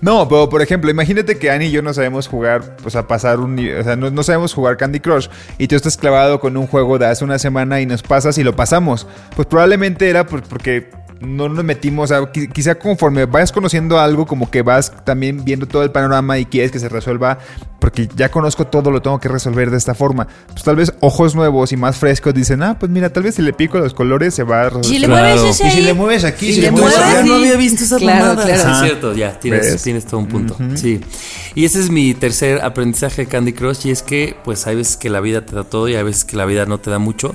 No, 0.00 0.28
pero 0.28 0.48
por 0.48 0.62
ejemplo, 0.62 0.90
imagínate 0.90 1.38
que 1.38 1.50
Ani 1.50 1.66
y 1.66 1.70
yo 1.70 1.82
no 1.82 1.92
sabemos 1.94 2.28
jugar, 2.28 2.76
o 2.84 2.90
sea, 2.90 3.06
pasar 3.06 3.40
un 3.40 3.58
o 3.58 3.82
sea, 3.82 3.96
no, 3.96 4.10
no 4.10 4.22
sabemos 4.22 4.52
jugar 4.54 4.76
Candy 4.76 5.00
Crush 5.00 5.28
y 5.58 5.68
tú 5.68 5.76
estás 5.76 5.96
clavado 5.96 6.40
con 6.40 6.56
un 6.56 6.66
juego 6.66 6.98
de 6.98 7.06
hace 7.06 7.24
una 7.24 7.38
semana 7.38 7.80
y 7.80 7.86
nos 7.86 8.02
pasas 8.02 8.38
y 8.38 8.44
lo 8.44 8.54
pasamos. 8.56 9.06
Pues 9.34 9.46
probablemente 9.46 10.08
era 10.08 10.26
por- 10.26 10.42
porque 10.42 10.90
no 11.20 11.48
nos 11.48 11.64
metimos, 11.64 12.10
o 12.10 12.14
sea, 12.14 12.20
qui- 12.32 12.50
quizá 12.52 12.74
conforme 12.76 13.24
vayas 13.26 13.50
conociendo 13.52 13.98
algo, 13.98 14.26
como 14.26 14.50
que 14.50 14.62
vas 14.62 14.92
también 15.04 15.44
viendo 15.44 15.66
todo 15.66 15.82
el 15.82 15.90
panorama 15.90 16.38
y 16.38 16.44
quieres 16.44 16.70
que 16.70 16.78
se 16.78 16.88
resuelva, 16.88 17.38
porque 17.80 18.08
ya 18.16 18.30
conozco 18.30 18.66
todo, 18.66 18.90
lo 18.90 19.00
tengo 19.00 19.18
que 19.20 19.28
resolver 19.28 19.70
de 19.70 19.76
esta 19.78 19.94
forma. 19.94 20.26
Pues 20.48 20.62
tal 20.62 20.76
vez 20.76 20.92
ojos 21.00 21.34
nuevos 21.34 21.72
y 21.72 21.76
más 21.76 21.96
frescos 21.96 22.34
dicen, 22.34 22.62
ah, 22.62 22.78
pues 22.78 22.90
mira, 22.90 23.10
tal 23.12 23.22
vez 23.22 23.36
si 23.36 23.42
le 23.42 23.52
pico 23.52 23.78
los 23.78 23.94
colores 23.94 24.34
se 24.34 24.42
va 24.42 24.62
a 24.62 24.64
resolver. 24.64 24.84
Si 24.84 24.98
le 24.98 25.06
Claro. 25.06 25.36
mueves 25.36 25.60
ese 25.60 25.68
Y 25.68 25.70
si 25.70 25.80
le 25.82 25.94
mueves 25.94 26.24
aquí, 26.24 26.48
y 26.48 26.52
si 26.54 26.60
le 26.60 26.66
le 26.66 26.70
mueves 26.72 26.94
mueves, 26.96 27.10
allá, 27.14 27.22
sí. 27.22 27.28
no 27.28 27.34
había 27.36 27.56
visto 27.56 27.84
esa 27.84 27.96
Claro, 27.98 28.34
claro. 28.34 28.42
Sí, 28.46 28.52
Ajá. 28.60 28.72
es 28.72 28.90
cierto, 28.90 29.14
ya, 29.14 29.38
tienes 29.38 30.04
todo 30.06 30.20
un 30.20 30.26
punto. 30.28 30.56
Sí. 30.74 31.00
Y 31.54 31.64
ese 31.64 31.80
es 31.80 31.90
mi 31.90 32.12
tercer 32.14 32.60
aprendizaje 32.62 33.22
de 33.22 33.28
Candy 33.28 33.52
Crush 33.54 33.86
y 33.86 33.90
es 33.90 34.02
que 34.02 34.36
pues 34.44 34.66
hay 34.66 34.76
veces 34.76 34.96
que 34.96 35.08
la 35.08 35.20
vida 35.20 35.46
te 35.46 35.54
da 35.54 35.64
todo 35.64 35.88
y 35.88 35.94
hay 35.94 36.02
veces 36.02 36.24
que 36.24 36.36
la 36.36 36.44
vida 36.44 36.66
no 36.66 36.78
te 36.78 36.90
da 36.90 36.98
mucho. 36.98 37.34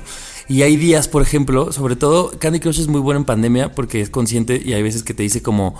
Y 0.52 0.64
hay 0.64 0.76
días, 0.76 1.08
por 1.08 1.22
ejemplo, 1.22 1.72
sobre 1.72 1.96
todo 1.96 2.30
Candy 2.38 2.60
Crush 2.60 2.78
es 2.78 2.86
muy 2.86 3.00
bueno 3.00 3.18
en 3.20 3.24
pandemia 3.24 3.72
porque 3.72 4.02
es 4.02 4.10
consciente 4.10 4.60
y 4.62 4.74
hay 4.74 4.82
veces 4.82 5.02
que 5.02 5.14
te 5.14 5.22
dice 5.22 5.40
como 5.40 5.74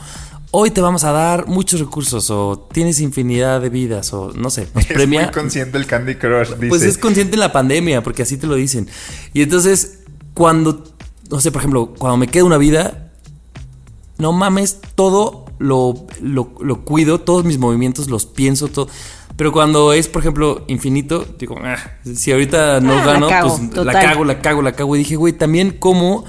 hoy 0.50 0.70
te 0.70 0.80
vamos 0.80 1.04
a 1.04 1.12
dar 1.12 1.46
muchos 1.46 1.78
recursos 1.78 2.30
o 2.30 2.68
tienes 2.72 2.98
infinidad 2.98 3.60
de 3.60 3.68
vidas 3.68 4.14
o 4.14 4.32
no 4.34 4.48
sé, 4.48 4.68
nos 4.72 4.84
Es 4.88 4.92
premia. 4.94 5.24
muy 5.24 5.30
consciente 5.30 5.76
el 5.76 5.84
Candy 5.84 6.14
Crush, 6.14 6.54
dice. 6.54 6.68
Pues 6.68 6.84
es 6.84 6.96
consciente 6.96 7.34
en 7.34 7.40
la 7.40 7.52
pandemia, 7.52 8.02
porque 8.02 8.22
así 8.22 8.38
te 8.38 8.46
lo 8.46 8.54
dicen. 8.54 8.88
Y 9.34 9.42
entonces, 9.42 9.98
cuando, 10.32 10.82
no 11.30 11.38
sé, 11.42 11.52
por 11.52 11.60
ejemplo, 11.60 11.92
cuando 11.98 12.16
me 12.16 12.28
queda 12.28 12.44
una 12.44 12.56
vida, 12.56 13.12
no 14.16 14.32
mames, 14.32 14.78
todo 14.94 15.44
lo, 15.58 16.06
lo, 16.22 16.54
lo 16.60 16.84
cuido, 16.86 17.20
todos 17.20 17.44
mis 17.44 17.58
movimientos 17.58 18.08
los 18.08 18.24
pienso, 18.24 18.68
todo. 18.68 18.88
Pero 19.36 19.52
cuando 19.52 19.92
es, 19.92 20.08
por 20.08 20.20
ejemplo, 20.22 20.64
infinito, 20.68 21.26
digo, 21.38 21.56
"Ah, 21.62 21.76
si 22.14 22.32
ahorita 22.32 22.80
no 22.80 22.92
Ah, 22.92 22.96
la 22.96 23.12
gano, 23.12 23.28
cago, 23.28 23.56
pues 23.56 23.86
la 23.86 23.92
cago, 23.92 24.24
la 24.24 24.40
cago, 24.40 24.62
la 24.62 24.72
cago. 24.72 24.94
Y 24.96 24.98
dije, 25.00 25.16
güey, 25.16 25.32
también 25.32 25.70
como, 25.78 26.24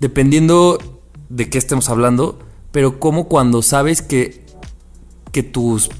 dependiendo 0.00 0.78
de 1.28 1.48
qué 1.48 1.58
estemos 1.58 1.88
hablando, 1.88 2.38
pero 2.70 3.00
como 3.00 3.28
cuando 3.28 3.62
sabes 3.62 4.02
que, 4.02 4.44
que 5.32 5.42
tus 5.42 5.90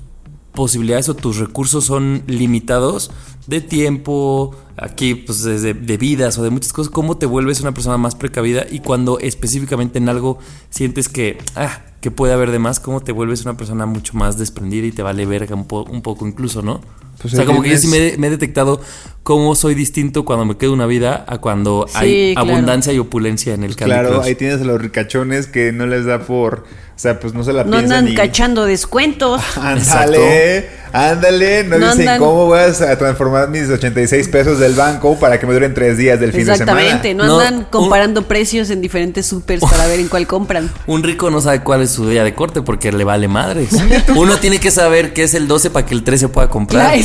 posibilidades 0.53 1.09
o 1.09 1.15
tus 1.15 1.39
recursos 1.39 1.85
son 1.85 2.23
limitados 2.27 3.11
de 3.47 3.61
tiempo, 3.61 4.55
aquí 4.77 5.15
pues 5.15 5.43
desde 5.43 5.75
de 5.75 5.97
vidas 5.97 6.37
o 6.39 6.43
de 6.43 6.51
muchas 6.51 6.73
cosas, 6.73 6.93
cómo 6.93 7.17
te 7.17 7.27
vuelves 7.27 7.61
una 7.61 7.73
persona 7.73 7.97
más 7.97 8.15
precavida 8.15 8.67
y 8.71 8.81
cuando 8.81 9.19
específicamente 9.19 9.99
en 9.99 10.09
algo 10.09 10.39
sientes 10.71 11.09
que, 11.09 11.39
ah, 11.57 11.81
que 12.03 12.11
puede 12.11 12.35
haber 12.35 12.51
de 12.51 12.59
más, 12.59 12.81
cómo 12.81 13.01
te 13.01 13.13
vuelves 13.13 13.43
una 13.47 13.57
persona 13.57 13.87
mucho 13.87 14.13
más 14.15 14.37
desprendida 14.37 14.87
y 14.87 14.93
te 14.93 15.03
vale 15.03 15.25
verga 15.25 15.55
un, 15.55 15.65
po- 15.67 15.85
un 15.85 16.03
poco 16.03 16.27
incluso, 16.27 16.61
¿no? 16.61 16.83
Pues 17.21 17.35
o 17.35 17.37
sea, 17.37 17.47
como 17.47 17.63
que 17.63 17.71
yo 17.71 17.79
sí 17.79 17.87
me, 17.87 18.17
me 18.19 18.27
he 18.27 18.31
detectado 18.31 18.81
cómo 19.23 19.55
soy 19.55 19.75
distinto 19.77 20.25
cuando 20.25 20.45
me 20.45 20.57
quedo 20.57 20.73
una 20.73 20.87
vida 20.87 21.25
a 21.29 21.39
cuando 21.39 21.87
Sí, 21.89 21.95
hay 21.97 22.35
claro. 22.35 22.51
abundancia 22.51 22.93
y 22.93 22.99
opulencia 22.99 23.55
en 23.55 23.63
el 23.63 23.77
Candy 23.77 23.93
Claro, 23.95 24.09
Crush. 24.15 24.25
ahí 24.27 24.35
tienes 24.35 24.61
a 24.61 24.65
los 24.65 24.81
ricachones 24.81 25.47
que 25.47 25.71
no 25.73 25.87
les 25.87 26.05
da 26.05 26.21
por. 26.27 26.65
O 26.95 26.99
sea, 27.03 27.21
pues 27.21 27.33
no 27.33 27.45
se 27.45 27.53
la 27.53 27.65
No 27.65 27.71
piensan 27.79 27.99
andan 27.99 28.05
ni- 28.07 28.15
cachando 28.15 28.65
descuentos. 28.65 29.41
Ándale, 29.57 30.69
ándale, 30.93 31.65
no, 31.65 31.79
No 31.79 31.87
dicen 31.91 32.09
andan- 32.09 32.19
cómo 32.19 32.47
voy 32.47 32.59
a 32.61 32.99
transformar 32.99 33.49
mis 33.51 33.69
86 33.69 34.29
pesos 34.29 34.59
del 34.59 34.75
banco 34.75 35.19
para 35.19 35.39
que 35.39 35.47
me 35.47 35.55
duren 35.55 35.75
tres 35.75 35.97
días 35.99 36.19
del 36.21 36.33
fin 36.33 36.47
de 36.47 36.57
semana. 36.57 36.81
Exactamente, 36.83 37.15
no 37.15 37.27
No, 37.27 37.39
andan 37.41 37.59
un- 37.61 37.65
comparando 37.65 38.23
precios 38.27 38.71
en 38.71 38.81
diferentes 38.81 39.27
supers 39.27 39.61
para 39.63 39.87
ver 39.87 40.01
en 40.01 40.09
cuál 40.09 40.27
compran. 40.27 40.71
Un 40.87 41.03
rico 41.03 41.31
no 41.31 41.41
sabe 41.41 41.61
cuál 41.63 41.83
es 41.83 41.91
su 41.93 42.09
día 42.09 42.25
de 42.25 42.35
corte 42.35 42.63
porque 42.63 42.91
le 42.93 43.05
vale 43.05 43.29
madres. 43.29 43.69
Uno 44.17 44.37
tiene 44.39 44.59
que 44.59 44.71
saber 44.71 45.13
qué 45.13 45.23
es 45.25 45.35
el 45.35 45.47
12 45.47 45.71
para 45.71 45.87
que 45.87 45.95
el 45.95 46.03
13 46.03 46.29
pueda 46.29 46.49
comprar. 46.49 46.93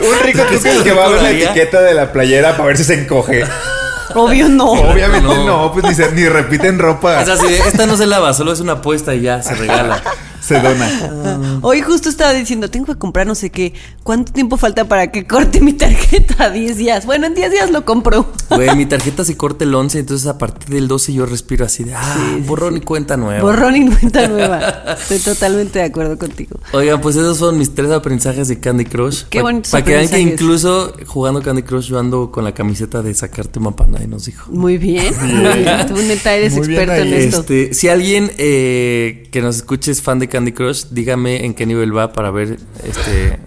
Un 0.00 0.18
rico 0.26 0.42
tú 0.50 0.58
crees 0.60 0.82
que 0.82 0.92
va 0.92 1.04
a 1.06 1.08
ver 1.08 1.22
la 1.22 1.30
etiqueta 1.30 1.80
de 1.82 1.94
la 1.94 2.12
playera 2.12 2.52
para 2.52 2.64
ver 2.68 2.76
si 2.78 2.84
se 2.84 2.94
encoge. 2.94 3.44
Obvio 4.14 4.48
no. 4.48 4.70
Obviamente 4.72 5.26
No. 5.26 5.44
no, 5.44 5.72
pues 5.72 5.84
ni, 5.84 5.94
se- 5.94 6.10
ni 6.12 6.26
repiten 6.28 6.78
ropa. 6.78 7.20
Es 7.22 7.28
así, 7.28 7.46
de, 7.46 7.58
esta 7.58 7.86
no 7.86 7.96
se 7.96 8.06
lava, 8.06 8.32
solo 8.34 8.52
es 8.52 8.60
una 8.60 8.72
apuesta 8.74 9.14
y 9.14 9.20
ya 9.22 9.42
se 9.42 9.54
regala. 9.54 10.02
Se 10.40 10.60
dona. 10.60 11.58
Hoy 11.62 11.80
justo 11.82 12.08
estaba 12.08 12.32
diciendo, 12.32 12.70
tengo 12.70 12.86
que 12.86 12.96
comprar 12.96 13.26
no 13.26 13.34
sé 13.34 13.50
qué. 13.50 13.74
¿Cuánto 14.02 14.32
tiempo 14.32 14.56
falta 14.56 14.86
para 14.86 15.10
que 15.10 15.26
corte 15.26 15.60
mi 15.60 15.72
tarjeta? 15.72 16.50
10 16.50 16.76
días. 16.76 17.06
Bueno, 17.06 17.26
en 17.26 17.34
10 17.34 17.50
días 17.50 17.70
lo 17.70 17.84
compro. 17.84 18.26
Güey, 18.48 18.74
mi 18.76 18.86
tarjeta 18.88 19.24
se 19.24 19.36
corta 19.36 19.64
el 19.64 19.74
11, 19.74 20.00
entonces 20.00 20.26
a 20.26 20.38
partir 20.38 20.74
del 20.74 20.88
12 20.88 21.12
yo 21.12 21.26
respiro 21.26 21.64
así 21.64 21.84
de, 21.84 21.94
ah, 21.94 22.38
borrón 22.46 22.76
y 22.76 22.80
cuenta 22.80 23.16
nueva. 23.16 23.42
Borrón 23.42 23.76
y 23.76 23.90
cuenta 23.90 24.26
nueva. 24.28 24.96
Estoy 24.98 25.18
totalmente 25.18 25.78
de 25.80 25.84
acuerdo 25.86 26.18
contigo. 26.18 26.58
Oigan, 26.72 27.00
pues 27.00 27.16
esos 27.16 27.36
son 27.36 27.58
mis 27.58 27.74
tres 27.74 27.90
aprendizajes 27.90 28.48
de 28.48 28.58
Candy 28.58 28.86
Crush. 28.86 29.24
Qué 29.28 29.42
bonitos 29.42 29.72
Para 29.72 29.84
que 29.84 29.92
vean 29.92 30.08
que 30.08 30.20
incluso 30.20 30.94
jugando 31.06 31.42
Candy 31.42 31.62
Crush 31.62 31.88
yo 31.88 31.98
ando 31.98 32.30
con 32.30 32.44
la 32.44 32.52
camiseta 32.52 33.02
de 33.02 33.12
sacarte 33.14 33.60
mapa, 33.60 33.86
nadie 33.86 34.06
nos 34.06 34.24
dijo. 34.24 34.50
Muy 34.50 34.78
bien. 34.78 35.14
Muy 35.20 35.62
bien. 35.62 35.86
Tú 35.86 35.94
neta 35.96 36.34
eres 36.34 36.56
Muy 36.56 36.66
bien 36.66 36.80
experto 36.80 37.02
en 37.02 37.14
esto. 37.14 37.40
Este, 37.40 37.74
si 37.74 37.88
alguien 37.88 38.30
eh, 38.38 39.28
que 39.30 39.42
nos 39.42 39.56
escuche 39.56 39.90
es 39.90 40.00
fan 40.00 40.18
de 40.18 40.29
Candy 40.30 40.52
Crush, 40.52 40.84
dígame 40.90 41.44
en 41.44 41.52
qué 41.54 41.66
nivel 41.66 41.94
va 41.96 42.12
para 42.12 42.30
ver, 42.30 42.58
este, 42.84 43.38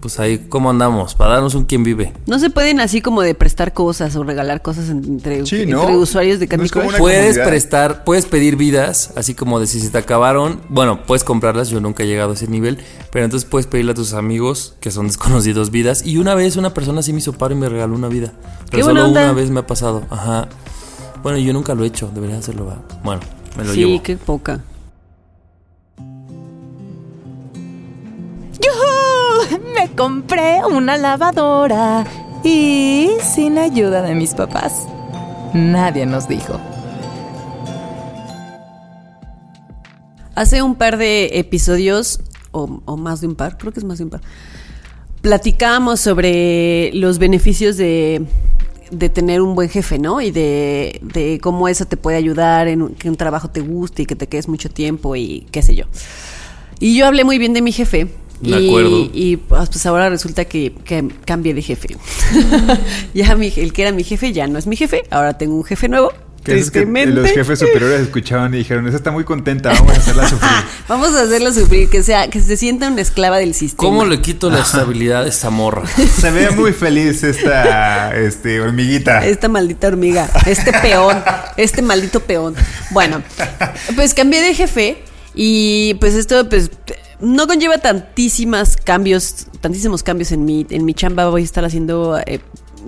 pues 0.00 0.20
ahí 0.20 0.46
cómo 0.48 0.70
andamos, 0.70 1.14
para 1.16 1.32
darnos 1.32 1.54
un 1.56 1.64
quién 1.64 1.82
vive. 1.82 2.12
No 2.26 2.38
se 2.38 2.50
pueden 2.50 2.78
así 2.78 3.00
como 3.00 3.22
de 3.22 3.34
prestar 3.34 3.72
cosas 3.72 4.14
o 4.14 4.22
regalar 4.22 4.62
cosas 4.62 4.88
entre, 4.90 5.44
Sí, 5.46 5.66
¿no? 5.66 5.84
usuarios 5.98 6.38
de 6.38 6.46
No 6.46 6.50
Candy 6.50 6.68
como 6.68 6.86
Crush. 6.88 6.98
Puedes 6.98 7.22
comunidad. 7.24 7.48
prestar, 7.48 8.04
puedes 8.04 8.26
pedir 8.26 8.56
vidas, 8.56 9.10
así 9.16 9.34
como 9.34 9.58
de 9.58 9.66
si 9.66 9.80
se 9.80 9.90
te 9.90 9.98
acabaron, 9.98 10.60
bueno, 10.68 11.02
puedes 11.06 11.24
comprarlas, 11.24 11.68
yo 11.70 11.80
nunca 11.80 12.04
he 12.04 12.06
llegado 12.06 12.30
a 12.30 12.34
ese 12.34 12.46
nivel, 12.46 12.78
pero 13.10 13.24
entonces 13.24 13.48
puedes 13.48 13.66
pedirle 13.66 13.92
a 13.92 13.94
tus 13.94 14.12
amigos 14.12 14.74
que 14.80 14.90
son 14.92 15.08
desconocidos 15.08 15.70
vidas. 15.72 16.06
Y 16.06 16.18
una 16.18 16.34
vez 16.36 16.56
una 16.56 16.72
persona 16.74 17.02
sí 17.02 17.12
me 17.12 17.18
hizo 17.18 17.32
paro 17.32 17.54
y 17.54 17.58
me 17.58 17.68
regaló 17.68 17.94
una 17.96 18.08
vida. 18.08 18.32
Pero 18.70 18.78
¡Qué 18.78 18.82
buena 18.84 19.00
solo 19.00 19.08
onda! 19.08 19.22
una 19.24 19.32
vez 19.32 19.50
me 19.50 19.60
ha 19.60 19.66
pasado. 19.66 20.04
Ajá. 20.10 20.48
Bueno, 21.22 21.38
yo 21.38 21.52
nunca 21.52 21.74
lo 21.74 21.82
he 21.82 21.88
hecho, 21.88 22.08
debería 22.14 22.38
hacerlo. 22.38 22.72
Bueno, 23.02 23.20
me 23.56 23.64
lo 23.64 23.72
Sí, 23.72 23.80
llevo. 23.80 24.02
qué 24.02 24.16
poca. 24.16 24.60
Compré 29.96 30.60
una 30.70 30.98
lavadora 30.98 32.04
y 32.44 33.08
sin 33.22 33.58
ayuda 33.58 34.02
de 34.02 34.14
mis 34.14 34.34
papás. 34.34 34.86
Nadie 35.54 36.04
nos 36.04 36.28
dijo. 36.28 36.60
Hace 40.34 40.60
un 40.62 40.74
par 40.74 40.98
de 40.98 41.38
episodios, 41.38 42.20
o, 42.52 42.66
más 42.96 43.22
de 43.22 43.26
un 43.26 43.36
par, 43.36 43.56
creo 43.56 43.72
que 43.72 43.80
es 43.80 43.84
más 43.84 43.98
de 43.98 44.04
un 44.04 44.10
par, 44.10 44.20
platicábamos 45.22 45.98
sobre 45.98 46.92
los 46.92 47.18
beneficios 47.18 47.78
de, 47.78 48.26
de 48.90 49.08
tener 49.08 49.40
un 49.40 49.54
buen 49.54 49.70
jefe, 49.70 49.98
¿no? 49.98 50.20
Y 50.20 50.30
de, 50.30 51.00
de 51.02 51.40
cómo 51.40 51.68
eso 51.68 51.86
te 51.86 51.96
puede 51.96 52.18
ayudar 52.18 52.68
en 52.68 52.94
que 52.96 53.08
un 53.08 53.16
trabajo 53.16 53.48
te 53.48 53.60
guste 53.60 54.02
y 54.02 54.06
que 54.06 54.14
te 54.14 54.26
quedes 54.26 54.46
mucho 54.46 54.68
tiempo 54.68 55.16
y 55.16 55.46
qué 55.50 55.62
sé 55.62 55.74
yo. 55.74 55.86
Y 56.80 56.98
yo 56.98 57.06
hablé 57.06 57.24
muy 57.24 57.38
bien 57.38 57.54
de 57.54 57.62
mi 57.62 57.72
jefe. 57.72 58.08
De 58.40 58.60
y, 58.60 58.68
acuerdo. 58.68 59.10
y, 59.14 59.36
pues 59.38 59.68
pues 59.70 59.86
ahora 59.86 60.08
resulta 60.10 60.44
que, 60.44 60.72
que 60.84 61.08
cambié 61.24 61.54
de 61.54 61.62
jefe. 61.62 61.88
ya 63.14 63.34
mi- 63.34 63.52
el 63.56 63.72
que 63.72 63.82
era 63.82 63.92
mi 63.92 64.04
jefe 64.04 64.32
ya 64.32 64.46
no 64.46 64.58
es 64.58 64.66
mi 64.66 64.76
jefe, 64.76 65.04
ahora 65.10 65.38
tengo 65.38 65.56
un 65.56 65.64
jefe 65.64 65.88
nuevo. 65.88 66.12
Que 66.44 66.52
es 66.52 66.70
que 66.70 66.82
Tristemente. 66.82 67.12
los 67.22 67.28
jefes 67.30 67.58
superiores 67.58 68.02
escuchaban 68.02 68.54
y 68.54 68.58
dijeron, 68.58 68.86
esa 68.86 68.96
está 68.98 69.10
muy 69.10 69.24
contenta, 69.24 69.70
vamos 69.72 69.94
a 69.94 69.96
hacerla 69.96 70.28
sufrir. 70.28 70.50
Vamos 70.88 71.12
a 71.14 71.22
hacerlo 71.22 71.52
sufrir, 71.52 71.88
que 71.90 72.04
sea, 72.04 72.30
que 72.30 72.40
se 72.40 72.56
sienta 72.56 72.86
una 72.86 73.00
esclava 73.00 73.38
del 73.38 73.52
sistema. 73.52 73.88
¿Cómo 73.88 74.04
le 74.04 74.20
quito 74.20 74.48
la 74.48 74.60
estabilidad 74.60 75.24
a 75.24 75.26
esta 75.26 75.50
morra? 75.50 75.82
Se 76.20 76.30
ve 76.30 76.50
muy 76.52 76.72
feliz 76.72 77.24
esta 77.24 78.16
este, 78.16 78.60
hormiguita. 78.60 79.26
Esta 79.26 79.48
maldita 79.48 79.88
hormiga, 79.88 80.30
este 80.46 80.72
peón, 80.72 81.16
este 81.56 81.82
maldito 81.82 82.20
peón. 82.20 82.54
Bueno, 82.92 83.20
pues 83.96 84.14
cambié 84.14 84.40
de 84.40 84.54
jefe 84.54 84.98
y 85.34 85.94
pues 85.94 86.14
esto 86.14 86.48
pues 86.48 86.70
no 87.20 87.46
conlleva 87.46 87.78
tantísimas 87.78 88.76
cambios, 88.76 89.46
tantísimos 89.60 90.02
cambios 90.02 90.32
en 90.32 90.44
mi, 90.44 90.66
en 90.70 90.84
mi 90.84 90.94
chamba. 90.94 91.28
Voy 91.28 91.42
a 91.42 91.44
estar 91.44 91.64
haciendo 91.64 92.18
eh, 92.18 92.40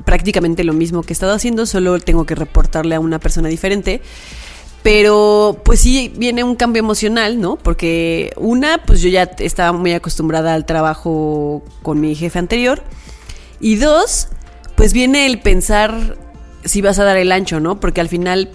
prácticamente 0.05 0.65
lo 0.65 0.73
mismo 0.73 1.03
que 1.03 1.13
he 1.13 1.15
estado 1.15 1.33
haciendo, 1.33 1.67
solo 1.67 1.99
tengo 1.99 2.27
que 2.27 2.35
reportarle 2.35 2.95
a 2.95 3.01
una 3.01 3.19
persona 3.19 3.49
diferente. 3.49 4.01
Pero 4.83 5.61
pues 5.65 5.81
sí 5.81 6.13
viene 6.17 6.45
un 6.45 6.55
cambio 6.55 6.81
emocional, 6.81 7.41
¿no? 7.41 7.57
Porque 7.57 8.33
una, 8.37 8.79
pues 8.79 9.03
yo 9.03 9.09
ya 9.09 9.25
estaba 9.39 9.77
muy 9.77 9.93
acostumbrada 9.93 10.55
al 10.55 10.67
trabajo 10.67 11.63
con 11.83 12.01
mi 12.01 12.15
jefe 12.15 12.39
anterior. 12.39 12.83
Y 13.61 13.77
dos, 13.77 14.29
pues 14.77 14.93
viene 14.93 15.27
el 15.27 15.41
pensar 15.41 16.17
si 16.65 16.81
vas 16.81 16.99
a 17.01 17.05
dar 17.05 17.17
el 17.17 17.33
ancho, 17.33 17.59
¿no? 17.59 17.81
Porque 17.81 18.01
al 18.01 18.09
final 18.09 18.51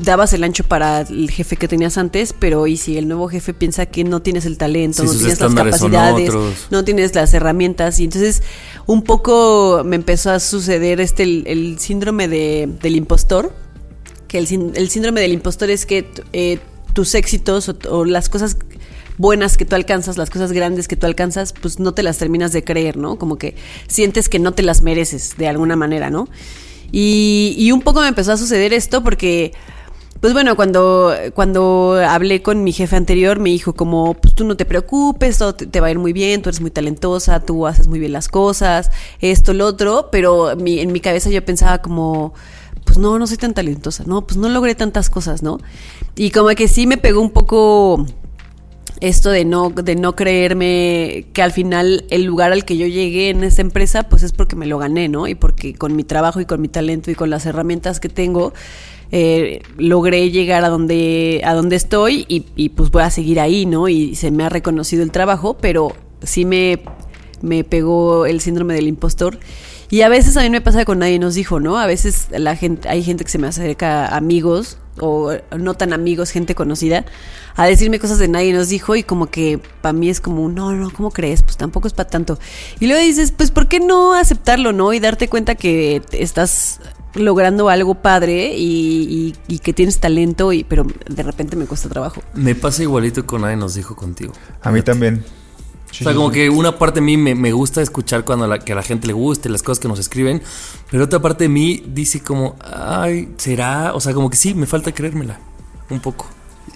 dabas 0.00 0.32
el 0.32 0.42
ancho 0.44 0.64
para 0.64 1.02
el 1.02 1.30
jefe 1.30 1.56
que 1.56 1.68
tenías 1.68 1.98
antes, 1.98 2.32
pero 2.38 2.66
y 2.66 2.76
si 2.76 2.96
el 2.96 3.08
nuevo 3.08 3.28
jefe 3.28 3.52
piensa 3.54 3.86
que 3.86 4.04
no 4.04 4.22
tienes 4.22 4.46
el 4.46 4.56
talento, 4.58 5.02
Sí, 5.02 5.08
no 5.08 5.12
tienes 5.18 5.40
las 5.40 5.50
capacidades, 5.70 6.30
no 6.70 6.84
tienes 6.84 7.14
las 7.14 7.34
herramientas, 7.34 8.00
y 8.00 8.04
entonces 8.04 8.42
un 8.86 9.02
poco 9.02 9.82
me 9.84 9.96
empezó 9.96 10.30
a 10.30 10.40
suceder 10.40 11.00
este 11.00 11.24
el, 11.24 11.44
el 11.46 11.78
síndrome 11.78 12.26
de, 12.28 12.68
del 12.82 12.96
impostor, 12.96 13.52
que 14.28 14.38
el, 14.38 14.46
sín- 14.48 14.72
el 14.74 14.88
síndrome 14.88 15.20
del 15.20 15.32
impostor 15.32 15.68
es 15.70 15.84
que 15.84 16.06
eh, 16.32 16.58
tus 16.94 17.14
éxitos 17.14 17.68
o, 17.68 17.76
o 17.90 18.04
las 18.06 18.28
cosas 18.30 18.56
buenas 19.18 19.58
que 19.58 19.66
tú 19.66 19.76
alcanzas, 19.76 20.16
las 20.16 20.30
cosas 20.30 20.52
grandes 20.52 20.88
que 20.88 20.96
tú 20.96 21.06
alcanzas, 21.06 21.52
pues 21.52 21.78
no 21.78 21.92
te 21.92 22.02
las 22.02 22.16
terminas 22.16 22.52
de 22.52 22.64
creer, 22.64 22.96
¿no? 22.96 23.18
Como 23.18 23.36
que 23.36 23.56
sientes 23.88 24.30
que 24.30 24.38
no 24.38 24.52
te 24.52 24.62
las 24.62 24.80
mereces 24.80 25.36
de 25.36 25.48
alguna 25.48 25.76
manera, 25.76 26.08
¿no? 26.08 26.28
Y, 26.90 27.54
y 27.58 27.72
un 27.72 27.82
poco 27.82 28.00
me 28.00 28.08
empezó 28.08 28.32
a 28.32 28.36
suceder 28.36 28.72
esto 28.72 29.02
porque, 29.02 29.52
pues 30.22 30.32
bueno, 30.32 30.56
cuando, 30.56 31.12
cuando 31.34 32.00
hablé 32.08 32.40
con 32.42 32.64
mi 32.64 32.72
jefe 32.72 32.96
anterior, 32.96 33.40
me 33.40 33.50
dijo 33.50 33.74
como, 33.74 34.14
pues 34.14 34.34
tú 34.34 34.44
no 34.44 34.56
te 34.56 34.64
preocupes, 34.64 35.36
todo 35.36 35.54
te, 35.54 35.66
te 35.66 35.80
va 35.80 35.88
a 35.88 35.90
ir 35.90 35.98
muy 35.98 36.14
bien, 36.14 36.40
tú 36.42 36.48
eres 36.48 36.62
muy 36.62 36.70
talentosa, 36.70 37.40
tú 37.40 37.66
haces 37.66 37.88
muy 37.88 37.98
bien 37.98 38.12
las 38.12 38.28
cosas, 38.28 38.90
esto, 39.20 39.52
lo 39.52 39.66
otro, 39.66 40.08
pero 40.12 40.56
mi- 40.56 40.78
en 40.78 40.92
mi 40.92 41.00
cabeza 41.00 41.28
yo 41.28 41.44
pensaba 41.44 41.78
como, 41.82 42.32
pues 42.84 42.98
no, 42.98 43.18
no 43.18 43.26
soy 43.26 43.36
tan 43.36 43.52
talentosa, 43.52 44.04
no, 44.06 44.24
pues 44.26 44.38
no 44.38 44.48
logré 44.48 44.74
tantas 44.76 45.10
cosas, 45.10 45.42
¿no? 45.42 45.58
Y 46.14 46.30
como 46.30 46.48
que 46.50 46.68
sí 46.68 46.86
me 46.86 46.98
pegó 46.98 47.20
un 47.20 47.30
poco 47.30 48.06
esto 49.00 49.30
de 49.30 49.44
no, 49.44 49.70
de 49.70 49.96
no 49.96 50.14
creerme 50.14 51.26
que 51.32 51.42
al 51.42 51.50
final 51.50 52.04
el 52.10 52.22
lugar 52.24 52.52
al 52.52 52.64
que 52.64 52.76
yo 52.76 52.86
llegué 52.86 53.30
en 53.30 53.42
esta 53.42 53.60
empresa, 53.62 54.04
pues 54.04 54.22
es 54.22 54.32
porque 54.32 54.54
me 54.54 54.66
lo 54.66 54.78
gané, 54.78 55.08
¿no? 55.08 55.26
Y 55.26 55.34
porque 55.34 55.74
con 55.74 55.96
mi 55.96 56.04
trabajo 56.04 56.40
y 56.40 56.46
con 56.46 56.60
mi 56.60 56.68
talento 56.68 57.10
y 57.10 57.16
con 57.16 57.28
las 57.30 57.44
herramientas 57.46 57.98
que 57.98 58.08
tengo, 58.08 58.52
eh, 59.12 59.60
logré 59.76 60.30
llegar 60.30 60.64
a 60.64 60.70
donde, 60.70 61.42
a 61.44 61.52
donde 61.52 61.76
estoy 61.76 62.24
y, 62.28 62.46
y, 62.56 62.70
pues 62.70 62.90
voy 62.90 63.02
a 63.02 63.10
seguir 63.10 63.40
ahí, 63.40 63.66
¿no? 63.66 63.88
Y 63.88 64.14
se 64.14 64.30
me 64.30 64.42
ha 64.42 64.48
reconocido 64.48 65.02
el 65.02 65.10
trabajo, 65.10 65.58
pero 65.60 65.92
sí 66.22 66.46
me, 66.46 66.80
me 67.42 67.62
pegó 67.62 68.24
el 68.24 68.40
síndrome 68.40 68.72
del 68.74 68.88
impostor. 68.88 69.38
Y 69.90 70.00
a 70.00 70.08
veces 70.08 70.38
a 70.38 70.40
mí 70.40 70.48
me 70.48 70.62
pasa 70.62 70.86
con 70.86 71.00
nadie 71.00 71.18
nos 71.18 71.34
dijo, 71.34 71.60
¿no? 71.60 71.76
A 71.76 71.86
veces 71.86 72.28
la 72.30 72.56
gente, 72.56 72.88
hay 72.88 73.02
gente 73.02 73.24
que 73.24 73.30
se 73.30 73.36
me 73.36 73.48
acerca, 73.48 74.08
amigos 74.16 74.78
o 74.98 75.32
no 75.58 75.74
tan 75.74 75.92
amigos, 75.92 76.30
gente 76.30 76.54
conocida, 76.54 77.04
a 77.54 77.66
decirme 77.66 77.98
cosas 77.98 78.18
de 78.18 78.28
nadie 78.28 78.54
nos 78.54 78.70
dijo 78.70 78.96
y 78.96 79.02
como 79.02 79.26
que 79.26 79.60
para 79.82 79.92
mí 79.92 80.08
es 80.08 80.22
como, 80.22 80.48
no, 80.48 80.72
no, 80.72 80.90
¿cómo 80.90 81.10
crees? 81.10 81.42
Pues 81.42 81.58
tampoco 81.58 81.88
es 81.88 81.92
para 81.92 82.08
tanto. 82.08 82.38
Y 82.80 82.86
luego 82.86 83.02
dices, 83.02 83.32
pues 83.32 83.50
¿por 83.50 83.68
qué 83.68 83.80
no 83.80 84.14
aceptarlo, 84.14 84.72
no? 84.72 84.94
Y 84.94 85.00
darte 85.00 85.28
cuenta 85.28 85.54
que 85.54 86.00
estás 86.12 86.80
logrando 87.14 87.68
algo 87.68 87.94
padre 87.96 88.54
y, 88.56 89.34
y- 89.48 89.54
y 89.54 89.58
que 89.58 89.72
tienes 89.72 89.98
talento, 90.00 90.52
y, 90.52 90.64
pero 90.64 90.86
de 91.08 91.22
repente 91.22 91.56
me 91.56 91.66
cuesta 91.66 91.88
trabajo. 91.88 92.22
Me 92.34 92.54
pasa 92.54 92.82
igualito 92.82 93.26
con 93.26 93.42
nadie 93.42 93.56
nos 93.56 93.74
dijo 93.74 93.94
contigo. 93.96 94.32
A 94.62 94.70
mí 94.70 94.82
también. 94.82 95.24
O 95.90 95.94
sea, 95.94 96.14
como 96.14 96.30
que 96.30 96.48
una 96.48 96.78
parte 96.78 97.00
de 97.00 97.06
mí 97.06 97.18
me, 97.18 97.34
me 97.34 97.52
gusta 97.52 97.82
escuchar 97.82 98.24
cuando 98.24 98.46
la- 98.46 98.58
que 98.60 98.72
a 98.72 98.74
la 98.76 98.82
gente 98.82 99.06
le 99.06 99.12
guste 99.12 99.50
las 99.50 99.62
cosas 99.62 99.78
que 99.78 99.88
nos 99.88 99.98
escriben, 99.98 100.40
pero 100.90 101.04
otra 101.04 101.20
parte 101.20 101.44
de 101.44 101.48
mí 101.50 101.82
dice 101.86 102.22
como, 102.22 102.56
ay, 102.64 103.28
¿será? 103.36 103.92
O 103.94 104.00
sea, 104.00 104.14
como 104.14 104.30
que 104.30 104.36
sí, 104.36 104.54
me 104.54 104.66
falta 104.66 104.92
creérmela. 104.92 105.38
Un 105.90 106.00
poco. 106.00 106.26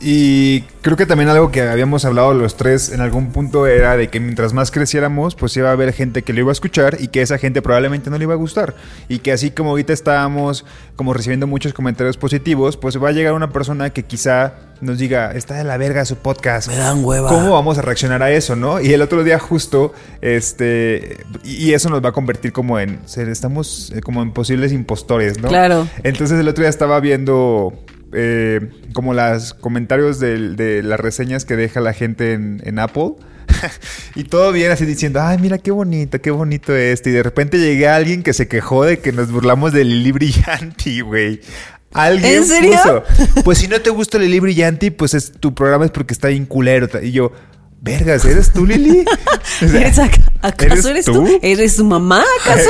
Y 0.00 0.60
creo 0.82 0.96
que 0.96 1.06
también 1.06 1.30
algo 1.30 1.50
que 1.50 1.62
habíamos 1.62 2.04
hablado 2.04 2.34
los 2.34 2.56
tres 2.56 2.90
en 2.90 3.00
algún 3.00 3.32
punto 3.32 3.66
era 3.66 3.96
de 3.96 4.08
que 4.08 4.20
mientras 4.20 4.52
más 4.52 4.70
creciéramos, 4.70 5.34
pues 5.34 5.56
iba 5.56 5.70
a 5.70 5.72
haber 5.72 5.92
gente 5.92 6.22
que 6.22 6.32
lo 6.32 6.40
iba 6.40 6.50
a 6.50 6.52
escuchar 6.52 6.98
y 7.00 7.08
que 7.08 7.22
esa 7.22 7.38
gente 7.38 7.62
probablemente 7.62 8.10
no 8.10 8.18
le 8.18 8.24
iba 8.24 8.34
a 8.34 8.36
gustar. 8.36 8.74
Y 9.08 9.20
que 9.20 9.32
así 9.32 9.50
como 9.50 9.70
ahorita 9.70 9.92
estábamos 9.92 10.64
como 10.96 11.14
recibiendo 11.14 11.46
muchos 11.46 11.72
comentarios 11.72 12.16
positivos, 12.16 12.76
pues 12.76 13.02
va 13.02 13.08
a 13.08 13.12
llegar 13.12 13.32
una 13.32 13.50
persona 13.50 13.90
que 13.90 14.02
quizá 14.02 14.54
nos 14.80 14.98
diga, 14.98 15.32
está 15.32 15.54
de 15.54 15.64
la 15.64 15.78
verga 15.78 16.04
su 16.04 16.16
podcast. 16.16 16.68
Me 16.68 16.76
dan 16.76 17.02
hueva. 17.02 17.30
¿Cómo 17.30 17.52
vamos 17.52 17.78
a 17.78 17.82
reaccionar 17.82 18.22
a 18.22 18.30
eso, 18.30 18.56
no? 18.56 18.80
Y 18.80 18.92
el 18.92 19.00
otro 19.00 19.24
día 19.24 19.38
justo, 19.38 19.94
este, 20.20 21.24
y 21.42 21.72
eso 21.72 21.88
nos 21.88 22.04
va 22.04 22.10
a 22.10 22.12
convertir 22.12 22.52
como 22.52 22.78
en, 22.78 23.00
estamos 23.16 23.92
eh, 23.94 24.02
como 24.02 24.22
en 24.22 24.32
posibles 24.32 24.72
impostores, 24.72 25.40
¿no? 25.40 25.48
Claro. 25.48 25.88
Entonces 26.02 26.38
el 26.38 26.48
otro 26.48 26.62
día 26.62 26.70
estaba 26.70 27.00
viendo 27.00 27.72
eh, 28.12 28.70
como 28.92 29.14
los 29.14 29.54
comentarios 29.54 30.20
de, 30.20 30.82
las 30.82 31.00
reseñas 31.00 31.44
que 31.44 31.56
deja 31.56 31.80
la 31.80 31.92
gente 31.92 32.32
en, 32.32 32.60
en 32.64 32.78
Apple. 32.78 33.14
y 34.14 34.24
todo 34.24 34.52
bien 34.52 34.70
así 34.70 34.84
diciendo, 34.84 35.20
ay, 35.22 35.38
mira 35.38 35.58
qué 35.58 35.70
bonito, 35.70 36.20
qué 36.20 36.30
bonito 36.30 36.74
este. 36.74 37.10
Y 37.10 37.12
de 37.12 37.22
repente 37.22 37.58
llegué 37.58 37.88
a 37.88 37.96
alguien 37.96 38.22
que 38.22 38.32
se 38.32 38.48
quejó 38.48 38.84
de 38.84 38.98
que 38.98 39.12
nos 39.12 39.30
burlamos 39.30 39.72
de 39.72 39.84
Lili 39.84 40.12
Brillanti, 40.12 41.00
güey. 41.00 41.40
Alguien 41.92 42.38
¿En 42.38 42.44
serio? 42.44 42.72
puso, 42.72 43.04
pues 43.44 43.58
si 43.58 43.68
no 43.68 43.80
te 43.80 43.90
gusta 43.90 44.18
Lili 44.18 44.40
Brillanti, 44.40 44.90
pues 44.90 45.14
es, 45.14 45.32
tu 45.32 45.54
programa 45.54 45.84
es 45.86 45.90
porque 45.90 46.12
está 46.12 46.28
bien 46.28 46.44
culero. 46.44 46.88
Y 47.02 47.12
yo, 47.12 47.32
vergas, 47.80 48.24
¿eres 48.24 48.52
tú, 48.52 48.66
Lili? 48.66 49.04
O 49.62 49.68
sea, 49.68 49.80
¿Eres 49.80 49.98
ac- 49.98 50.20
¿Acaso 50.42 50.66
eres, 50.72 50.84
¿eres 50.84 51.04
tú? 51.06 51.12
tú? 51.12 51.38
¿Eres 51.40 51.76
tu 51.76 51.84
mamá, 51.84 52.22
acaso? 52.42 52.68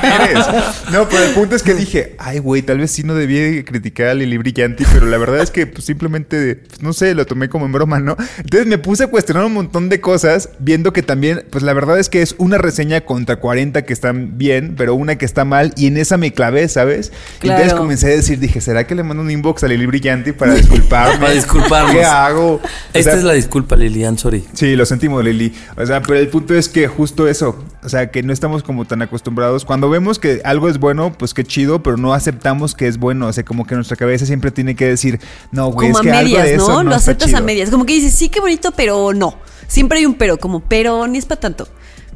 ¿Quién 0.00 0.20
eres? 0.30 0.46
No, 0.90 1.08
pero 1.08 1.22
el 1.24 1.30
punto 1.32 1.54
es 1.54 1.62
que 1.62 1.74
dije, 1.76 2.16
ay, 2.18 2.38
güey, 2.40 2.62
tal 2.62 2.78
vez 2.78 2.90
sí 2.90 3.02
no 3.04 3.14
debía 3.14 3.64
criticar 3.64 4.08
a 4.08 4.14
Lili 4.14 4.36
Brillanti, 4.38 4.84
pero 4.92 5.06
la 5.06 5.16
verdad 5.18 5.40
es 5.40 5.50
que 5.52 5.66
pues, 5.68 5.84
simplemente, 5.84 6.56
pues, 6.56 6.82
no 6.82 6.92
sé, 6.92 7.14
lo 7.14 7.24
tomé 7.26 7.48
como 7.48 7.66
en 7.66 7.72
broma, 7.72 8.00
¿no? 8.00 8.16
Entonces 8.38 8.66
me 8.66 8.78
puse 8.78 9.04
a 9.04 9.06
cuestionar 9.08 9.44
un 9.44 9.52
montón 9.52 9.88
de 9.90 10.00
cosas, 10.00 10.48
viendo 10.58 10.92
que 10.92 11.02
también, 11.04 11.44
pues 11.50 11.62
la 11.62 11.72
verdad 11.72 12.00
es 12.00 12.08
que 12.08 12.22
es 12.22 12.34
una 12.38 12.58
reseña 12.58 13.02
contra 13.02 13.36
40 13.36 13.82
que 13.82 13.92
están 13.92 14.36
bien, 14.38 14.74
pero 14.76 14.94
una 14.96 15.16
que 15.18 15.24
está 15.26 15.44
mal, 15.44 15.72
y 15.76 15.86
en 15.86 15.98
esa 15.98 16.16
me 16.16 16.32
clavé, 16.32 16.68
¿sabes? 16.68 17.12
Entonces 17.42 17.74
comencé 17.74 18.06
a 18.06 18.16
decir, 18.16 18.40
dije, 18.40 18.60
¿será 18.60 18.86
que 18.88 18.94
le 18.96 19.04
mando 19.04 19.22
un 19.22 19.30
inbox 19.30 19.62
a 19.62 19.68
Lili 19.68 19.86
Brillanti 19.86 20.32
para 20.32 20.54
disculparme? 20.54 21.18
Para 21.18 21.32
disculparnos. 21.32 21.92
¿Qué 21.92 22.02
hago? 22.04 22.54
O 22.54 22.60
Esta 22.92 23.10
sea, 23.12 23.20
es 23.20 23.24
la 23.24 23.34
disculpa, 23.34 23.76
Lilian, 23.76 24.18
sorry. 24.28 24.44
Sí, 24.52 24.76
lo 24.76 24.86
sentimos, 24.86 25.24
Lili. 25.24 25.52
O 25.76 25.86
sea, 25.86 26.02
pero 26.02 26.18
el 26.18 26.28
punto 26.28 26.54
es 26.54 26.68
que 26.68 26.86
justo 26.88 27.26
eso, 27.28 27.56
o 27.82 27.88
sea, 27.88 28.10
que 28.10 28.22
no 28.22 28.32
estamos 28.32 28.62
como 28.62 28.84
tan 28.84 29.02
acostumbrados. 29.02 29.64
Cuando 29.64 29.88
vemos 29.88 30.18
que 30.18 30.40
algo 30.44 30.68
es 30.68 30.78
bueno, 30.78 31.12
pues 31.12 31.34
qué 31.34 31.44
chido, 31.44 31.82
pero 31.82 31.96
no 31.96 32.12
aceptamos 32.14 32.74
que 32.74 32.86
es 32.86 32.98
bueno. 32.98 33.26
O 33.26 33.32
sea, 33.32 33.44
como 33.44 33.66
que 33.66 33.74
nuestra 33.74 33.96
cabeza 33.96 34.26
siempre 34.26 34.50
tiene 34.50 34.76
que 34.76 34.86
decir, 34.86 35.20
no, 35.52 35.70
güey, 35.70 35.88
como 35.88 36.00
es 36.00 36.02
que 36.02 36.10
a 36.10 36.14
medias, 36.22 36.40
algo 36.40 36.48
de 36.48 36.54
eso 36.56 36.68
¿no? 36.68 36.84
no 36.84 36.90
Lo 36.90 36.96
aceptas 36.96 37.28
a 37.28 37.36
chido". 37.36 37.44
medias. 37.44 37.70
Como 37.70 37.86
que 37.86 37.94
dices, 37.94 38.14
sí, 38.14 38.28
qué 38.28 38.40
bonito, 38.40 38.72
pero 38.72 39.12
no. 39.14 39.36
Siempre 39.66 39.98
hay 39.98 40.06
un 40.06 40.14
pero, 40.14 40.38
como, 40.38 40.60
pero 40.60 41.06
ni 41.06 41.18
es 41.18 41.26
para 41.26 41.40
tanto. 41.40 41.68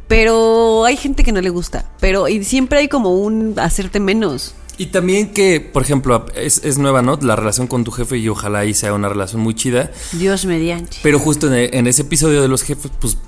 Pero 0.08 0.84
hay 0.84 0.96
gente 0.96 1.24
que 1.24 1.32
no 1.32 1.40
le 1.40 1.50
gusta. 1.50 1.86
Pero, 2.00 2.28
y 2.28 2.44
siempre 2.44 2.80
hay 2.80 2.88
como 2.88 3.14
un 3.14 3.58
hacerte 3.58 4.00
menos. 4.00 4.54
Y 4.78 4.86
también 4.86 5.32
que, 5.32 5.60
por 5.60 5.82
ejemplo, 5.82 6.26
es, 6.34 6.62
es 6.64 6.78
nueva, 6.78 7.02
¿no? 7.02 7.18
La 7.20 7.36
relación 7.36 7.66
con 7.66 7.84
tu 7.84 7.90
jefe 7.90 8.18
y 8.18 8.28
ojalá 8.28 8.60
ahí 8.60 8.74
sea 8.74 8.94
una 8.94 9.08
relación 9.08 9.42
muy 9.42 9.54
chida. 9.54 9.90
Dios 10.12 10.46
mediante. 10.46 10.96
Pero 11.02 11.18
justo 11.18 11.52
en, 11.52 11.74
en 11.74 11.86
ese 11.86 12.02
episodio 12.02 12.42
de 12.42 12.48
los 12.48 12.62
jefes, 12.62 12.90
pues 13.00 13.18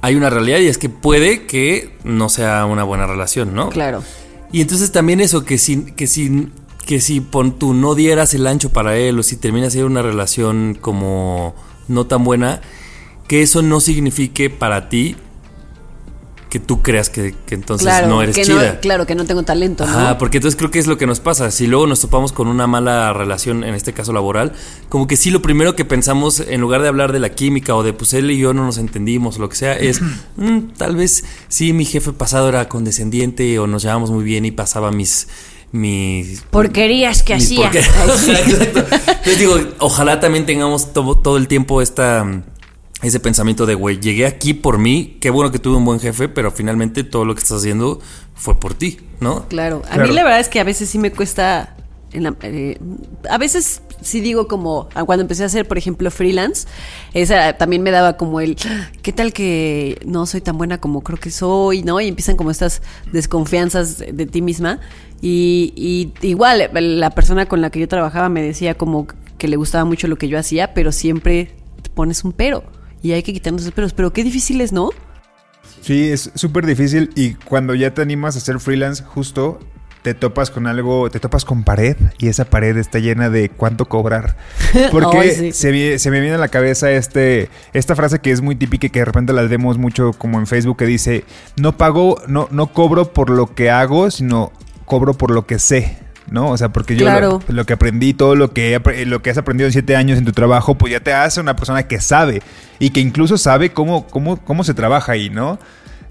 hay 0.00 0.14
una 0.14 0.30
realidad 0.30 0.58
y 0.58 0.66
es 0.66 0.78
que 0.78 0.88
puede 0.88 1.46
que 1.46 1.96
no 2.04 2.28
sea 2.28 2.66
una 2.66 2.84
buena 2.84 3.06
relación, 3.06 3.54
¿no? 3.54 3.70
Claro. 3.70 4.02
Y 4.52 4.60
entonces 4.60 4.92
también 4.92 5.20
eso, 5.20 5.44
que 5.44 5.58
si, 5.58 5.92
que 5.92 6.06
si, 6.06 6.48
que 6.86 7.00
si 7.00 7.20
pon 7.20 7.58
tú 7.58 7.74
no 7.74 7.94
dieras 7.94 8.34
el 8.34 8.46
ancho 8.46 8.70
para 8.70 8.96
él 8.96 9.18
o 9.18 9.22
si 9.22 9.36
termina 9.36 9.70
siendo 9.70 9.88
una 9.88 10.02
relación 10.02 10.76
como 10.80 11.54
no 11.86 12.06
tan 12.06 12.24
buena, 12.24 12.60
que 13.26 13.42
eso 13.42 13.62
no 13.62 13.80
signifique 13.80 14.50
para 14.50 14.88
ti 14.88 15.16
que 16.48 16.58
tú 16.60 16.82
creas 16.82 17.10
que, 17.10 17.34
que 17.46 17.54
entonces 17.54 17.86
claro, 17.86 18.08
no 18.08 18.22
eres 18.22 18.34
que 18.34 18.42
chida. 18.42 18.74
No, 18.74 18.80
claro, 18.80 19.06
que 19.06 19.14
no 19.14 19.24
tengo 19.26 19.42
talento, 19.42 19.86
¿no? 19.86 19.92
Ajá, 19.92 20.18
porque 20.18 20.38
entonces 20.38 20.56
creo 20.56 20.70
que 20.70 20.78
es 20.78 20.86
lo 20.86 20.96
que 20.96 21.06
nos 21.06 21.20
pasa. 21.20 21.50
Si 21.50 21.66
luego 21.66 21.86
nos 21.86 22.00
topamos 22.00 22.32
con 22.32 22.48
una 22.48 22.66
mala 22.66 23.12
relación, 23.12 23.64
en 23.64 23.74
este 23.74 23.92
caso 23.92 24.12
laboral, 24.12 24.52
como 24.88 25.06
que 25.06 25.16
sí 25.16 25.30
lo 25.30 25.42
primero 25.42 25.76
que 25.76 25.84
pensamos, 25.84 26.40
en 26.40 26.60
lugar 26.60 26.80
de 26.82 26.88
hablar 26.88 27.12
de 27.12 27.18
la 27.20 27.30
química 27.30 27.74
o 27.74 27.82
de 27.82 27.92
pues 27.92 28.14
él 28.14 28.30
y 28.30 28.38
yo 28.38 28.54
no 28.54 28.64
nos 28.64 28.78
entendimos 28.78 29.36
o 29.36 29.40
lo 29.40 29.48
que 29.48 29.56
sea, 29.56 29.74
es 29.74 30.00
"Mm, 30.36 30.58
tal 30.76 30.96
vez 30.96 31.24
sí 31.48 31.72
mi 31.72 31.84
jefe 31.84 32.12
pasado 32.12 32.48
era 32.48 32.68
condescendiente 32.68 33.58
o 33.58 33.66
nos 33.66 33.82
llevábamos 33.82 34.10
muy 34.10 34.24
bien 34.24 34.44
y 34.44 34.50
pasaba 34.50 34.90
mis 34.90 35.28
mis 35.70 36.40
Porquerías 36.50 37.22
que 37.22 37.34
mis 37.34 37.44
hacía. 37.44 37.66
Exacto. 37.72 38.80
Entonces 38.80 39.38
digo, 39.38 39.56
ojalá 39.80 40.18
también 40.18 40.46
tengamos 40.46 40.94
todo, 40.94 41.18
todo 41.18 41.36
el 41.36 41.46
tiempo 41.46 41.82
esta 41.82 42.42
ese 43.02 43.20
pensamiento 43.20 43.64
de, 43.66 43.74
güey, 43.74 44.00
llegué 44.00 44.26
aquí 44.26 44.54
por 44.54 44.78
mí, 44.78 45.16
qué 45.20 45.30
bueno 45.30 45.52
que 45.52 45.58
tuve 45.58 45.76
un 45.76 45.84
buen 45.84 46.00
jefe, 46.00 46.28
pero 46.28 46.50
finalmente 46.50 47.04
todo 47.04 47.24
lo 47.24 47.34
que 47.34 47.40
estás 47.42 47.58
haciendo 47.58 48.00
fue 48.34 48.58
por 48.58 48.74
ti, 48.74 48.98
¿no? 49.20 49.46
Claro, 49.48 49.82
a 49.86 49.94
Claro. 49.94 50.08
mí 50.08 50.14
la 50.14 50.24
verdad 50.24 50.40
es 50.40 50.48
que 50.48 50.58
a 50.60 50.64
veces 50.64 50.88
sí 50.88 50.98
me 50.98 51.12
cuesta. 51.12 51.74
en 52.10 52.22
la- 52.24 52.34
eh, 52.42 52.78
a 53.28 53.36
veces 53.36 53.82
sí 54.00 54.20
digo 54.22 54.48
como 54.48 54.88
ah, 54.94 55.04
cuando 55.04 55.20
empecé 55.22 55.42
a 55.42 55.46
hacer, 55.46 55.68
por 55.68 55.76
ejemplo, 55.76 56.10
freelance, 56.10 56.66
esa 57.12 57.52
también 57.58 57.82
me 57.82 57.90
daba 57.90 58.16
como 58.16 58.40
el 58.40 58.56
¿qué 59.02 59.12
tal 59.12 59.34
que 59.34 60.00
no 60.06 60.24
soy 60.24 60.40
tan 60.40 60.56
buena 60.56 60.78
como 60.80 61.02
creo 61.02 61.18
que 61.18 61.30
soy? 61.30 61.82
¿No? 61.82 62.00
Y 62.00 62.08
empiezan 62.08 62.36
como 62.36 62.50
estas 62.50 62.80
desconfianzas 63.12 63.98
de, 63.98 64.12
de 64.12 64.24
ti 64.24 64.40
misma. 64.40 64.80
Y, 65.20 65.74
y 65.76 66.26
igual, 66.26 66.70
la 66.72 67.10
persona 67.10 67.44
con 67.46 67.60
la 67.60 67.68
que 67.70 67.78
yo 67.80 67.88
trabajaba 67.88 68.30
me 68.30 68.40
decía 68.42 68.74
como 68.78 69.06
que 69.36 69.46
le 69.46 69.56
gustaba 69.56 69.84
mucho 69.84 70.08
lo 70.08 70.16
que 70.16 70.28
yo 70.28 70.38
hacía, 70.38 70.72
pero 70.72 70.92
siempre 70.92 71.50
te 71.82 71.90
pones 71.90 72.24
un 72.24 72.32
pero. 72.32 72.62
Y 73.02 73.12
hay 73.12 73.22
que 73.22 73.32
quitarnos 73.32 73.62
esos 73.62 73.74
peros. 73.74 73.92
Pero 73.92 74.12
qué 74.12 74.24
difícil 74.24 74.60
es, 74.60 74.72
¿no? 74.72 74.90
Sí, 75.80 76.10
es 76.10 76.30
súper 76.34 76.66
difícil 76.66 77.10
y 77.14 77.34
cuando 77.34 77.74
ya 77.74 77.94
te 77.94 78.02
animas 78.02 78.36
a 78.36 78.40
ser 78.40 78.58
freelance, 78.60 79.02
justo 79.04 79.58
te 80.02 80.14
topas 80.14 80.50
con 80.50 80.66
algo, 80.66 81.10
te 81.10 81.20
topas 81.20 81.44
con 81.44 81.64
pared 81.64 81.96
y 82.18 82.28
esa 82.28 82.44
pared 82.44 82.76
está 82.76 82.98
llena 82.98 83.30
de 83.30 83.48
cuánto 83.48 83.86
cobrar. 83.86 84.36
Porque 84.90 85.52
sí. 85.52 85.52
se 85.52 86.10
me 86.10 86.20
viene 86.20 86.34
a 86.34 86.38
la 86.38 86.48
cabeza 86.48 86.90
este, 86.90 87.50
esta 87.72 87.96
frase 87.96 88.20
que 88.20 88.30
es 88.30 88.40
muy 88.40 88.56
típica 88.56 88.86
y 88.86 88.90
que 88.90 89.00
de 89.00 89.04
repente 89.04 89.32
la 89.32 89.42
vemos 89.42 89.78
mucho 89.78 90.12
como 90.12 90.38
en 90.38 90.46
Facebook 90.46 90.78
que 90.78 90.86
dice, 90.86 91.24
no 91.56 91.76
pago, 91.76 92.20
no, 92.26 92.48
no 92.50 92.68
cobro 92.68 93.12
por 93.12 93.30
lo 93.30 93.54
que 93.54 93.70
hago, 93.70 94.10
sino 94.10 94.52
cobro 94.84 95.14
por 95.14 95.30
lo 95.30 95.46
que 95.46 95.58
sé. 95.58 95.98
¿No? 96.30 96.50
O 96.50 96.56
sea, 96.58 96.68
porque 96.68 96.94
yo 96.94 97.06
Claro. 97.06 97.40
lo, 97.48 97.54
lo 97.54 97.64
que 97.64 97.72
aprendí, 97.72 98.12
todo 98.12 98.34
lo 98.36 98.52
que, 98.52 98.78
apre- 98.78 99.06
lo 99.06 99.22
que 99.22 99.30
has 99.30 99.38
aprendido 99.38 99.66
en 99.66 99.72
siete 99.72 99.96
años 99.96 100.18
en 100.18 100.24
tu 100.26 100.32
trabajo, 100.32 100.76
pues 100.76 100.92
ya 100.92 101.00
te 101.00 101.12
hace 101.14 101.40
una 101.40 101.56
persona 101.56 101.84
que 101.84 102.00
sabe 102.02 102.42
y 102.78 102.90
que 102.90 103.00
incluso 103.00 103.38
sabe 103.38 103.70
cómo, 103.72 104.06
cómo, 104.06 104.36
cómo 104.44 104.62
se 104.62 104.74
trabaja 104.74 105.12
ahí, 105.12 105.30
¿no? 105.30 105.58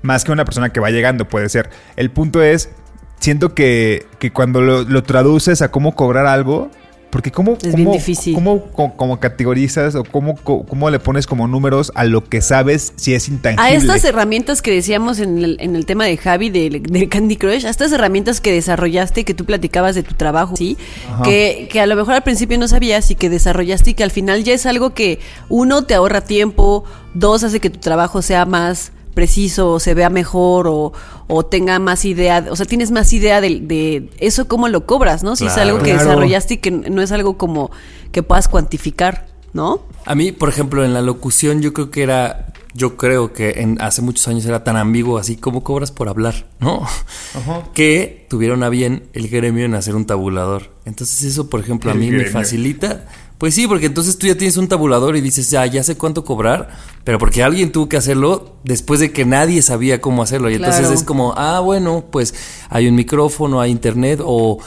Más 0.02 0.24
que 0.24 0.32
una 0.32 0.44
persona 0.44 0.70
que 0.70 0.80
va 0.80 0.90
llegando, 0.90 1.28
puede 1.28 1.50
ser. 1.50 1.70
El 1.96 2.10
punto 2.10 2.42
es, 2.42 2.72
siento 3.20 3.54
que, 3.54 4.08
que 4.18 4.32
cuando 4.32 4.62
lo, 4.62 4.84
lo 4.84 5.04
traduces 5.04 5.62
a 5.62 5.70
cómo 5.70 5.94
cobrar 5.96 6.26
algo, 6.26 6.72
porque 7.10 7.32
cómo, 7.32 7.54
Es 7.54 7.72
cómo, 7.72 7.76
bien 7.76 7.92
difícil. 7.92 8.36
cómo, 8.36 9.20
categorizas 9.20 9.96
o 9.96 10.04
cómo, 10.04 10.36
cómo 10.36 10.90
le 10.90 11.00
pones 11.00 11.26
como 11.26 11.48
números 11.48 11.92
a 11.96 12.04
lo 12.04 12.24
que 12.24 12.42
sabes 12.42 12.94
si 12.96 13.14
es 13.14 13.30
intangible. 13.30 13.66
A 13.66 13.72
estas 13.72 14.04
herramientas 14.04 14.62
que 14.62 14.72
decíamos 14.72 15.20
en 15.20 15.38
el, 15.38 15.58
en 15.60 15.76
el 15.76 15.86
tema 15.86 16.06
de 16.06 16.18
Javi 16.18 16.50
del, 16.50 16.84
del 16.84 17.10
Candy 17.10 17.38
Crush, 17.38 17.66
a 17.66 17.70
estas 17.70 17.92
herramientas 17.92 18.42
que 18.42 18.52
desarrollaste, 18.52 19.24
que 19.24 19.34
tú 19.34 19.46
platicabas 19.46 19.96
de 19.96 20.04
tu 20.04 20.16
trabajo, 20.16 20.56
¿sí? 20.58 20.78
Que, 21.24 21.68
que 21.72 21.80
a 21.80 21.86
lo 21.86 21.96
mejor 21.96 22.16
al 22.16 22.24
principio 22.24 22.58
no 22.58 22.68
sabías 22.68 23.10
y 23.10 23.16
que 23.16 23.30
desarrollaste 23.30 23.92
y 23.92 23.94
que 23.94 24.04
al 24.04 24.12
final 24.12 24.44
ya 24.44 24.54
es 24.54 24.66
algo 24.66 24.94
que, 24.94 25.20
uno, 25.50 25.84
te 25.84 25.96
ahorra 25.96 26.22
tiempo, 26.22 26.84
dos, 27.14 27.44
hace 27.44 27.60
que 27.60 27.70
tu 27.70 27.80
trabajo 27.80 28.22
sea 28.22 28.46
más 28.46 28.92
preciso, 29.18 29.72
o 29.72 29.80
se 29.80 29.96
vea 29.96 30.12
mejor 30.12 30.68
o, 30.68 30.94
o 31.26 31.44
tenga 31.44 31.80
más 31.80 32.06
idea, 32.06 32.46
o 32.52 32.56
sea, 32.56 32.68
tienes 32.68 32.92
más 32.92 33.12
idea 33.14 33.42
de, 33.42 33.60
de 33.62 34.12
eso 34.20 34.48
cómo 34.48 34.68
lo 34.68 34.86
cobras, 34.86 35.24
¿no? 35.24 35.36
Si 35.36 35.48
es 35.48 35.58
algo 35.58 35.80
que 35.80 35.86
Claro. 35.94 36.04
desarrollaste 36.10 36.54
y 36.54 36.58
que 36.58 36.70
no 36.70 37.02
es 37.02 37.12
algo 37.12 37.36
como 37.36 37.72
que 38.12 38.22
puedas 38.22 38.48
cuantificar, 38.48 39.26
¿no? 39.54 39.82
A 40.06 40.14
mí, 40.14 40.32
por 40.32 40.50
ejemplo, 40.50 40.86
en 40.86 40.94
la 40.94 41.02
locución 41.02 41.64
yo 41.64 41.74
creo 41.74 41.90
que 41.90 42.04
era, 42.04 42.54
yo 42.76 42.96
creo 42.96 43.34
que 43.34 43.56
en, 43.62 43.82
hace 43.82 44.04
muchos 44.04 44.28
años 44.28 44.46
era 44.46 44.64
tan 44.64 44.78
ambiguo 44.78 45.18
así 45.18 45.36
como 45.36 45.64
cobras 45.64 45.92
por 45.92 46.10
hablar, 46.10 46.46
¿no? 46.60 46.86
Que 47.74 48.28
tuvieron 48.30 48.62
a 48.62 48.70
bien 48.70 49.08
el 49.14 49.30
gremio 49.30 49.66
en 49.66 49.74
hacer 49.74 49.96
un 49.96 50.06
tabulador. 50.06 50.70
Entonces 50.86 51.24
eso, 51.24 51.50
por 51.50 51.60
ejemplo, 51.60 51.90
a 51.90 51.96
mí 51.96 52.12
me 52.12 52.26
facilita 52.26 53.06
Pues 53.38 53.54
sí, 53.54 53.68
porque 53.68 53.86
entonces 53.86 54.18
tú 54.18 54.26
ya 54.26 54.36
tienes 54.36 54.58
un 54.58 54.68
tabulador 54.68 55.16
y 55.16 55.22
dices, 55.22 55.50
ya, 55.52 55.66
ya 55.68 55.84
sé 55.84 55.96
cuánto 55.96 56.26
cobrar, 56.26 56.70
pero 57.04 57.20
porque 57.20 57.44
alguien 57.44 57.72
tuvo 57.72 57.88
que 57.88 57.96
hacerlo 57.96 58.56
después 58.64 59.00
de 59.00 59.12
que 59.12 59.26
nadie 59.26 59.62
sabía 59.62 60.02
cómo 60.02 60.24
hacerlo. 60.24 60.50
Y 60.50 60.56
entonces 60.56 60.90
es 60.90 61.04
como, 61.04 61.34
ah, 61.38 61.60
bueno, 61.60 62.06
pues 62.12 62.34
hay 62.70 62.88
un 62.88 62.96
micrófono, 62.96 63.62
hay 63.62 63.70
internet, 63.70 64.22
o 64.24 64.58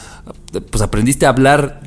pues 0.69 0.81
aprendiste 0.81 1.25
a 1.25 1.29
hablar 1.29 1.81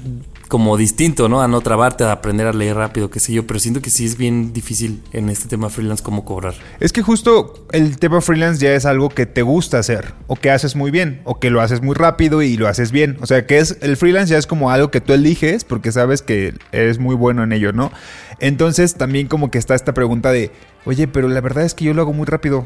como 0.54 0.76
distinto, 0.76 1.28
¿no? 1.28 1.42
A 1.42 1.48
no 1.48 1.62
trabarte, 1.62 2.04
a 2.04 2.12
aprender 2.12 2.46
a 2.46 2.52
leer 2.52 2.76
rápido, 2.76 3.10
qué 3.10 3.18
sé 3.18 3.32
yo, 3.32 3.44
pero 3.44 3.58
siento 3.58 3.82
que 3.82 3.90
sí 3.90 4.06
es 4.06 4.16
bien 4.16 4.52
difícil 4.52 5.02
en 5.12 5.28
este 5.28 5.48
tema 5.48 5.68
freelance 5.68 6.00
cómo 6.00 6.24
cobrar. 6.24 6.54
Es 6.78 6.92
que 6.92 7.02
justo 7.02 7.66
el 7.72 7.98
tema 7.98 8.20
freelance 8.20 8.64
ya 8.64 8.72
es 8.72 8.86
algo 8.86 9.08
que 9.08 9.26
te 9.26 9.42
gusta 9.42 9.80
hacer, 9.80 10.14
o 10.28 10.36
que 10.36 10.52
haces 10.52 10.76
muy 10.76 10.92
bien, 10.92 11.20
o 11.24 11.40
que 11.40 11.50
lo 11.50 11.60
haces 11.60 11.82
muy 11.82 11.96
rápido 11.96 12.40
y 12.40 12.56
lo 12.56 12.68
haces 12.68 12.92
bien. 12.92 13.16
O 13.20 13.26
sea, 13.26 13.46
que 13.46 13.58
es 13.58 13.78
el 13.80 13.96
freelance 13.96 14.30
ya 14.30 14.38
es 14.38 14.46
como 14.46 14.70
algo 14.70 14.92
que 14.92 15.00
tú 15.00 15.12
eliges 15.12 15.64
porque 15.64 15.90
sabes 15.90 16.22
que 16.22 16.54
eres 16.70 17.00
muy 17.00 17.16
bueno 17.16 17.42
en 17.42 17.50
ello, 17.50 17.72
¿no? 17.72 17.90
Entonces 18.38 18.94
también 18.94 19.26
como 19.26 19.50
que 19.50 19.58
está 19.58 19.74
esta 19.74 19.92
pregunta 19.92 20.30
de, 20.30 20.52
oye, 20.84 21.08
pero 21.08 21.26
la 21.26 21.40
verdad 21.40 21.64
es 21.64 21.74
que 21.74 21.84
yo 21.84 21.94
lo 21.94 22.02
hago 22.02 22.12
muy 22.12 22.26
rápido. 22.26 22.64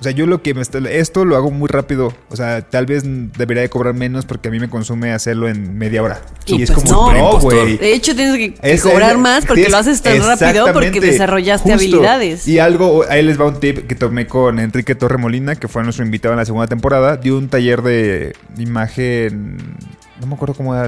O 0.00 0.02
sea, 0.04 0.12
yo 0.12 0.26
lo 0.26 0.42
que 0.42 0.54
me 0.54 0.62
está- 0.62 0.78
esto 0.78 1.24
lo 1.24 1.34
hago 1.34 1.50
muy 1.50 1.66
rápido. 1.68 2.14
O 2.30 2.36
sea, 2.36 2.62
tal 2.62 2.86
vez 2.86 3.02
debería 3.04 3.62
de 3.62 3.68
cobrar 3.68 3.94
menos 3.94 4.26
porque 4.26 4.46
a 4.46 4.50
mí 4.52 4.60
me 4.60 4.70
consume 4.70 5.10
hacerlo 5.12 5.48
en 5.48 5.76
media 5.76 6.04
hora. 6.04 6.20
Y 6.46 6.54
Y, 6.56 6.62
es 6.62 6.70
pues 6.70 6.84
como, 6.88 7.12
no. 7.12 7.32
no, 7.32 7.40
güey. 7.40 7.78
De 7.78 7.94
hecho, 7.94 8.14
tienes 8.14 8.36
que, 8.36 8.54
Es- 8.62 8.82
cobrar 8.82 9.12
es- 9.12 9.18
más 9.18 9.40
porque 9.44 9.62
tienes- 9.62 9.72
lo 9.72 9.78
haces 9.78 10.00
tan 10.00 10.20
rápido 10.22 10.72
porque 10.72 11.00
desarrollaste 11.00 11.72
justo. 11.72 11.84
habilidades. 11.96 12.46
Y 12.46 12.60
algo, 12.60 13.04
ahí 13.08 13.24
les 13.24 13.40
va 13.40 13.46
un 13.46 13.58
tip 13.58 13.88
que 13.88 13.96
tomé 13.96 14.28
con 14.28 14.60
Enrique 14.60 14.94
Torremolina, 14.94 15.56
que 15.56 15.66
fue 15.66 15.82
nuestro 15.82 16.04
invitado 16.04 16.32
en 16.32 16.38
la 16.38 16.44
segunda 16.44 16.68
temporada. 16.68 17.16
Dio 17.16 17.36
un 17.36 17.48
taller 17.48 17.82
de 17.82 18.34
imagen. 18.56 19.58
No 20.20 20.26
me 20.26 20.34
acuerdo 20.34 20.54
cómo 20.54 20.74
era 20.74 20.86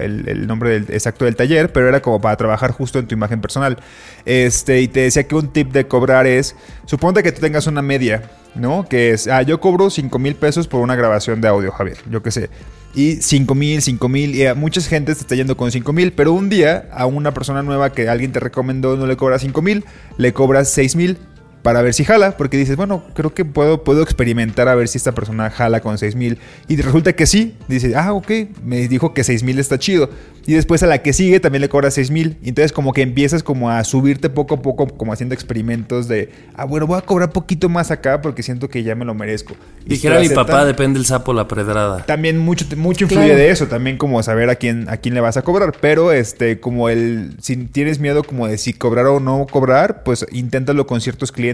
el, 0.00 0.46
nombre 0.46 0.76
exacto 0.76 1.24
del 1.24 1.36
taller, 1.36 1.72
pero 1.72 1.88
era 1.88 2.02
como 2.02 2.20
para 2.20 2.36
trabajar 2.36 2.72
justo 2.72 2.98
en 2.98 3.06
tu 3.06 3.14
imagen 3.14 3.40
personal. 3.40 3.78
Este, 4.24 4.80
y 4.80 4.88
te 4.88 5.00
decía 5.00 5.24
que 5.24 5.34
un 5.34 5.48
tip 5.48 5.72
de 5.72 5.86
cobrar 5.86 6.26
es: 6.26 6.56
suponte 6.86 7.22
que 7.22 7.32
tú 7.32 7.40
tengas 7.40 7.66
una 7.66 7.82
media, 7.82 8.22
¿no? 8.54 8.86
Que 8.88 9.10
es, 9.10 9.28
ah, 9.28 9.42
yo 9.42 9.60
cobro 9.60 9.90
5 9.90 10.18
mil 10.18 10.34
pesos 10.34 10.66
por 10.66 10.80
una 10.80 10.96
grabación 10.96 11.40
de 11.40 11.48
audio, 11.48 11.70
Javier, 11.70 11.98
yo 12.10 12.22
qué 12.22 12.30
sé. 12.30 12.50
Y 12.94 13.16
5 13.16 13.54
mil, 13.54 13.80
5 13.80 14.08
mil, 14.08 14.34
y 14.34 14.46
a 14.46 14.54
mucha 14.54 14.80
gente 14.82 15.14
se 15.14 15.22
está 15.22 15.34
yendo 15.34 15.56
con 15.56 15.70
5 15.70 15.92
mil, 15.92 16.12
pero 16.12 16.32
un 16.32 16.50
día 16.50 16.88
a 16.92 17.06
una 17.06 17.32
persona 17.32 17.62
nueva 17.62 17.92
que 17.92 18.08
alguien 18.08 18.32
te 18.32 18.40
recomendó 18.40 18.96
no 18.96 19.06
le 19.06 19.16
cobras 19.16 19.42
5 19.42 19.62
mil, 19.62 19.84
le 20.18 20.32
cobras 20.32 20.70
6 20.70 20.96
mil 20.96 21.18
para 21.62 21.82
ver 21.82 21.94
si 21.94 22.04
jala, 22.04 22.36
porque 22.36 22.56
dices, 22.56 22.76
bueno, 22.76 23.04
creo 23.14 23.32
que 23.34 23.44
puedo, 23.44 23.84
puedo 23.84 24.02
experimentar 24.02 24.68
a 24.68 24.74
ver 24.74 24.88
si 24.88 24.98
esta 24.98 25.12
persona 25.12 25.50
jala 25.50 25.80
con 25.80 25.98
6 25.98 26.16
mil. 26.16 26.38
Y 26.68 26.76
resulta 26.76 27.12
que 27.12 27.26
sí, 27.26 27.54
dice, 27.68 27.94
ah, 27.96 28.12
ok, 28.12 28.30
me 28.64 28.88
dijo 28.88 29.14
que 29.14 29.24
6 29.24 29.42
mil 29.44 29.58
está 29.58 29.78
chido. 29.78 30.10
Y 30.44 30.54
después 30.54 30.82
a 30.82 30.88
la 30.88 30.98
que 31.02 31.12
sigue 31.12 31.38
también 31.38 31.60
le 31.60 31.68
cobras 31.68 31.94
6 31.94 32.10
mil. 32.10 32.36
Y 32.42 32.48
entonces 32.48 32.72
como 32.72 32.92
que 32.92 33.02
empiezas 33.02 33.44
como 33.44 33.70
a 33.70 33.84
subirte 33.84 34.28
poco 34.28 34.56
a 34.56 34.62
poco, 34.62 34.88
como 34.88 35.12
haciendo 35.12 35.34
experimentos 35.34 36.08
de, 36.08 36.30
ah, 36.56 36.64
bueno, 36.64 36.86
voy 36.88 36.98
a 36.98 37.02
cobrar 37.02 37.30
poquito 37.30 37.68
más 37.68 37.92
acá 37.92 38.20
porque 38.20 38.42
siento 38.42 38.68
que 38.68 38.82
ya 38.82 38.96
me 38.96 39.04
lo 39.04 39.14
merezco. 39.14 39.54
Y 39.86 39.90
Dijera 39.90 40.18
mi 40.18 40.28
papá, 40.28 40.64
depende 40.64 40.98
el 40.98 41.06
sapo 41.06 41.32
la 41.32 41.46
predrada. 41.46 42.04
También 42.06 42.38
mucho, 42.38 42.66
mucho 42.76 43.04
influye 43.04 43.26
Claro. 43.26 43.38
de 43.38 43.50
eso, 43.50 43.66
también 43.68 43.98
como 43.98 44.20
saber 44.22 44.50
a 44.50 44.56
quién, 44.56 44.88
a 44.88 44.96
quién 44.96 45.14
le 45.14 45.20
vas 45.20 45.36
a 45.36 45.42
cobrar. 45.42 45.72
Pero 45.80 46.10
este, 46.10 46.58
como 46.58 46.88
el, 46.88 47.36
si 47.40 47.56
tienes 47.56 48.00
miedo 48.00 48.24
como 48.24 48.48
de 48.48 48.58
si 48.58 48.72
cobrar 48.72 49.06
o 49.06 49.20
no 49.20 49.46
cobrar, 49.48 50.02
pues 50.02 50.26
inténtalo 50.32 50.88
con 50.88 51.00
ciertos 51.00 51.30
clientes. 51.30 51.51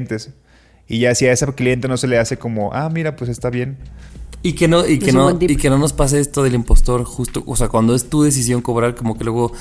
Y 0.86 1.00
ya 1.00 1.14
si 1.14 1.26
a 1.26 1.32
ese 1.32 1.46
cliente 1.54 1.88
no 1.88 1.96
se 1.96 2.06
le 2.06 2.18
hace 2.18 2.38
como, 2.38 2.72
ah, 2.72 2.88
mira, 2.88 3.16
pues 3.16 3.30
está 3.30 3.50
bien. 3.50 3.78
Y 4.42 4.52
que 4.52 4.68
no, 4.68 4.86
y 4.86 4.98
que 4.98 5.12
no, 5.12 5.36
y 5.40 5.56
que 5.56 5.68
no 5.68 5.78
nos 5.78 5.92
pase 5.92 6.20
esto 6.20 6.42
del 6.42 6.54
impostor 6.54 7.04
justo, 7.04 7.42
o 7.46 7.56
sea, 7.56 7.68
cuando 7.68 7.94
es 7.94 8.08
tu 8.08 8.22
decisión 8.22 8.62
cobrar, 8.62 8.94
como 8.94 9.18
que 9.18 9.24
luego, 9.24 9.52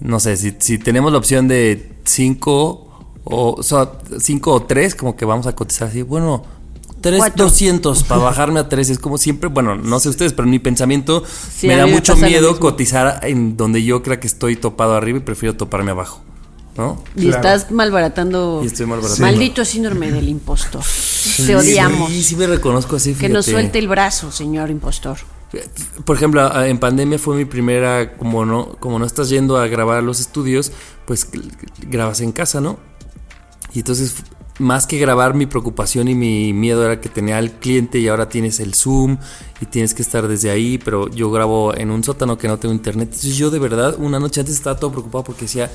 no 0.00 0.20
sé, 0.20 0.36
si, 0.38 0.54
si 0.58 0.78
tenemos 0.78 1.12
la 1.12 1.18
opción 1.18 1.48
de 1.48 1.92
5 2.04 2.86
o, 3.24 3.54
o 3.58 3.62
sea, 3.62 3.92
5 4.18 4.52
o 4.52 4.62
3, 4.62 4.94
como 4.94 5.16
que 5.16 5.26
vamos 5.26 5.46
a 5.46 5.54
cotizar 5.54 5.88
así, 5.88 6.00
bueno, 6.00 6.44
3 7.02 7.18
Cuatro. 7.18 7.44
200 7.44 8.04
para 8.04 8.20
bajarme 8.22 8.60
a 8.60 8.68
3, 8.68 8.90
es 8.90 8.98
como 8.98 9.18
siempre, 9.18 9.50
bueno, 9.50 9.76
no 9.76 10.00
sé 10.00 10.08
ustedes, 10.08 10.32
pero 10.32 10.44
en 10.44 10.50
mi 10.50 10.58
pensamiento 10.58 11.22
Sí, 11.26 11.66
me 11.66 11.74
a 11.74 11.78
da 11.78 11.86
me 11.86 11.92
mucho 11.92 12.16
miedo 12.16 12.58
cotizar 12.58 13.20
en 13.22 13.56
donde 13.56 13.84
yo 13.84 14.02
crea 14.02 14.18
que 14.18 14.26
estoy 14.26 14.56
topado 14.56 14.94
arriba 14.94 15.18
y 15.18 15.22
prefiero 15.22 15.56
toparme 15.56 15.90
abajo, 15.90 16.22
¿no? 16.76 17.02
Y 17.16 17.28
estás 17.28 17.70
malbaratando. 17.70 18.60
Y 18.62 18.66
estoy 18.66 18.86
malbaratando. 18.86 19.22
Maldito 19.22 19.64
síndrome 19.64 20.10
del 20.10 20.28
impostor. 20.28 20.82
Te 21.44 21.56
odiamos. 21.56 22.10
Sí, 22.10 22.22
sí 22.22 22.36
me 22.36 22.46
reconozco 22.46 22.96
así, 22.96 23.14
Que 23.14 23.28
nos 23.28 23.46
suelte 23.46 23.78
el 23.78 23.88
brazo, 23.88 24.30
señor 24.30 24.70
impostor. 24.70 25.18
Por 26.04 26.16
ejemplo, 26.16 26.64
en 26.64 26.78
pandemia 26.78 27.18
fue 27.18 27.36
mi 27.36 27.44
primera, 27.44 28.16
como 28.16 28.44
no, 28.44 28.76
como 28.80 28.98
no 28.98 29.06
estás 29.06 29.28
yendo 29.28 29.56
a 29.56 29.66
grabar 29.68 29.98
a 29.98 30.02
los 30.02 30.20
estudios, 30.20 30.72
pues 31.06 31.28
grabas 31.88 32.20
en 32.20 32.32
casa, 32.32 32.60
¿no? 32.60 32.78
Y 33.72 33.78
entonces, 33.78 34.16
más 34.58 34.86
que 34.86 34.98
grabar, 34.98 35.34
mi 35.34 35.46
preocupación 35.46 36.08
y 36.08 36.14
mi 36.14 36.52
miedo 36.52 36.84
era 36.84 37.00
que 37.00 37.08
tenía 37.08 37.38
al 37.38 37.52
cliente 37.52 37.98
y 37.98 38.08
ahora 38.08 38.28
tienes 38.28 38.60
el 38.60 38.74
Zoom 38.74 39.18
y 39.60 39.66
tienes 39.66 39.94
que 39.94 40.02
estar 40.02 40.28
desde 40.28 40.50
ahí, 40.50 40.78
pero 40.78 41.08
yo 41.08 41.30
grabo 41.30 41.74
en 41.74 41.90
un 41.90 42.02
sótano 42.02 42.36
que 42.36 42.48
no 42.48 42.58
tengo 42.58 42.74
internet. 42.74 43.08
Entonces 43.08 43.36
yo 43.36 43.50
de 43.50 43.58
verdad, 43.58 43.96
una 43.98 44.18
noche 44.18 44.40
antes 44.40 44.56
estaba 44.56 44.78
todo 44.78 44.90
preocupado 44.90 45.24
porque 45.24 45.42
decía, 45.42 45.70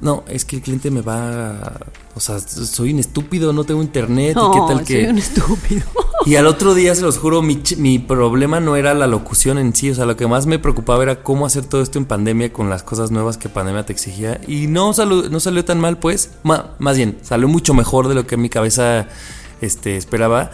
no, 0.00 0.24
es 0.28 0.44
que 0.44 0.56
el 0.56 0.62
cliente 0.62 0.90
me 0.90 1.02
va, 1.02 1.50
a- 1.50 1.80
o 2.14 2.20
sea, 2.20 2.38
soy 2.40 2.92
un 2.92 2.98
estúpido, 2.98 3.52
no 3.52 3.64
tengo 3.64 3.82
internet, 3.82 4.30
y 4.30 4.52
qué 4.52 4.58
No, 4.58 4.66
tal 4.66 4.84
que... 4.84 5.02
soy 5.02 5.10
un 5.10 5.18
estúpido. 5.18 5.82
Y 6.26 6.36
al 6.36 6.46
otro 6.46 6.74
día, 6.74 6.94
se 6.94 7.00
los 7.00 7.16
juro, 7.16 7.40
mi, 7.40 7.56
ch- 7.62 7.78
mi 7.78 7.98
problema 7.98 8.60
no 8.60 8.76
era 8.76 8.92
la 8.92 9.06
locución 9.06 9.56
en 9.56 9.74
sí. 9.74 9.90
O 9.90 9.94
sea, 9.94 10.04
lo 10.04 10.18
que 10.18 10.26
más 10.26 10.44
me 10.44 10.58
preocupaba 10.58 11.02
era 11.02 11.22
cómo 11.22 11.46
hacer 11.46 11.64
todo 11.64 11.80
esto 11.80 11.96
en 11.98 12.04
pandemia 12.04 12.52
con 12.52 12.68
las 12.68 12.82
cosas 12.82 13.10
nuevas 13.10 13.38
que 13.38 13.48
pandemia 13.48 13.86
te 13.86 13.94
exigía. 13.94 14.38
Y 14.46 14.66
no, 14.66 14.92
salió- 14.92 15.30
no 15.30 15.40
salió 15.40 15.64
tan 15.64 15.80
mal, 15.80 15.96
pues. 15.98 16.32
Ma- 16.42 16.72
más 16.78 16.98
bien, 16.98 17.16
salió 17.22 17.48
mucho 17.48 17.72
mejor 17.72 18.06
de 18.06 18.14
lo 18.14 18.26
que 18.26 18.36
mi 18.36 18.50
cabeza 18.50 19.08
este, 19.62 19.96
esperaba. 19.96 20.50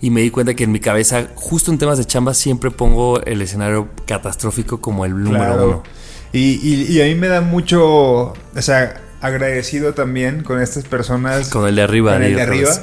Y 0.00 0.10
me 0.10 0.20
di 0.20 0.30
cuenta 0.30 0.54
que 0.54 0.62
en 0.62 0.70
mi 0.70 0.78
cabeza, 0.78 1.26
justo 1.34 1.72
en 1.72 1.78
temas 1.78 1.98
de 1.98 2.04
chamba, 2.04 2.32
siempre 2.32 2.70
pongo 2.70 3.20
el 3.24 3.42
escenario 3.42 3.88
catastrófico 4.06 4.80
como 4.80 5.04
el 5.04 5.12
número 5.24 5.44
Claro. 5.44 5.66
uno. 5.66 5.82
Y, 6.32 6.60
y- 6.62 6.92
y 6.96 7.00
a 7.02 7.06
mí 7.06 7.14
me 7.14 7.28
da 7.28 7.40
mucho, 7.40 7.82
o 8.32 8.34
sea, 8.62 9.00
agradecido 9.20 9.94
también 9.94 10.42
con 10.44 10.60
estas 10.60 10.84
personas. 10.84 11.48
Con 11.48 11.66
el 11.68 11.76
de 11.76 11.82
arriba, 11.82 12.12
Con 12.14 12.22
el 12.22 12.34
de 12.36 12.42
arriba. 12.42 12.68
vez. 12.70 12.80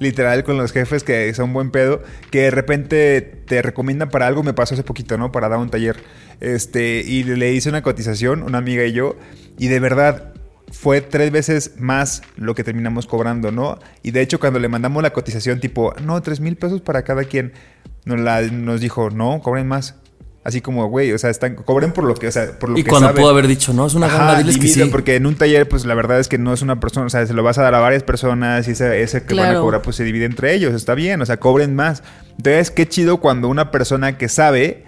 Literal, 0.00 0.44
con 0.44 0.56
los 0.56 0.70
jefes 0.70 1.02
que 1.02 1.34
son 1.34 1.52
buen 1.52 1.72
pedo, 1.72 2.02
que 2.30 2.42
de 2.42 2.50
repente 2.52 3.20
te 3.20 3.62
recomiendan 3.62 4.10
para 4.10 4.28
algo, 4.28 4.44
me 4.44 4.52
pasó 4.54 4.74
hace 4.74 4.84
poquito, 4.84 5.18
¿no? 5.18 5.32
Para 5.32 5.48
dar 5.48 5.58
un 5.58 5.70
taller. 5.70 5.96
Este, 6.40 7.02
y 7.04 7.24
le 7.24 7.52
hice 7.52 7.68
una 7.68 7.82
cotización, 7.82 8.44
una 8.44 8.58
amiga 8.58 8.84
y 8.84 8.92
yo, 8.92 9.16
y 9.58 9.66
de 9.66 9.80
verdad 9.80 10.34
fue 10.70 11.00
tres 11.00 11.32
veces 11.32 11.72
más 11.78 12.22
lo 12.36 12.54
que 12.54 12.62
terminamos 12.62 13.06
cobrando, 13.08 13.50
¿no? 13.50 13.80
Y 14.04 14.12
de 14.12 14.20
hecho, 14.20 14.38
cuando 14.38 14.60
le 14.60 14.68
mandamos 14.68 15.02
la 15.02 15.10
cotización, 15.10 15.58
tipo, 15.58 15.92
no, 16.04 16.22
tres 16.22 16.38
mil 16.38 16.54
pesos 16.56 16.80
para 16.80 17.02
cada 17.02 17.24
quien, 17.24 17.52
nos, 18.04 18.20
la, 18.20 18.40
nos 18.42 18.80
dijo, 18.80 19.10
no, 19.10 19.40
cobren 19.42 19.66
más. 19.66 19.96
Así 20.44 20.60
como, 20.62 20.86
güey, 20.88 21.12
o 21.12 21.18
sea, 21.18 21.28
están, 21.30 21.56
cobren 21.56 21.92
por 21.92 22.04
lo 22.04 22.14
que, 22.14 22.28
o 22.28 22.32
sea, 22.32 22.58
por 22.58 22.70
lo 22.70 22.78
Y 22.78 22.82
que 22.84 22.88
cuando 22.90 23.08
saben. 23.08 23.20
pudo 23.20 23.30
haber 23.32 23.46
dicho, 23.48 23.74
no, 23.74 23.86
es 23.86 23.94
una 23.94 24.06
ganga, 24.08 24.30
Ajá, 24.32 24.38
diles 24.38 24.56
que 24.56 24.68
sí. 24.68 24.82
porque 24.90 25.16
en 25.16 25.26
un 25.26 25.34
taller, 25.34 25.68
pues 25.68 25.84
la 25.84 25.94
verdad 25.94 26.20
es 26.20 26.28
que 26.28 26.38
no 26.38 26.54
es 26.54 26.62
una 26.62 26.80
persona, 26.80 27.06
o 27.06 27.10
sea, 27.10 27.26
se 27.26 27.34
lo 27.34 27.42
vas 27.42 27.58
a 27.58 27.62
dar 27.62 27.74
a 27.74 27.80
varias 27.80 28.02
personas 28.02 28.66
y 28.66 28.70
ese, 28.70 29.02
ese 29.02 29.24
que 29.24 29.34
van 29.34 29.44
a 29.44 29.48
Claro. 29.48 29.62
cobrar, 29.62 29.82
pues 29.82 29.96
se 29.96 30.04
divide 30.04 30.24
entre 30.24 30.54
ellos, 30.54 30.72
está 30.74 30.94
bien, 30.94 31.20
o 31.20 31.26
sea, 31.26 31.36
cobren 31.38 31.74
más. 31.74 32.02
Entonces, 32.38 32.70
qué 32.70 32.88
chido 32.88 33.18
cuando 33.18 33.48
una 33.48 33.70
persona 33.70 34.16
que 34.16 34.28
sabe 34.28 34.84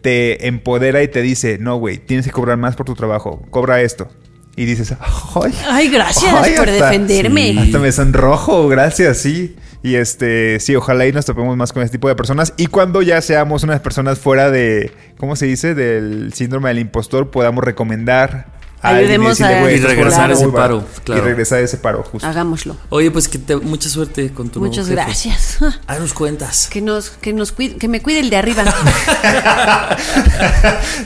te 0.00 0.46
empodera 0.46 1.02
y 1.02 1.08
te 1.08 1.22
dice, 1.22 1.58
no, 1.58 1.76
güey, 1.76 1.98
tienes 1.98 2.24
que 2.26 2.32
cobrar 2.32 2.56
más 2.56 2.76
por 2.76 2.86
tu 2.86 2.94
trabajo, 2.94 3.42
cobra 3.50 3.82
esto. 3.82 4.08
Y 4.56 4.64
dices, 4.66 4.94
¡ay! 5.34 5.52
Ay, 5.68 5.88
gracias 5.88 6.32
Ay, 6.32 6.54
por 6.56 6.68
hasta- 6.68 6.86
defenderme. 6.90 7.52
Sí. 7.52 7.58
Hasta 7.58 7.78
me 7.80 7.90
sonrojo, 7.90 8.68
gracias, 8.68 9.18
sí. 9.18 9.56
Y 9.84 9.96
este, 9.96 10.58
sí, 10.60 10.74
ojalá 10.74 11.06
y 11.06 11.12
nos 11.12 11.26
topemos 11.26 11.56
más 11.58 11.72
con 11.74 11.82
este 11.82 11.98
tipo 11.98 12.08
de 12.08 12.16
personas. 12.16 12.54
Y 12.56 12.68
cuando 12.68 13.02
ya 13.02 13.20
seamos 13.20 13.62
unas 13.64 13.80
personas 13.80 14.18
fuera 14.18 14.50
de, 14.50 14.92
¿cómo 15.18 15.36
se 15.36 15.44
dice? 15.44 15.74
Del 15.74 16.32
síndrome 16.32 16.70
del 16.70 16.78
impostor, 16.78 17.30
podamos 17.30 17.62
recomendar 17.62 18.46
a 18.80 18.88
alguien 18.88 19.04
Ayudemos 19.20 19.40
a- 19.42 19.60
"Güey, 19.60 19.72
Y 19.72 19.76
estás 19.76 19.90
regresar 19.90 20.12
cobrando 20.30 20.34
ese 20.34 20.44
muy 20.46 20.52
barato". 20.54 20.80
paro, 20.80 21.02
claro. 21.04 21.20
Y 21.20 21.24
regresar 21.26 21.60
ese 21.60 21.76
paro, 21.76 22.02
justo. 22.02 22.26
Hagámoslo. 22.26 22.78
Oye, 22.88 23.10
pues 23.10 23.28
que 23.28 23.38
te, 23.38 23.56
mucha 23.56 23.90
suerte 23.90 24.30
con 24.32 24.48
tu 24.48 24.58
nuevo 24.60 24.72
Muchas 24.72 24.88
jefe. 24.88 25.02
gracias. 25.02 25.58
Ahí 25.86 25.98
nos 26.00 26.14
cuentas. 26.14 26.66
Que 26.72 26.80
nos, 26.80 27.10
que 27.10 27.34
nos 27.34 27.52
cuide, 27.52 27.76
que 27.76 27.88
me 27.88 28.00
cuide 28.00 28.20
el 28.20 28.30
de 28.30 28.36
arriba. 28.38 28.64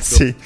Sí. 0.01 0.37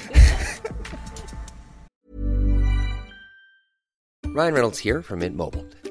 Ryan 4.35 4.55
Reynolds 4.55 4.79
here 4.83 5.03
from 5.03 5.19
Mint 5.19 5.37
Mobile. 5.37 5.67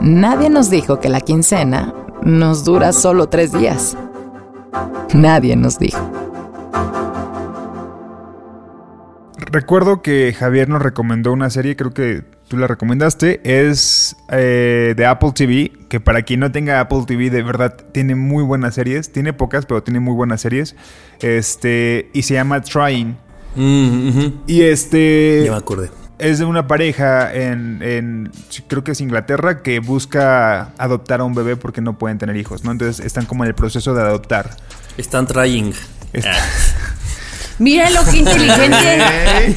Nadie 0.00 0.50
nos 0.50 0.70
dijo 0.70 1.00
que 1.00 1.08
la 1.08 1.20
quincena 1.20 1.94
nos 2.22 2.64
dura 2.64 2.92
solo 2.92 3.28
tres 3.28 3.52
días. 3.52 3.96
Nadie 5.14 5.54
nos 5.56 5.78
dijo. 5.78 6.00
Recuerdo 9.36 10.00
que 10.00 10.32
Javier 10.32 10.70
nos 10.70 10.80
recomendó 10.80 11.30
una 11.30 11.50
serie, 11.50 11.76
creo 11.76 11.92
que 11.92 12.24
tú 12.48 12.56
la 12.56 12.66
recomendaste, 12.66 13.40
es 13.44 14.16
eh, 14.30 14.94
de 14.96 15.06
Apple 15.06 15.32
TV, 15.34 15.72
que 15.90 16.00
para 16.00 16.22
quien 16.22 16.40
no 16.40 16.50
tenga 16.50 16.80
Apple 16.80 17.04
TV, 17.06 17.28
de 17.28 17.42
verdad 17.42 17.76
tiene 17.92 18.14
muy 18.14 18.42
buenas 18.44 18.74
series, 18.76 19.12
tiene 19.12 19.34
pocas, 19.34 19.66
pero 19.66 19.82
tiene 19.82 20.00
muy 20.00 20.14
buenas 20.14 20.40
series, 20.40 20.74
este, 21.20 22.08
y 22.14 22.22
se 22.22 22.34
llama 22.34 22.62
Trying. 22.62 23.18
Mm. 23.54 24.28
Y 24.46 24.62
este... 24.62 25.42
Ya 25.44 25.52
me 25.52 25.58
acordé. 25.58 25.90
Es 26.18 26.38
de 26.38 26.44
una 26.44 26.66
pareja 26.68 27.32
en, 27.34 27.80
en- 27.82 28.30
creo 28.68 28.84
que 28.84 28.92
es 28.92 29.00
Inglaterra, 29.00 29.62
que 29.62 29.80
busca 29.80 30.72
adoptar 30.78 31.20
a 31.20 31.24
un 31.24 31.34
bebé 31.34 31.56
porque 31.56 31.80
no 31.80 31.98
pueden 31.98 32.18
tener 32.18 32.36
hijos, 32.36 32.62
¿no? 32.64 32.70
Entonces 32.70 33.04
están 33.04 33.26
como 33.26 33.42
en 33.44 33.48
el 33.48 33.54
proceso 33.54 33.92
de 33.94 34.02
adoptar. 34.02 34.56
Están 34.96 35.26
trying. 35.26 35.72
Es- 36.12 36.26
Míralo, 37.58 38.00
qué 38.10 38.18
inteligente. 38.18 38.98
Ey, 39.38 39.56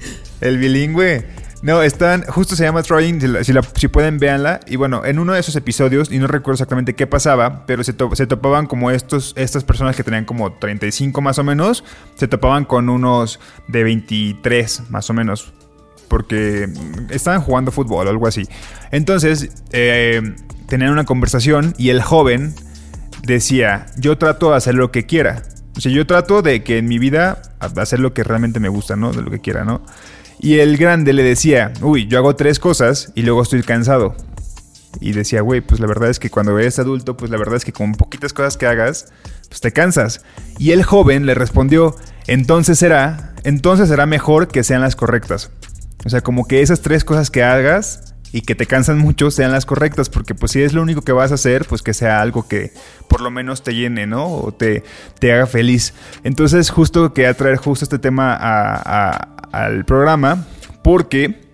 El 0.40 0.58
bilingüe. 0.58 1.26
No, 1.62 1.80
están, 1.82 2.24
justo 2.26 2.56
se 2.56 2.64
llama 2.64 2.82
Trying, 2.82 3.20
si, 3.22 3.26
la- 3.26 3.42
si, 3.42 3.52
la- 3.54 3.62
si 3.62 3.88
pueden 3.88 4.18
véanla. 4.18 4.60
Y 4.66 4.76
bueno, 4.76 5.04
en 5.06 5.18
uno 5.18 5.32
de 5.32 5.40
esos 5.40 5.56
episodios, 5.56 6.12
y 6.12 6.18
no 6.18 6.26
recuerdo 6.26 6.56
exactamente 6.56 6.94
qué 6.94 7.06
pasaba, 7.06 7.64
pero 7.66 7.82
se, 7.82 7.94
to- 7.94 8.14
se 8.14 8.26
topaban 8.26 8.66
como 8.66 8.90
estos, 8.90 9.32
estas 9.36 9.64
personas 9.64 9.96
que 9.96 10.04
tenían 10.04 10.26
como 10.26 10.52
35 10.52 11.22
más 11.22 11.38
o 11.38 11.44
menos, 11.44 11.82
se 12.16 12.28
topaban 12.28 12.66
con 12.66 12.90
unos 12.90 13.40
de 13.68 13.82
23 13.82 14.90
más 14.90 15.08
o 15.08 15.14
menos, 15.14 15.54
porque 16.08 16.68
estaban 17.10 17.40
jugando 17.40 17.72
fútbol 17.72 18.06
o 18.06 18.10
algo 18.10 18.26
así. 18.26 18.46
Entonces, 18.90 19.50
eh, 19.72 20.34
tenían 20.68 20.90
una 20.90 21.04
conversación 21.04 21.74
y 21.78 21.90
el 21.90 22.02
joven 22.02 22.54
decía, 23.22 23.86
yo 23.96 24.18
trato 24.18 24.50
de 24.50 24.56
hacer 24.56 24.74
lo 24.74 24.90
que 24.90 25.06
quiera. 25.06 25.42
O 25.76 25.80
sea, 25.80 25.90
yo 25.90 26.06
trato 26.06 26.42
de 26.42 26.62
que 26.62 26.78
en 26.78 26.86
mi 26.86 26.98
vida 26.98 27.42
hacer 27.58 28.00
lo 28.00 28.14
que 28.14 28.22
realmente 28.22 28.60
me 28.60 28.68
gusta, 28.68 28.96
¿no? 28.96 29.12
De 29.12 29.22
lo 29.22 29.30
que 29.30 29.40
quiera, 29.40 29.64
¿no? 29.64 29.82
Y 30.38 30.58
el 30.58 30.76
grande 30.76 31.12
le 31.12 31.22
decía, 31.22 31.72
uy, 31.80 32.06
yo 32.06 32.18
hago 32.18 32.36
tres 32.36 32.58
cosas 32.58 33.12
y 33.14 33.22
luego 33.22 33.42
estoy 33.42 33.62
cansado. 33.62 34.14
Y 35.00 35.12
decía, 35.12 35.40
güey, 35.40 35.60
pues 35.60 35.80
la 35.80 35.86
verdad 35.86 36.10
es 36.10 36.18
que 36.18 36.30
cuando 36.30 36.56
eres 36.58 36.78
adulto, 36.78 37.16
pues 37.16 37.30
la 37.30 37.36
verdad 37.36 37.56
es 37.56 37.64
que 37.64 37.72
con 37.72 37.94
poquitas 37.94 38.32
cosas 38.32 38.56
que 38.56 38.66
hagas, 38.66 39.12
pues 39.48 39.60
te 39.60 39.72
cansas. 39.72 40.22
Y 40.58 40.70
el 40.70 40.84
joven 40.84 41.26
le 41.26 41.34
respondió, 41.34 41.96
entonces 42.26 42.78
será, 42.78 43.34
entonces 43.42 43.88
será 43.88 44.06
mejor 44.06 44.48
que 44.48 44.62
sean 44.62 44.82
las 44.82 44.96
correctas. 44.96 45.50
O 46.04 46.10
sea, 46.10 46.20
como 46.20 46.46
que 46.46 46.62
esas 46.62 46.80
tres 46.80 47.04
cosas 47.04 47.30
que 47.30 47.42
hagas 47.42 48.14
y 48.34 48.40
que 48.40 48.56
te 48.56 48.66
cansan 48.66 48.98
mucho 48.98 49.30
sean 49.30 49.52
las 49.52 49.64
correctas, 49.64 50.08
porque 50.08 50.34
pues 50.34 50.50
si 50.52 50.60
es 50.60 50.72
lo 50.72 50.82
único 50.82 51.02
que 51.02 51.12
vas 51.12 51.30
a 51.30 51.36
hacer, 51.36 51.66
pues 51.66 51.82
que 51.82 51.94
sea 51.94 52.20
algo 52.20 52.48
que 52.48 52.72
por 53.08 53.20
lo 53.20 53.30
menos 53.30 53.62
te 53.62 53.74
llene, 53.74 54.08
¿no? 54.08 54.26
O 54.26 54.52
te, 54.52 54.82
te 55.20 55.32
haga 55.32 55.46
feliz. 55.46 55.94
Entonces 56.24 56.68
justo 56.70 57.14
quería 57.14 57.34
traer 57.34 57.58
justo 57.58 57.84
este 57.84 58.00
tema 58.00 58.34
al 59.52 59.84
programa, 59.84 60.48
porque 60.82 61.44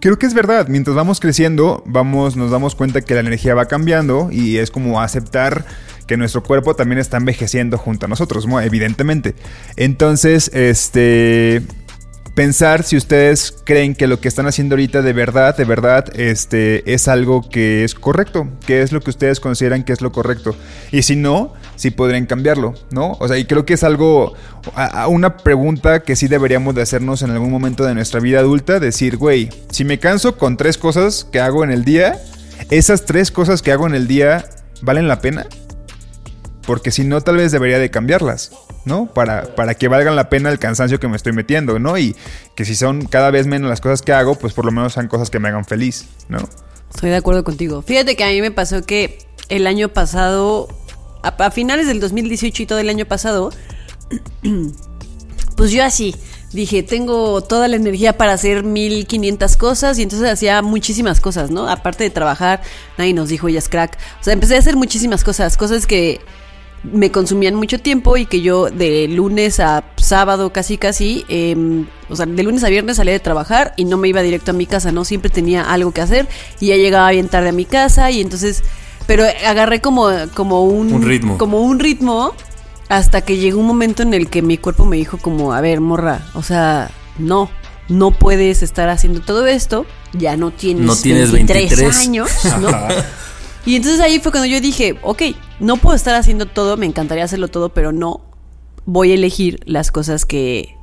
creo 0.00 0.18
que 0.18 0.26
es 0.26 0.34
verdad. 0.34 0.66
Mientras 0.66 0.96
vamos 0.96 1.20
creciendo, 1.20 1.84
vamos, 1.86 2.36
nos 2.36 2.50
damos 2.50 2.74
cuenta 2.74 3.02
que 3.02 3.14
la 3.14 3.20
energía 3.20 3.54
va 3.54 3.66
cambiando 3.66 4.30
y 4.32 4.56
es 4.58 4.72
como 4.72 5.00
aceptar 5.00 5.64
que 6.08 6.16
nuestro 6.16 6.42
cuerpo 6.42 6.74
también 6.74 6.98
está 6.98 7.18
envejeciendo 7.18 7.78
junto 7.78 8.06
a 8.06 8.08
nosotros, 8.08 8.48
¿no? 8.48 8.60
evidentemente. 8.60 9.36
Entonces, 9.76 10.50
este 10.52 11.62
pensar 12.40 12.84
si 12.84 12.96
ustedes 12.96 13.54
creen 13.64 13.94
que 13.94 14.06
lo 14.06 14.18
que 14.18 14.26
están 14.26 14.46
haciendo 14.46 14.72
ahorita 14.72 15.02
de 15.02 15.12
verdad, 15.12 15.54
de 15.54 15.64
verdad, 15.66 16.06
este, 16.18 16.90
es 16.90 17.06
algo 17.06 17.46
que 17.46 17.84
es 17.84 17.94
correcto, 17.94 18.48
que 18.64 18.80
es 18.80 18.92
lo 18.92 19.02
que 19.02 19.10
ustedes 19.10 19.40
consideran 19.40 19.84
que 19.84 19.92
es 19.92 20.00
lo 20.00 20.10
correcto. 20.10 20.56
Y 20.90 21.02
si 21.02 21.16
no, 21.16 21.52
si 21.76 21.90
podrían 21.90 22.24
cambiarlo, 22.24 22.72
¿no? 22.90 23.18
O 23.20 23.28
sea, 23.28 23.36
y 23.36 23.44
creo 23.44 23.66
que 23.66 23.74
es 23.74 23.84
algo, 23.84 24.32
a- 24.74 25.06
una 25.08 25.36
pregunta 25.36 26.00
que 26.02 26.16
sí 26.16 26.28
deberíamos 26.28 26.74
de 26.74 26.80
hacernos 26.80 27.20
en 27.20 27.28
algún 27.30 27.50
momento 27.50 27.84
de 27.84 27.92
nuestra 27.94 28.20
vida 28.20 28.38
adulta, 28.38 28.80
decir, 28.80 29.18
güey, 29.18 29.50
si 29.70 29.84
me 29.84 29.98
canso 29.98 30.38
con 30.38 30.56
tres 30.56 30.78
cosas 30.78 31.26
que 31.30 31.40
hago 31.40 31.62
en 31.62 31.70
el 31.70 31.84
día, 31.84 32.22
esas 32.70 33.04
tres 33.04 33.30
cosas 33.30 33.60
que 33.60 33.70
hago 33.70 33.86
en 33.86 33.94
el 33.94 34.08
día, 34.08 34.46
¿valen 34.80 35.08
la 35.08 35.20
pena? 35.20 35.46
Porque 36.66 36.90
si 36.90 37.04
no, 37.04 37.20
tal 37.20 37.36
vez 37.36 37.52
debería 37.52 37.78
de 37.78 37.90
cambiarlas, 37.90 38.52
¿no? 38.84 39.06
Para, 39.06 39.54
para 39.54 39.74
que 39.74 39.88
valgan 39.88 40.14
la 40.14 40.28
pena 40.28 40.50
el 40.50 40.58
cansancio 40.58 41.00
que 41.00 41.08
me 41.08 41.16
estoy 41.16 41.32
metiendo, 41.32 41.78
¿no? 41.78 41.96
Y 41.98 42.14
que 42.54 42.64
si 42.64 42.74
son 42.74 43.06
cada 43.06 43.30
vez 43.30 43.46
menos 43.46 43.68
las 43.68 43.80
cosas 43.80 44.02
que 44.02 44.12
hago, 44.12 44.34
pues 44.34 44.52
por 44.52 44.64
lo 44.64 44.72
menos 44.72 44.92
sean 44.92 45.08
cosas 45.08 45.30
que 45.30 45.38
me 45.38 45.48
hagan 45.48 45.64
feliz, 45.64 46.06
¿no? 46.28 46.38
Estoy 46.94 47.10
de 47.10 47.16
acuerdo 47.16 47.44
contigo. 47.44 47.82
Fíjate 47.82 48.16
que 48.16 48.24
a 48.24 48.28
mí 48.28 48.40
me 48.40 48.50
pasó 48.50 48.82
que 48.82 49.18
el 49.48 49.66
año 49.66 49.88
pasado, 49.88 50.68
a, 51.22 51.50
finales 51.50 51.86
del 51.86 52.00
2018 52.00 52.62
y 52.62 52.66
todo 52.66 52.78
el 52.78 52.88
año 52.88 53.06
pasado, 53.06 53.50
pues 55.56 55.70
yo 55.70 55.84
así 55.84 56.14
dije, 56.52 56.82
tengo 56.82 57.42
toda 57.42 57.68
la 57.68 57.76
energía 57.76 58.16
para 58.16 58.32
hacer 58.32 58.64
1500 58.64 59.56
cosas 59.56 59.98
y 59.98 60.02
entonces 60.02 60.28
hacía 60.28 60.62
muchísimas 60.62 61.20
cosas, 61.20 61.50
¿no? 61.50 61.68
Aparte 61.68 62.04
de 62.04 62.10
trabajar, 62.10 62.60
nadie 62.98 63.14
nos 63.14 63.28
dijo, 63.28 63.48
ella 63.48 63.60
es 63.60 63.68
crack. 63.68 63.96
O 64.20 64.24
sea, 64.24 64.32
empecé 64.32 64.56
a 64.56 64.58
hacer 64.58 64.76
muchísimas 64.76 65.22
cosas, 65.22 65.56
cosas 65.56 65.86
que 65.86 66.20
me 66.82 67.10
consumían 67.10 67.54
mucho 67.54 67.78
tiempo 67.78 68.16
y 68.16 68.26
que 68.26 68.40
yo 68.40 68.70
de 68.70 69.06
lunes 69.08 69.60
a 69.60 69.84
sábado 69.96 70.52
casi 70.52 70.78
casi, 70.78 71.24
eh, 71.28 71.84
o 72.08 72.16
sea, 72.16 72.26
de 72.26 72.42
lunes 72.42 72.64
a 72.64 72.68
viernes 72.68 72.96
salía 72.96 73.12
de 73.12 73.20
trabajar 73.20 73.74
y 73.76 73.84
no 73.84 73.98
me 73.98 74.08
iba 74.08 74.22
directo 74.22 74.52
a 74.52 74.54
mi 74.54 74.66
casa, 74.66 74.90
¿no? 74.90 75.04
Siempre 75.04 75.30
tenía 75.30 75.70
algo 75.70 75.92
que 75.92 76.00
hacer 76.00 76.26
y 76.58 76.68
ya 76.68 76.76
llegaba 76.76 77.10
bien 77.10 77.28
tarde 77.28 77.50
a 77.50 77.52
mi 77.52 77.66
casa 77.66 78.10
y 78.10 78.20
entonces, 78.20 78.62
pero 79.06 79.24
agarré 79.46 79.80
como, 79.80 80.08
como 80.34 80.64
un, 80.64 80.92
Un 80.92 81.02
ritmo. 81.02 81.36
Como 81.38 81.60
un 81.60 81.78
ritmo 81.78 82.34
hasta 82.88 83.20
que 83.20 83.36
llegó 83.36 83.60
un 83.60 83.66
momento 83.66 84.02
en 84.02 84.14
el 84.14 84.28
que 84.28 84.42
mi 84.42 84.56
cuerpo 84.56 84.84
me 84.84 84.96
dijo 84.96 85.18
como, 85.18 85.52
a 85.52 85.60
ver, 85.60 85.80
morra, 85.80 86.26
o 86.34 86.42
sea, 86.42 86.90
no. 87.18 87.50
No 87.88 88.12
puedes 88.12 88.62
estar 88.62 88.88
haciendo 88.88 89.20
todo 89.20 89.48
esto, 89.48 89.84
ya 90.12 90.36
no 90.36 90.52
tienes, 90.52 90.84
No 90.84 90.94
tienes 90.94 91.32
23 91.32 91.70
23. 91.70 91.98
años, 91.98 92.30
¿no? 92.60 92.68
Y 93.66 93.76
entonces 93.76 94.00
ahí 94.00 94.18
fue 94.20 94.32
cuando 94.32 94.46
yo 94.46 94.60
dije, 94.60 94.96
ok, 95.02 95.22
no 95.60 95.76
puedo 95.76 95.94
estar 95.96 96.14
haciendo 96.14 96.46
todo, 96.46 96.76
me 96.76 96.86
encantaría 96.86 97.24
hacerlo 97.24 97.48
todo, 97.48 97.68
pero 97.70 97.92
no 97.92 98.20
voy 98.86 99.12
a 99.12 99.14
elegir 99.14 99.60
las 99.66 99.90
cosas 99.92 100.24
que, 100.24 100.74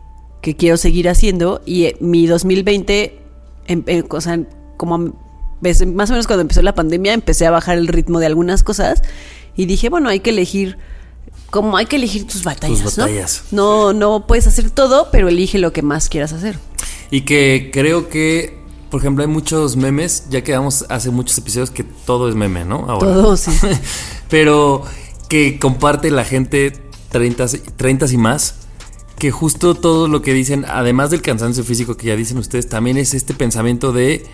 que 0.42 0.56
quiero 0.56 0.78
seguir 0.78 1.10
haciendo. 1.10 1.62
Y 1.66 1.86
eh, 1.86 1.98
mi 2.00 2.28
2020, 2.28 3.20
em- 3.68 3.84
eh, 3.88 4.04
o 4.10 4.22
sea, 4.22 4.40
como 4.78 5.16
más 5.60 5.82
o 5.82 6.14
menos 6.14 6.28
cuando 6.28 6.42
empezó 6.42 6.62
la 6.62 6.76
pandemia, 6.76 7.14
empecé 7.14 7.48
a 7.48 7.52
bajar 7.52 7.78
el 7.78 7.88
ritmo 7.88 8.20
de 8.20 8.28
algunas 8.28 8.64
cosas 8.64 9.02
y 9.56 9.66
dije, 9.66 9.90
bueno, 9.90 10.10
hay 10.10 10.20
que 10.20 10.30
elegir, 10.30 10.78
como 11.50 11.78
hay 11.78 11.88
que 11.88 11.96
elegir 11.96 12.28
tus 12.28 12.44
batallas, 12.44 12.84
Tus 12.84 12.96
batallas. 12.98 13.44
¿no? 13.52 13.92
No, 13.92 13.94
no 14.20 14.28
puedes 14.28 14.46
hacer 14.46 14.70
todo, 14.70 15.10
pero 15.12 15.28
elige 15.30 15.58
lo 15.58 15.74
que 15.74 15.82
más 15.82 16.10
quieras 16.10 16.32
hacer. 16.32 16.60
Y 17.10 17.22
que 17.22 17.72
creo 17.74 18.08
que, 18.08 18.60
por 18.90 19.02
ejemplo, 19.02 19.24
hay 19.24 19.30
muchos 19.30 19.76
memes, 19.76 20.26
ya 20.30 20.44
quedamos 20.44 20.86
hace 20.90 21.12
muchos 21.12 21.38
episodios 21.38 21.72
que 21.72 21.84
todo 21.84 22.30
es 22.30 22.36
meme, 22.36 22.66
¿no? 22.66 22.86
Ahora. 22.88 23.00
Todo, 23.00 23.38
sí. 23.38 23.52
Pero 24.30 24.84
que 25.30 25.60
comparte 25.60 26.12
la 26.12 26.24
gente 26.24 26.74
30, 27.10 27.48
30 27.76 28.06
y 28.12 28.18
más, 28.18 28.56
que 29.18 29.32
justo 29.32 29.76
todo 29.76 30.08
lo 30.08 30.22
que 30.22 30.34
dicen, 30.34 30.66
además 30.68 31.10
del 31.10 31.22
cansancio 31.22 31.64
físico 31.64 31.98
que 31.98 32.08
ya 32.08 32.16
dicen 32.16 32.38
ustedes, 32.38 32.70
también 32.70 32.98
es 32.98 33.14
este 33.14 33.34
pensamiento 33.34 33.92
de 33.92 34.26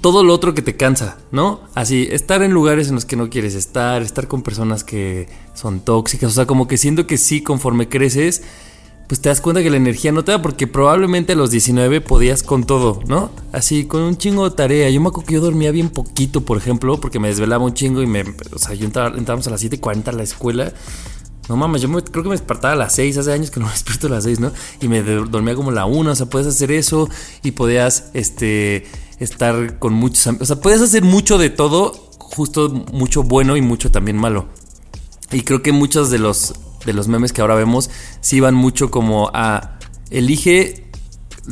todo 0.00 0.22
lo 0.22 0.32
otro 0.32 0.54
que 0.54 0.62
te 0.62 0.76
cansa, 0.76 1.18
¿no? 1.32 1.60
Así, 1.74 2.08
estar 2.10 2.42
en 2.42 2.52
lugares 2.52 2.88
en 2.88 2.94
los 2.94 3.04
que 3.04 3.16
no 3.16 3.30
quieres 3.30 3.54
estar, 3.54 4.02
estar 4.02 4.28
con 4.28 4.42
personas 4.42 4.84
que 4.84 5.28
son 5.54 5.80
tóxicas, 5.80 6.30
o 6.30 6.34
sea, 6.34 6.46
como 6.46 6.68
que 6.68 6.78
siento 6.78 7.06
que 7.06 7.18
sí, 7.18 7.42
conforme 7.42 7.88
creces, 7.88 8.42
pues 9.08 9.22
te 9.22 9.30
das 9.30 9.40
cuenta 9.40 9.62
que 9.62 9.70
la 9.70 9.78
energía 9.78 10.12
no 10.12 10.22
te 10.22 10.32
da, 10.32 10.42
porque 10.42 10.66
probablemente 10.66 11.32
a 11.32 11.36
los 11.36 11.50
19 11.50 12.02
podías 12.02 12.42
con 12.42 12.64
todo, 12.64 13.00
¿no? 13.06 13.30
Así, 13.52 13.86
con 13.86 14.02
un 14.02 14.18
chingo 14.18 14.48
de 14.48 14.54
tarea. 14.54 14.90
Yo 14.90 15.00
me 15.00 15.08
acuerdo 15.08 15.26
que 15.26 15.34
yo 15.34 15.40
dormía 15.40 15.70
bien 15.70 15.88
poquito, 15.88 16.42
por 16.42 16.58
ejemplo, 16.58 17.00
porque 17.00 17.18
me 17.18 17.28
desvelaba 17.28 17.64
un 17.64 17.72
chingo 17.72 18.02
y 18.02 18.06
me. 18.06 18.22
O 18.52 18.58
sea, 18.58 18.74
yo 18.74 18.84
entraba, 18.84 19.16
entrábamos 19.16 19.46
a 19.46 19.50
las 19.50 19.64
7:40 19.64 20.08
a 20.08 20.12
la 20.12 20.22
escuela. 20.22 20.74
No 21.48 21.56
mames, 21.56 21.80
yo 21.80 21.90
creo 21.90 22.22
que 22.22 22.28
me 22.28 22.34
despertaba 22.34 22.74
a 22.74 22.76
las 22.76 22.94
6, 22.96 23.16
hace 23.16 23.32
años 23.32 23.50
que 23.50 23.60
no 23.60 23.66
me 23.68 23.72
despierto 23.72 24.08
a 24.08 24.10
las 24.10 24.24
6, 24.24 24.40
¿no? 24.40 24.52
Y 24.82 24.88
me 24.88 25.02
dormía 25.02 25.54
como 25.54 25.70
a 25.70 25.74
la 25.74 25.86
1, 25.86 26.10
o 26.10 26.14
sea, 26.14 26.26
puedes 26.26 26.46
hacer 26.46 26.70
eso 26.70 27.08
y 27.42 27.52
podías, 27.52 28.10
este, 28.12 28.86
estar 29.18 29.78
con 29.78 29.94
muchos. 29.94 30.26
O 30.38 30.44
sea, 30.44 30.56
puedes 30.60 30.82
hacer 30.82 31.02
mucho 31.02 31.38
de 31.38 31.48
todo, 31.48 31.92
justo 32.18 32.68
mucho 32.92 33.22
bueno 33.22 33.56
y 33.56 33.62
mucho 33.62 33.90
también 33.90 34.18
malo. 34.18 34.46
Y 35.32 35.42
creo 35.42 35.62
que 35.62 35.72
muchos 35.72 36.10
de 36.10 36.18
los, 36.18 36.54
de 36.86 36.92
los 36.92 37.08
memes 37.08 37.32
que 37.32 37.40
ahora 37.40 37.54
vemos 37.54 37.90
sí 38.20 38.40
van 38.40 38.54
mucho 38.54 38.90
como 38.90 39.30
a 39.34 39.78
elige 40.10 40.84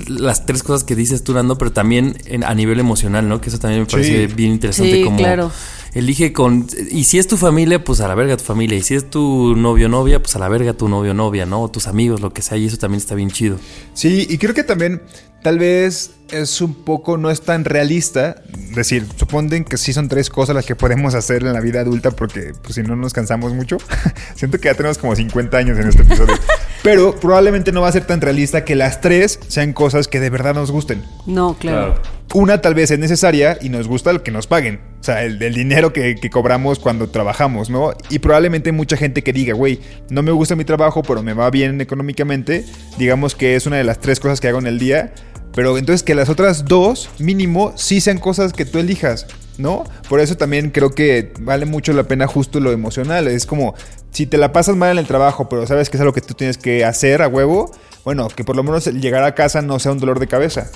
las 0.09 0.45
tres 0.45 0.63
cosas 0.63 0.85
que 0.85 0.95
dices 0.95 1.25
tú, 1.25 1.33
Nando, 1.33 1.57
pero 1.57 1.73
también 1.73 2.19
en- 2.27 2.45
a 2.45 2.53
nivel 2.55 2.79
emocional, 2.81 3.27
¿no? 3.29 3.41
Que 3.41 3.49
eso 3.49 3.59
también 3.59 3.81
me 3.83 3.87
parece 3.87 4.29
Sí. 4.29 4.35
bien 4.35 4.53
interesante. 4.53 4.93
Sí, 4.97 5.03
como 5.03 5.17
claro. 5.17 5.51
elige 5.95 6.35
con. 6.35 6.67
Y 6.91 7.05
si 7.05 7.19
es 7.19 7.27
tu 7.27 7.39
familia, 7.39 7.83
pues 7.83 8.01
a 8.03 8.09
la 8.09 8.15
verga 8.15 8.37
tu 8.37 8.45
familia. 8.45 8.77
Y 8.77 8.83
si 8.83 8.95
es 8.95 9.09
tu 9.09 9.57
novio 9.57 9.87
o 9.87 9.89
novia, 9.89 10.21
pues 10.23 10.37
a 10.37 10.39
la 10.39 10.49
verga 10.51 10.75
tu 10.75 10.89
novio 10.91 11.13
o 11.13 11.15
novia, 11.15 11.47
¿no? 11.47 11.63
O 11.63 11.71
tus 11.71 11.87
amigos, 11.87 12.21
lo 12.21 12.31
que 12.35 12.43
sea. 12.43 12.59
Y 12.59 12.67
eso 12.67 12.77
también 12.77 12.99
está 12.99 13.15
bien 13.15 13.31
chido. 13.31 13.57
Sí, 13.95 14.27
y 14.29 14.37
creo 14.37 14.53
que 14.53 14.65
también 14.65 15.01
tal 15.47 15.61
vez 15.61 16.11
es 16.33 16.61
un 16.61 16.75
poco, 16.75 17.19
no 17.19 17.31
es 17.31 17.41
tan 17.43 17.65
realista. 17.65 18.43
Decir, 18.75 19.07
suponen 19.15 19.63
que 19.63 19.77
sí 19.77 19.93
son 19.93 20.09
tres 20.09 20.29
cosas 20.29 20.57
las 20.57 20.67
que 20.67 20.75
podemos 20.75 21.15
hacer 21.15 21.45
en 21.45 21.53
la 21.53 21.61
vida 21.61 21.83
adulta 21.83 22.11
porque 22.11 22.53
pues, 22.63 22.75
si 22.75 22.83
no 22.83 22.97
nos 22.97 23.13
cansamos 23.13 23.55
mucho. 23.55 23.79
Siento 24.35 24.59
que 24.59 24.65
ya 24.67 24.75
tenemos 24.75 24.99
como 24.99 25.15
50 25.15 25.57
años 25.57 25.79
en 25.79 25.87
este 25.87 26.03
episodio. 26.03 26.35
Pero 26.83 27.15
probablemente 27.15 27.71
no 27.71 27.81
va 27.81 27.89
a 27.89 27.93
ser 27.93 28.05
tan 28.07 28.21
realista 28.21 28.65
que 28.65 28.75
las 28.75 29.01
tres 29.01 29.39
sean 29.47 29.73
cosas 29.73 30.09
que 30.09 30.19
de 30.19 30.31
verdad 30.31 30.53
nos 30.53 30.73
gusten. 30.73 31.05
No, 31.27 31.57
claro. 31.57 32.03
Una 32.35 32.61
tal 32.61 32.75
vez 32.75 32.91
es 32.91 32.99
necesaria 32.99 33.57
y 33.61 33.69
nos 33.69 33.87
gusta 33.87 34.11
el 34.11 34.23
que 34.23 34.33
nos 34.33 34.49
paguen. 34.49 34.81
O 35.01 35.05
sea, 35.05 35.23
el, 35.23 35.41
el 35.41 35.55
dinero 35.55 35.93
que, 35.93 36.17
que 36.17 36.29
cobramos 36.29 36.81
cuando 36.81 37.09
trabajamos, 37.09 37.71
¿no? 37.71 37.93
Y 38.11 38.19
probablemente 38.19 38.73
mucha 38.73 38.97
gente 38.97 39.23
que 39.23 39.33
diga, 39.33 39.55
güey, 39.55 39.81
no 40.11 40.23
me 40.25 40.33
gusta 40.33 40.57
mi 40.57 40.65
trabajo, 40.65 41.03
pero 41.03 41.23
me 41.23 41.35
va 41.35 41.49
bien 41.51 41.81
económicamente. 41.81 42.65
Digamos 42.99 43.37
que 43.37 43.55
es 43.55 43.67
una 43.67 43.77
de 43.77 43.85
las 43.85 44.01
tres 44.01 44.19
cosas 44.19 44.41
que 44.41 44.49
hago 44.49 44.59
en 44.59 44.67
el 44.67 44.81
día. 44.81 45.13
Pero 45.57 45.79
entonces 45.79 46.03
que 46.03 46.15
las 46.15 46.29
otras 46.29 46.67
dos, 46.67 47.09
mínimo, 47.19 47.73
sí 47.77 48.03
sean 48.03 48.19
cosas 48.19 48.53
que 48.53 48.67
tú 48.67 48.79
elijas, 48.79 49.27
¿no? 49.57 49.85
Por 50.07 50.21
eso 50.21 50.37
también 50.37 50.69
creo 50.69 50.91
que 50.91 51.33
vale 51.41 51.65
mucho 51.65 51.95
la 51.95 52.03
pena 52.03 52.27
justo 52.27 52.61
lo 52.61 52.73
emocional. 52.73 53.27
Es 53.27 53.47
como, 53.47 53.75
si 54.11 54.27
te 54.27 54.37
la 54.37 54.53
pasas 54.53 54.77
mal 54.77 54.91
en 54.91 54.99
el 54.99 55.07
trabajo, 55.07 55.49
pero 55.49 55.67
sabes 55.67 55.89
que 55.89 55.97
es 55.97 56.01
algo 56.03 56.13
que 56.13 56.21
tú 56.21 56.35
tienes 56.35 56.59
que 56.59 56.85
hacer 56.85 57.23
a 57.23 57.29
huevo, 57.29 57.73
bueno, 58.05 58.29
que 58.29 58.45
por 58.45 58.55
lo 58.55 58.63
menos 58.65 58.85
llegar 58.87 59.25
a 59.25 59.35
casa 59.35 59.63
no 59.63 59.79
sea 59.79 59.93
un 59.93 59.99
dolor 59.99 60.21
de 60.21 60.27
cabeza. 60.27 60.71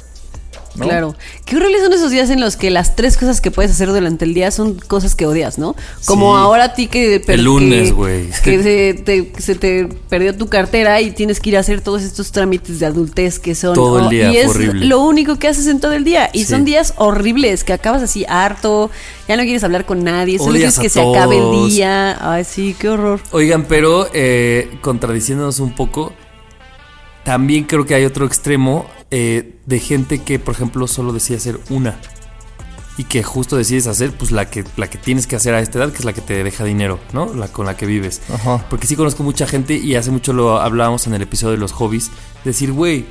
¿No? 0.77 0.85
Claro. 0.87 1.15
Qué 1.45 1.57
horribles 1.57 1.83
son 1.83 1.93
esos 1.93 2.11
días 2.11 2.31
en 2.31 2.41
los 2.41 2.57
que 2.57 2.71
las 2.71 2.97
tres 2.97 3.17
cosas 3.17 3.41
que 3.41 3.51
puedes 3.51 3.71
hacer 3.73 3.89
durante 3.89 4.25
el 4.25 4.35
día 4.35 4.51
son 4.51 4.75
cosas 4.75 5.15
que 5.15 5.27
odias, 5.27 5.59
¿no? 5.59 5.75
Como 6.07 6.35
Sí. 6.37 6.41
ahora 6.43 6.65
a 6.65 6.75
ti 6.75 6.87
que... 6.87 7.23
El 7.27 7.45
lunes, 7.45 7.93
güey. 7.93 8.29
Que 8.45 8.63
se 8.63 8.95
te, 9.03 9.33
se 9.39 9.55
te 9.55 9.89
perdió 10.09 10.35
tu 10.37 10.49
cartera 10.49 11.01
y 11.01 11.11
tienes 11.11 11.41
que 11.41 11.51
ir 11.51 11.57
a 11.57 11.61
hacer 11.61 11.81
todos 11.81 12.03
estos 12.03 12.33
trámites 12.33 12.81
de 12.81 12.87
adultez 12.87 13.39
que 13.39 13.55
son... 13.55 13.75
Todo 13.75 14.01
el 14.01 14.09
día, 14.09 14.33
y 14.33 14.37
es 14.39 14.49
horrible. 14.49 14.87
lo 14.87 15.01
único 15.01 15.37
que 15.37 15.49
haces 15.49 15.67
en 15.67 15.81
todo 15.81 15.93
el 15.93 16.05
día. 16.05 16.31
Y 16.33 16.41
Sí. 16.45 16.47
son 16.53 16.65
días 16.65 16.95
horribles 16.97 17.65
que 17.65 17.73
acabas 17.73 18.03
así 18.03 18.25
harto, 18.29 18.91
ya 19.29 19.37
no 19.37 19.43
quieres 19.43 19.63
hablar 19.65 19.87
con 19.87 20.05
nadie, 20.05 20.39
solo 20.39 20.53
quieres 20.53 20.79
que 20.79 20.89
se 20.89 21.01
acabe 21.01 21.39
el 21.39 21.69
día. 21.69 22.17
Ay, 22.21 22.45
sí, 22.45 22.75
qué 22.79 22.89
horror. 22.89 23.21
Oigan, 23.33 23.65
pero 23.69 24.09
eh, 24.15 24.71
contradiciéndonos 24.81 25.61
un 25.61 25.75
poco, 25.75 26.13
también 27.25 27.65
creo 27.65 27.87
que 27.87 27.95
hay 27.95 28.05
otro 28.05 28.27
extremo 28.27 28.87
eh, 29.11 29.57
de 29.67 29.79
gente 29.79 30.23
que, 30.23 30.39
por 30.39 30.55
ejemplo, 30.55 30.87
solo 30.87 31.13
decide 31.13 31.37
hacer 31.37 31.61
una. 31.71 31.99
Y 32.97 33.05
que 33.05 33.23
justo 33.23 33.57
decides 33.57 33.87
hacer, 33.87 34.13
pues 34.13 34.31
la 34.31 34.51
que, 34.51 34.65
la 34.77 34.91
que 34.91 34.99
tienes 34.99 35.27
que 35.27 35.37
hacer 35.37 35.55
a 35.55 35.61
esta 35.61 35.79
edad, 35.79 35.91
que 35.91 35.99
es 35.99 36.05
la 36.05 36.13
que 36.13 36.21
te 36.21 36.43
deja 36.45 36.65
dinero, 36.65 37.01
¿no? 37.13 37.33
La 37.33 37.49
con 37.49 37.65
la 37.65 37.77
que 37.77 37.87
vives. 37.87 38.21
Ajá. 38.33 38.67
Porque 38.69 38.87
sí 38.87 38.97
conozco 38.97 39.23
mucha 39.23 39.47
gente 39.47 39.75
y 39.75 39.95
hace 39.95 40.11
mucho 40.11 40.33
lo 40.33 40.61
hablábamos 40.61 41.07
en 41.07 41.15
el 41.15 41.23
episodio 41.23 41.53
de 41.53 41.59
los 41.59 41.73
hobbies. 41.73 42.11
Decir, 42.45 42.73
güey, 42.73 43.07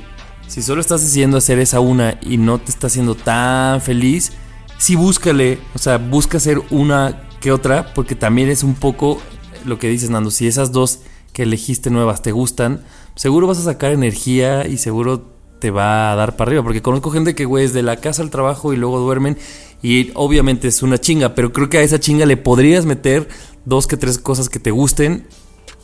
si 0.46 0.62
solo 0.62 0.80
estás 0.80 1.02
decidiendo 1.02 1.38
hacer 1.38 1.58
esa 1.58 1.80
una 1.80 2.18
y 2.22 2.36
no 2.36 2.58
te 2.58 2.70
está 2.70 2.86
haciendo 2.86 3.14
tan 3.14 3.80
feliz, 3.80 4.32
sí 4.78 4.96
búscale, 4.96 5.60
o 5.74 5.78
sea, 5.78 5.98
busca 5.98 6.38
hacer 6.38 6.60
una 6.70 7.22
que 7.40 7.52
otra, 7.52 7.92
porque 7.94 8.14
también 8.14 8.48
es 8.48 8.62
un 8.62 8.74
poco 8.74 9.20
lo 9.64 9.78
que 9.78 9.88
dices, 9.88 10.10
Nando. 10.10 10.30
Si 10.30 10.46
esas 10.46 10.72
dos 10.72 11.00
que 11.32 11.44
elegiste 11.44 11.90
nuevas 11.90 12.22
te 12.22 12.32
gustan, 12.32 12.82
seguro 13.20 13.46
vas 13.46 13.58
a 13.58 13.62
sacar 13.64 13.92
energía 13.92 14.66
y 14.66 14.78
seguro 14.78 15.22
te 15.58 15.70
va 15.70 16.10
a 16.10 16.16
dar 16.16 16.36
para 16.36 16.48
arriba. 16.48 16.62
Porque 16.62 16.80
conozco 16.80 17.10
gente 17.10 17.34
que, 17.34 17.44
güey, 17.44 17.66
es 17.66 17.74
de 17.74 17.82
la 17.82 17.96
casa 17.96 18.22
al 18.22 18.30
trabajo 18.30 18.72
y 18.72 18.76
luego 18.76 18.98
duermen. 18.98 19.36
Y 19.82 20.10
obviamente 20.14 20.68
es 20.68 20.82
una 20.82 20.96
chinga, 20.96 21.34
pero 21.34 21.52
creo 21.52 21.68
que 21.68 21.76
a 21.76 21.82
esa 21.82 22.00
chinga 22.00 22.24
le 22.24 22.38
podrías 22.38 22.86
meter 22.86 23.28
dos 23.66 23.86
que 23.86 23.98
tres 23.98 24.16
cosas 24.16 24.48
que 24.48 24.58
te 24.58 24.70
gusten 24.70 25.26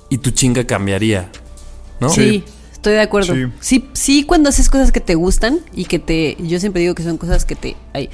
y 0.08 0.16
tu 0.18 0.30
chinga 0.30 0.64
cambiaría. 0.66 1.30
¿no? 2.00 2.08
Sí, 2.08 2.42
estoy 2.72 2.94
de 2.94 3.00
acuerdo. 3.02 3.34
Sí. 3.34 3.42
Sí. 3.60 3.88
sí, 3.92 4.24
cuando 4.24 4.48
haces 4.48 4.70
cosas 4.70 4.90
que 4.90 5.00
te 5.00 5.14
gustan 5.14 5.60
y 5.74 5.84
que 5.84 5.98
te, 5.98 6.38
yo 6.40 6.58
siempre 6.58 6.80
digo 6.80 6.94
que 6.94 7.02
son 7.02 7.18
cosas 7.18 7.44
que 7.44 7.54
te, 7.54 7.76
ay, 7.92 8.08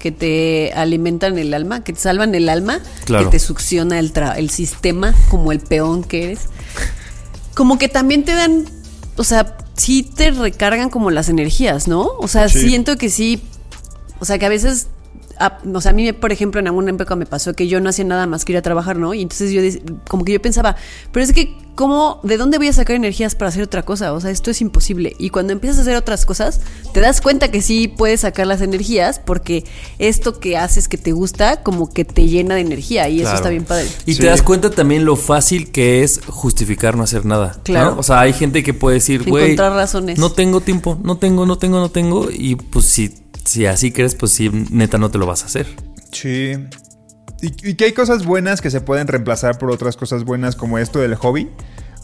que 0.00 0.10
te 0.10 0.72
alimentan 0.74 1.38
el 1.38 1.54
alma, 1.54 1.84
que 1.84 1.92
te 1.92 2.00
salvan 2.00 2.34
el 2.34 2.48
alma, 2.48 2.80
Claro. 3.04 3.26
que 3.26 3.30
te 3.30 3.38
succiona 3.38 4.00
el, 4.00 4.12
tra- 4.12 4.36
el 4.36 4.50
sistema 4.50 5.14
como 5.30 5.52
el 5.52 5.60
peón 5.60 6.02
que 6.02 6.24
eres. 6.24 6.48
Como 7.54 7.78
que 7.78 7.88
también 7.88 8.24
te 8.24 8.34
dan, 8.34 8.64
o 9.16 9.24
sea, 9.24 9.56
sí 9.76 10.02
te 10.02 10.30
recargan 10.30 10.90
como 10.90 11.10
las 11.10 11.28
energías, 11.28 11.88
¿no? 11.88 12.08
O 12.18 12.28
sea, 12.28 12.48
Sí. 12.48 12.60
siento 12.68 12.96
que 12.96 13.08
sí, 13.10 13.42
o 14.20 14.24
sea, 14.24 14.38
que 14.38 14.46
a 14.46 14.48
veces, 14.48 14.88
a- 15.38 15.58
o 15.72 15.80
sea, 15.80 15.90
a 15.90 15.94
mí, 15.94 16.12
por 16.12 16.32
ejemplo, 16.32 16.60
en 16.60 16.66
alguna 16.66 16.90
época 16.90 17.16
me 17.16 17.26
pasó 17.26 17.54
que 17.54 17.66
yo 17.68 17.80
no 17.80 17.90
hacía 17.90 18.04
nada 18.04 18.26
más 18.26 18.44
que 18.44 18.52
ir 18.52 18.58
a 18.58 18.62
trabajar, 18.62 18.96
¿no? 18.96 19.14
Y 19.14 19.22
entonces 19.22 19.50
yo, 19.52 19.60
como 20.08 20.24
que 20.24 20.32
yo 20.32 20.42
pensaba, 20.42 20.76
pero 21.12 21.24
es 21.24 21.32
que, 21.32 21.56
¿cómo, 21.74 22.20
de 22.22 22.36
dónde 22.36 22.58
voy 22.58 22.68
a 22.68 22.72
sacar 22.72 22.96
energías 22.96 23.34
para 23.34 23.48
hacer 23.48 23.62
otra 23.62 23.82
cosa? 23.82 24.12
O 24.12 24.20
sea, 24.20 24.30
esto 24.30 24.50
es 24.50 24.60
imposible. 24.60 25.14
Y 25.18 25.30
cuando 25.30 25.52
empiezas 25.52 25.78
a 25.78 25.82
hacer 25.82 25.96
otras 25.96 26.24
cosas, 26.26 26.60
te 26.92 27.00
das 27.00 27.20
cuenta 27.20 27.50
que 27.50 27.60
sí 27.62 27.88
puedes 27.88 28.20
sacar 28.20 28.46
las 28.46 28.60
energías 28.60 29.18
porque 29.18 29.64
esto 29.98 30.38
que 30.38 30.56
haces 30.56 30.88
que 30.88 30.98
te 30.98 31.12
gusta, 31.12 31.62
como 31.62 31.92
que 31.92 32.04
te 32.04 32.26
llena 32.26 32.54
de 32.54 32.60
energía 32.62 33.08
y 33.08 33.20
eso 33.20 33.34
está 33.34 33.48
bien 33.50 33.64
padre. 33.64 33.86
Y 34.06 34.14
Sí. 34.14 34.20
te 34.20 34.26
das 34.26 34.42
cuenta 34.42 34.70
también 34.70 35.04
lo 35.04 35.16
fácil 35.16 35.70
que 35.70 36.02
es 36.02 36.20
justificar 36.26 36.96
no 36.96 37.02
hacer 37.02 37.24
nada. 37.24 37.56
Claro. 37.64 37.92
¿no? 37.94 38.00
O 38.00 38.02
sea, 38.02 38.20
hay 38.20 38.32
gente 38.32 38.62
que 38.62 38.74
puede 38.74 38.94
decir, 38.96 39.28
güey. 39.28 39.44
Encontrar 39.52 39.72
razones. 39.72 40.18
No 40.18 40.30
tengo 40.32 40.60
tiempo, 40.60 40.98
no 41.02 41.16
tengo, 41.18 41.46
no 41.46 41.58
tengo, 41.58 41.78
no 41.78 41.90
tengo. 41.90 42.28
Y 42.30 42.54
pues 42.56 42.86
si, 42.86 43.12
si 43.44 43.66
así 43.66 43.92
crees, 43.92 44.14
pues 44.14 44.32
sí, 44.32 44.50
neta 44.70 44.98
no 44.98 45.10
te 45.10 45.18
lo 45.18 45.26
vas 45.26 45.42
a 45.42 45.46
hacer. 45.46 45.66
Sí. 46.12 46.54
Y, 47.42 47.74
que 47.74 47.84
hay 47.84 47.92
cosas 47.92 48.24
buenas 48.24 48.60
que 48.60 48.70
se 48.70 48.80
pueden 48.80 49.06
reemplazar 49.06 49.58
por 49.58 49.70
otras 49.70 49.96
cosas 49.96 50.24
buenas 50.24 50.56
como 50.56 50.78
esto 50.78 51.00
del 51.00 51.14
hobby. 51.14 51.50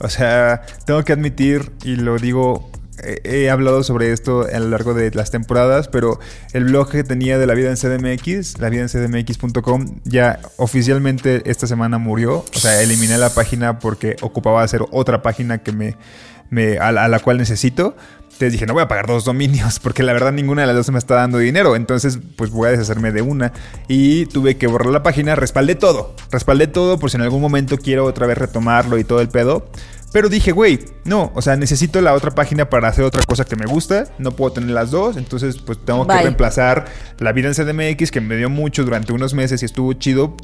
O 0.01 0.09
sea, 0.09 0.63
tengo 0.85 1.03
que 1.05 1.13
admitir, 1.13 1.73
y 1.83 1.97
lo 1.97 2.19
digo, 2.19 2.71
he, 3.03 3.21
he 3.25 3.51
hablado 3.51 3.83
sobre 3.83 4.13
esto 4.13 4.47
a 4.53 4.59
lo 4.59 4.69
largo 4.69 4.93
de 4.95 5.11
las 5.13 5.31
temporadas, 5.31 5.89
pero 5.89 6.19
el 6.53 6.65
blog 6.65 6.91
que 6.91 7.05
tenía 7.05 7.39
de 7.39 7.47
la 7.47 7.55
vida 7.55 7.71
en 7.71 7.77
CDMX, 7.77 8.59
la 8.59 8.69
vida 8.69 8.83
en 8.83 8.89
CDMX.com, 8.89 10.01
ya 10.05 10.41
oficialmente 10.57 11.43
esta 11.51 11.67
semana 11.67 11.99
murió. 11.99 12.45
O 12.55 12.59
sea, 12.59 12.83
eliminé 12.83 13.17
la 13.17 13.31
página 13.31 13.79
porque 13.79 14.17
ocupaba 14.21 14.63
hacer 14.63 14.83
otra 14.91 15.23
página 15.23 15.59
que 15.59 15.73
me, 15.73 15.97
me 16.51 16.79
a 16.79 16.93
la 16.93 17.19
cual 17.21 17.39
necesito. 17.39 17.97
Entonces 18.41 18.53
dije, 18.53 18.65
no 18.65 18.73
voy 18.73 18.83
a 18.83 18.89
pagar 18.89 19.07
dos 19.07 19.27
dominios 19.27 19.79
porque 19.83 20.03
la 20.03 20.15
verdad 20.15 20.33
ninguna 20.33 20.63
de 20.63 20.69
las 20.69 20.77
dos 20.77 20.91
me 20.91 20.99
está 20.99 21.17
dando 21.17 21.37
dinero. 21.37 21.77
Entonces, 21.77 22.19
pues 22.37 22.51
voy 22.51 22.69
a 22.69 22.71
deshacerme 22.71 23.13
de 23.13 23.21
una. 23.21 23.53
Y 23.87 24.25
tuve 24.27 24.57
que 24.57 24.67
borrar 24.67 24.91
la 24.91 25.03
página, 25.03 25.35
respaldé 25.35 25.75
todo. 25.75 26.17
Respaldé 26.31 26.67
todo 26.67 26.99
por 26.99 27.11
si 27.11 27.19
en 27.19 27.23
algún 27.23 27.43
momento 27.43 27.77
quiero 27.77 28.07
otra 28.07 28.27
vez 28.27 28.39
retomarlo 28.39 28.97
y 28.97 29.05
todo 29.05 29.21
el 29.21 29.29
pedo. 29.29 29.69
Pero 30.11 30.31
dije, 30.31 30.53
güey, 30.53 30.81
no, 31.05 31.31
o 31.35 31.43
sea, 31.43 31.57
necesito 31.57 32.01
la 32.01 32.15
otra 32.15 32.31
página 32.31 32.71
para 32.71 32.89
hacer 32.89 33.05
otra 33.05 33.23
cosa 33.25 33.45
que 33.45 33.57
me 33.57 33.67
gusta. 33.67 34.07
No 34.19 34.33
puedo 34.33 34.53
tener 34.55 34.71
las 34.71 34.91
dos. 34.91 35.19
Entonces, 35.19 35.59
pues 35.59 35.77
tengo 35.85 36.07
que 36.07 36.17
reemplazar 36.17 36.87
la 37.19 37.33
vida 37.33 37.49
en 37.49 37.55
CDMX 37.55 38.11
que 38.11 38.23
me 38.23 38.37
dio 38.37 38.49
mucho 38.49 38.85
durante 38.85 39.13
unos 39.13 39.35
meses 39.35 39.61
y 39.61 39.67
estuvo 39.67 39.93
chido. 39.93 40.35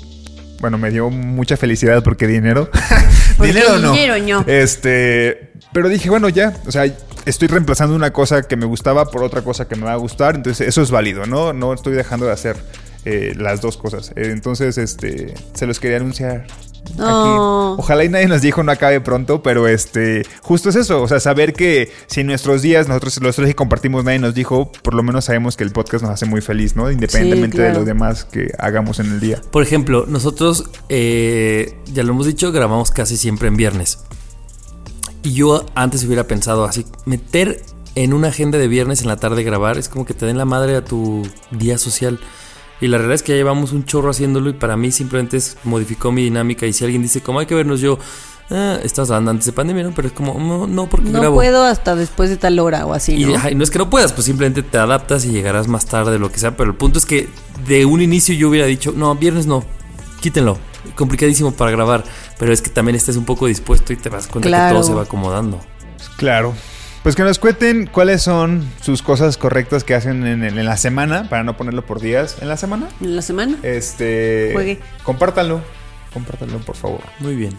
Bueno, 0.61 0.77
me 0.77 0.91
dio 0.91 1.09
mucha 1.09 1.57
felicidad 1.57 2.03
porque 2.03 2.27
dinero. 2.27 2.71
Porque 3.37 3.53
dinero 3.53 3.79
no. 3.79 3.93
dinero 3.93 4.19
no. 4.19 4.45
Este, 4.47 5.53
pero 5.77 5.91
dije, 5.91 6.09
bueno, 6.09 6.31
ya, 6.31 6.55
o 6.66 6.72
sea, 6.72 6.91
estoy 7.27 7.49
reemplazando 7.49 7.95
una 7.95 8.11
cosa 8.11 8.41
que 8.45 8.57
me 8.57 8.64
gustaba 8.64 9.11
por 9.11 9.22
otra 9.22 9.43
cosa 9.43 9.68
que 9.68 9.77
me 9.77 9.83
va 9.83 9.93
a 9.93 9.97
gustar, 9.97 10.35
entonces 10.35 10.66
eso 10.66 10.81
es 10.81 10.91
válido, 10.91 11.27
¿no? 11.27 11.53
No 11.53 11.74
estoy 11.74 11.93
dejando 11.93 12.24
de 12.24 12.33
hacer 12.33 12.57
eh, 13.05 13.35
las 13.37 13.61
dos 13.61 13.77
cosas. 13.77 14.11
Eh, 14.16 14.31
entonces, 14.33 14.79
este, 14.79 15.35
se 15.53 15.66
los 15.66 15.79
quería 15.79 15.99
anunciar. 15.99 16.47
Aquí. 16.47 16.95
No. 16.97 17.74
Ojalá 17.74 18.05
y 18.05 18.09
nadie 18.09 18.27
nos 18.27 18.41
dijo 18.41 18.62
no 18.62 18.72
acabe 18.72 19.03
pronto, 19.03 19.43
pero 19.43 19.68
este, 19.68 20.22
justo 20.41 20.70
es 20.70 20.77
eso, 20.77 21.03
o 21.03 21.09
sea, 21.09 21.20
saber 21.20 21.53
que 21.53 21.93
si 22.07 22.22
en 22.22 22.29
nuestros 22.29 22.62
días 22.62 22.89
nosotros 22.89 23.20
los 23.20 23.37
tres 23.37 23.49
que 23.49 23.55
compartimos 23.55 24.03
nadie 24.03 24.18
nos 24.18 24.33
dijo, 24.33 24.72
por 24.83 24.95
lo 24.95 25.03
menos 25.03 25.27
sabemos 25.27 25.59
que 25.59 25.64
el 25.64 25.72
podcast 25.72 26.05
nos 26.05 26.12
hace 26.12 26.24
muy 26.24 26.41
feliz, 26.41 26.74
¿no? 26.74 26.91
Independientemente 26.91 27.59
de 27.59 27.64
claro. 27.64 27.81
lo 27.81 27.85
demás 27.85 28.24
que 28.24 28.51
hagamos 28.59 28.99
en 28.99 29.12
el 29.12 29.20
día. 29.20 29.43
Por 29.51 29.62
ejemplo, 29.62 30.07
nosotros, 30.09 30.70
eh, 30.89 31.77
ya 31.93 32.03
lo 32.03 32.12
hemos 32.12 32.24
dicho, 32.24 32.51
grabamos 32.51 32.93
casi 32.93 33.18
siempre 33.18 33.49
en 33.49 33.59
viernes. 33.59 33.99
Y 35.27 35.33
yo 35.33 35.66
antes 35.74 36.05
hubiera 36.05 36.29
pensado 36.29 36.64
así, 36.64 36.87
meter 37.05 37.61
en 37.97 38.12
una 38.14 38.29
agenda 38.29 38.59
de 38.59 38.68
viernes 38.68 39.03
en 39.03 39.09
la 39.09 39.16
tarde 39.16 39.43
grabar 39.43 39.77
es 39.77 39.89
como 39.89 40.07
que 40.07 40.14
te 40.14 40.24
den 40.24 40.39
la 40.39 40.45
madre 40.45 40.77
a 40.77 40.85
tu 40.85 41.27
día 41.51 41.79
social. 41.79 42.20
Y 42.81 42.87
la 42.87 42.99
realidad 42.99 43.16
es 43.16 43.22
que 43.24 43.33
ya 43.33 43.37
llevamos 43.39 43.72
un 43.72 43.85
chorro 43.85 44.11
haciéndolo 44.11 44.51
y 44.51 44.53
para 44.53 44.77
mí 44.77 44.93
simplemente 44.93 45.37
es, 45.39 45.57
modificó 45.64 46.12
mi 46.12 46.22
dinámica. 46.22 46.64
Y 46.66 46.72
si 46.72 46.85
alguien 46.85 47.03
dice, 47.03 47.22
como 47.22 47.41
hay 47.41 47.47
que 47.47 47.57
vernos 47.57 47.81
yo, 47.81 47.99
ah, 48.51 48.79
estás 48.85 49.11
hablando 49.11 49.33
antes 49.33 49.47
de 49.47 49.53
pandemia, 49.53 49.83
¿no? 49.83 49.93
Pero 49.97 50.07
es 50.07 50.14
como, 50.14 50.39
no, 50.39 50.68
no 50.68 50.89
porque 50.89 51.11
No 51.11 51.18
grabo. 51.18 51.35
puedo 51.35 51.64
hasta 51.64 51.97
después 51.97 52.31
de 52.31 52.37
tal 52.37 52.57
hora 52.61 52.87
o 52.87 52.95
así, 52.95 53.14
Y, 53.16 53.24
¿no? 53.24 53.35
ajá, 53.35 53.51
y 53.51 53.57
no 53.57 53.64
es 53.64 53.70
que 53.72 53.79
no 53.79 53.91
puedas, 53.91 54.12
pues 54.12 54.27
simplemente 54.27 54.62
te 54.62 54.79
adaptas 54.79 55.24
y 55.24 55.33
llegarás 55.33 55.66
más 55.66 55.87
tarde, 55.87 56.20
lo 56.20 56.31
que 56.31 56.39
sea. 56.39 56.57
Pero 56.57 56.70
el 56.70 56.77
punto 56.77 57.01
es 57.01 57.05
que 57.07 57.29
de 57.66 57.85
un 57.85 58.01
inicio 58.01 58.33
yo 58.37 58.49
hubiera 58.49 58.68
dicho, 58.68 58.93
no, 58.95 59.16
viernes 59.16 59.49
no, 59.49 59.64
quítenlo. 60.20 60.57
Complicadísimo 60.95 61.53
para 61.53 61.70
grabar. 61.70 62.05
Pero 62.39 62.53
es 62.53 62.62
que 62.62 62.70
también 62.70 62.97
estés 62.97 63.16
un 63.16 63.24
poco 63.24 63.47
dispuesto 63.47 63.93
y 63.93 63.97
te 63.97 64.09
das 64.11 64.26
cuenta 64.26 64.49
Claro. 64.49 64.68
que 64.68 64.80
todo 64.80 64.89
se 64.89 64.95
va 64.95 65.03
acomodando. 65.03 65.61
Claro. 66.16 66.55
Pues 67.03 67.14
que 67.14 67.22
nos 67.22 67.39
cuenten 67.39 67.87
cuáles 67.87 68.22
son 68.22 68.68
sus 68.82 69.01
cosas 69.03 69.37
correctas 69.37 69.84
que 69.84 69.95
hacen 69.95 70.26
en, 70.26 70.43
en 70.43 70.64
la 70.64 70.76
semana, 70.76 71.28
para 71.28 71.45
no 71.45 71.57
ponerlo 71.57 71.87
por 71.87 72.01
días. 72.01 72.37
¿En 72.41 72.49
la 72.49 72.57
semana? 72.57 72.89
En 73.01 73.14
la 73.14 73.22
semana. 73.22 73.57
Este. 73.62 74.51
Juegue. 74.53 74.80
Compártanlo. 75.05 75.61
Compártanlo, 76.12 76.59
por 76.59 76.74
favor. 76.74 77.01
Muy 77.20 77.37
bien. 77.37 77.57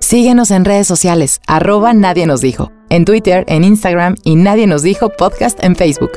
Síguenos 0.00 0.50
en 0.50 0.64
redes 0.64 0.86
sociales, 0.86 1.40
arroba 1.46 1.94
Nadie 1.94 2.26
nos 2.26 2.40
dijo, 2.42 2.70
en 2.90 3.04
Twitter, 3.06 3.44
en 3.48 3.64
Instagram 3.64 4.16
y 4.24 4.36
Nadie 4.36 4.66
nos 4.66 4.82
dijo 4.82 5.08
podcast 5.10 5.62
en 5.64 5.74
Facebook. 5.74 6.12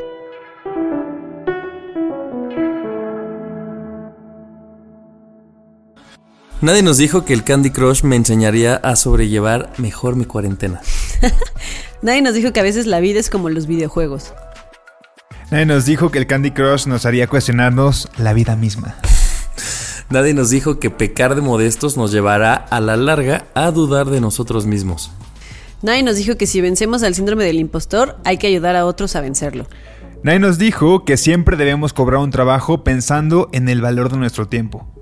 Nadie 6.65 6.81
nos 6.81 6.97
dijo 6.97 7.25
que 7.25 7.33
el 7.33 7.43
Candy 7.43 7.69
Crush 7.69 8.01
me 8.01 8.15
enseñaría 8.15 8.77
a 8.77 8.95
sobrellevar 8.95 9.71
mejor 9.77 10.15
mi 10.15 10.25
cuarentena. 10.25 10.81
Nadie 12.01 12.23
nos 12.23 12.33
dijo 12.33 12.53
que 12.53 12.59
a 12.59 12.63
veces 12.63 12.87
la 12.87 12.99
vida 12.99 13.19
es 13.19 13.29
como 13.29 13.49
los 13.51 13.67
videojuegos. 13.67 14.33
Nadie 15.51 15.67
nos 15.67 15.85
dijo 15.85 16.09
que 16.09 16.17
el 16.17 16.25
Candy 16.25 16.49
Crush 16.49 16.87
nos 16.87 17.05
haría 17.05 17.27
cuestionarnos 17.27 18.09
la 18.17 18.33
vida 18.33 18.55
misma. 18.55 18.95
Nadie 20.09 20.33
nos 20.33 20.49
dijo 20.49 20.79
que 20.79 20.89
pecar 20.89 21.35
de 21.35 21.41
modestos 21.41 21.97
nos 21.97 22.11
llevará 22.11 22.55
a 22.55 22.79
la 22.79 22.97
larga 22.97 23.45
a 23.53 23.69
dudar 23.69 24.07
de 24.07 24.19
nosotros 24.19 24.65
mismos. 24.65 25.11
Nadie 25.83 26.01
nos 26.01 26.15
dijo 26.15 26.35
que 26.35 26.47
si 26.47 26.61
vencemos 26.61 27.03
al 27.03 27.13
síndrome 27.13 27.43
del 27.43 27.59
impostor, 27.59 28.17
hay 28.23 28.39
que 28.39 28.47
ayudar 28.47 28.75
a 28.75 28.87
otros 28.87 29.15
a 29.15 29.21
vencerlo. 29.21 29.67
Nadie 30.23 30.39
nos 30.39 30.57
dijo 30.57 31.05
que 31.05 31.17
siempre 31.17 31.57
debemos 31.57 31.93
cobrar 31.93 32.21
un 32.21 32.31
trabajo 32.31 32.83
pensando 32.83 33.49
en 33.51 33.69
el 33.69 33.81
valor 33.81 34.09
de 34.09 34.17
nuestro 34.17 34.47
tiempo. 34.47 34.94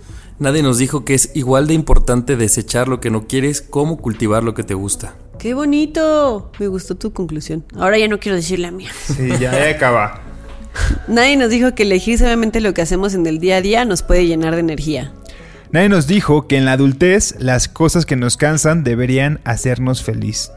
Nadie 0.44 0.62
nos 0.62 0.78
dijo 0.78 1.06
que 1.06 1.14
es 1.14 1.32
igual 1.36 1.68
de 1.68 1.74
importante 1.74 2.36
desechar 2.36 2.90
lo 2.90 3.00
que 3.00 3.10
no 3.10 3.28
quieres 3.28 3.62
como 3.62 3.96
cultivar 3.96 4.44
lo 4.44 4.54
que 4.54 4.64
te 4.64 4.74
gusta. 4.74 5.16
¡Qué 5.40 5.54
bonito! 5.54 6.52
Me 6.60 6.68
gustó 6.68 6.96
tu 6.96 7.14
conclusión. 7.14 7.64
Ahora 7.78 7.98
ya 7.98 8.10
no 8.10 8.20
quiero 8.20 8.36
decir 8.36 8.60
la 8.60 8.70
mía. 8.70 8.92
Sí, 9.06 9.30
ya, 9.40 9.70
acaba. 9.70 10.22
Nadie 11.08 11.38
nos 11.38 11.50
dijo 11.50 11.76
que 11.76 11.84
elegir 11.84 12.20
sabiamente 12.20 12.60
lo 12.60 12.74
que 12.74 12.82
hacemos 12.82 13.14
en 13.14 13.26
el 13.26 13.40
día 13.40 13.56
a 13.56 13.62
día 13.62 13.86
nos 13.86 14.04
puede 14.04 14.28
llenar 14.28 14.56
de 14.56 14.60
energía. 14.60 15.14
Nadie 15.72 15.88
nos 15.88 16.08
dijo 16.08 16.46
que 16.46 16.58
en 16.58 16.66
la 16.66 16.74
adultez 16.74 17.36
las 17.40 17.70
cosas 17.70 18.06
que 18.06 18.18
nos 18.18 18.36
cansan 18.36 18.84
deberían 18.84 19.40
hacernos 19.46 20.04
feliz. 20.04 20.52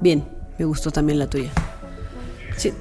Bien, 0.00 0.24
me 0.56 0.66
gustó 0.66 0.92
también 0.92 1.18
la 1.18 1.28
tuya. 1.28 1.50
Sí. 2.56 2.72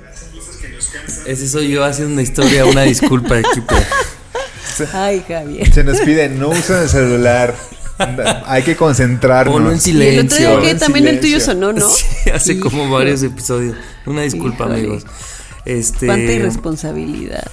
Ese 1.25 1.47
soy 1.47 1.71
yo 1.71 1.83
haciendo 1.83 2.13
una 2.13 2.21
historia, 2.21 2.65
una 2.65 2.83
disculpa, 2.83 3.39
equipo. 3.39 3.73
Ay, 4.93 5.23
Javier. 5.27 5.71
Se 5.73 5.83
nos 5.83 5.99
pide, 6.01 6.29
no 6.29 6.49
usen 6.49 6.77
el 6.77 6.89
celular. 6.89 7.55
Hay 8.45 8.63
que 8.63 8.75
concentrarnos. 8.75 9.53
Ponlo 9.53 9.69
en 9.69 9.75
Y 9.75 9.77
el 9.77 9.81
silencio. 9.81 10.49
otro 10.49 10.61
día 10.61 10.73
que 10.73 10.79
también 10.79 11.07
el 11.07 11.19
tuyo 11.21 11.39
silencio. 11.39 11.53
sonó, 11.53 11.73
¿no? 11.73 11.89
Sí, 11.89 12.29
hace 12.29 12.59
como 12.59 12.89
varios 12.89 13.23
episodios. 13.23 13.77
Una 14.05 14.21
disculpa, 14.23 14.65
Híjole. 14.65 14.79
amigos. 14.79 15.05
Este. 15.65 16.05
Cuánta 16.05 16.31
irresponsabilidad. 16.31 17.43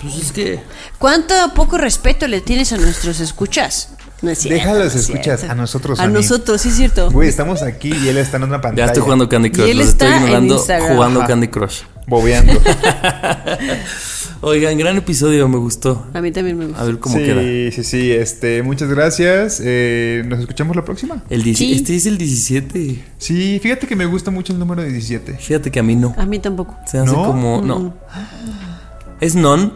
Pues 0.00 0.16
es 0.16 0.32
que. 0.32 0.60
¿Cuánto 0.98 1.34
poco 1.54 1.76
respeto 1.76 2.26
le 2.28 2.40
tienes 2.40 2.72
a 2.72 2.78
nuestros 2.78 3.20
escuchas? 3.20 3.90
No 4.22 4.30
es 4.30 4.38
cierto. 4.38 4.54
Déjalos 4.58 4.94
no 4.94 5.00
es 5.00 5.08
escuchas, 5.08 5.40
cierto. 5.40 5.52
a 5.52 5.54
nosotros, 5.54 6.00
A 6.00 6.06
nosotros, 6.08 6.60
sí 6.62 6.68
es 6.70 6.76
cierto. 6.76 7.10
Güey, 7.10 7.28
estamos 7.28 7.62
aquí 7.62 7.92
y 7.94 8.08
él 8.08 8.16
está 8.18 8.38
en 8.38 8.44
otra 8.44 8.60
pantalla. 8.60 8.86
Ya 8.86 8.92
estoy 8.92 9.02
jugando 9.02 9.28
Candy 9.28 9.50
Crush. 9.50 9.66
Y 9.66 9.70
él 9.70 9.78
Los 9.78 9.88
está 9.88 10.06
estoy 10.06 10.22
ignorando 10.24 10.58
jugando 10.94 11.18
Ajá. 11.20 11.28
Candy 11.28 11.48
Crush. 11.48 11.82
Bobeando. 12.06 12.58
Oigan, 14.42 14.78
gran 14.78 14.96
episodio, 14.96 15.48
me 15.48 15.58
gustó. 15.58 16.06
A 16.14 16.22
mí 16.22 16.32
también 16.32 16.56
me 16.56 16.66
gusta. 16.66 16.80
A 16.80 16.84
ver 16.86 16.98
cómo 16.98 17.16
sí, 17.18 17.24
queda. 17.24 17.42
sí, 17.72 17.84
sí. 17.84 18.10
Este, 18.10 18.62
muchas 18.62 18.88
gracias. 18.88 19.60
Eh, 19.62 20.22
Nos 20.26 20.40
escuchamos 20.40 20.74
la 20.74 20.84
próxima. 20.84 21.22
El 21.28 21.42
10 21.42 21.58
Sí. 21.58 21.72
Este 21.74 21.94
es 21.94 22.06
el 22.06 22.16
17. 22.16 23.04
Sí, 23.18 23.58
fíjate 23.62 23.86
que 23.86 23.96
me 23.96 24.06
gusta 24.06 24.30
mucho 24.30 24.54
el 24.54 24.58
número 24.58 24.82
17. 24.82 25.34
Fíjate 25.34 25.70
que 25.70 25.78
a 25.78 25.82
mí 25.82 25.94
no. 25.94 26.14
A 26.16 26.24
mí 26.24 26.38
tampoco. 26.38 26.74
Se 26.90 26.96
hace 26.98 27.12
¿No? 27.12 27.26
como. 27.26 27.60
No. 27.60 27.94
¿Es 29.20 29.34
non? 29.34 29.74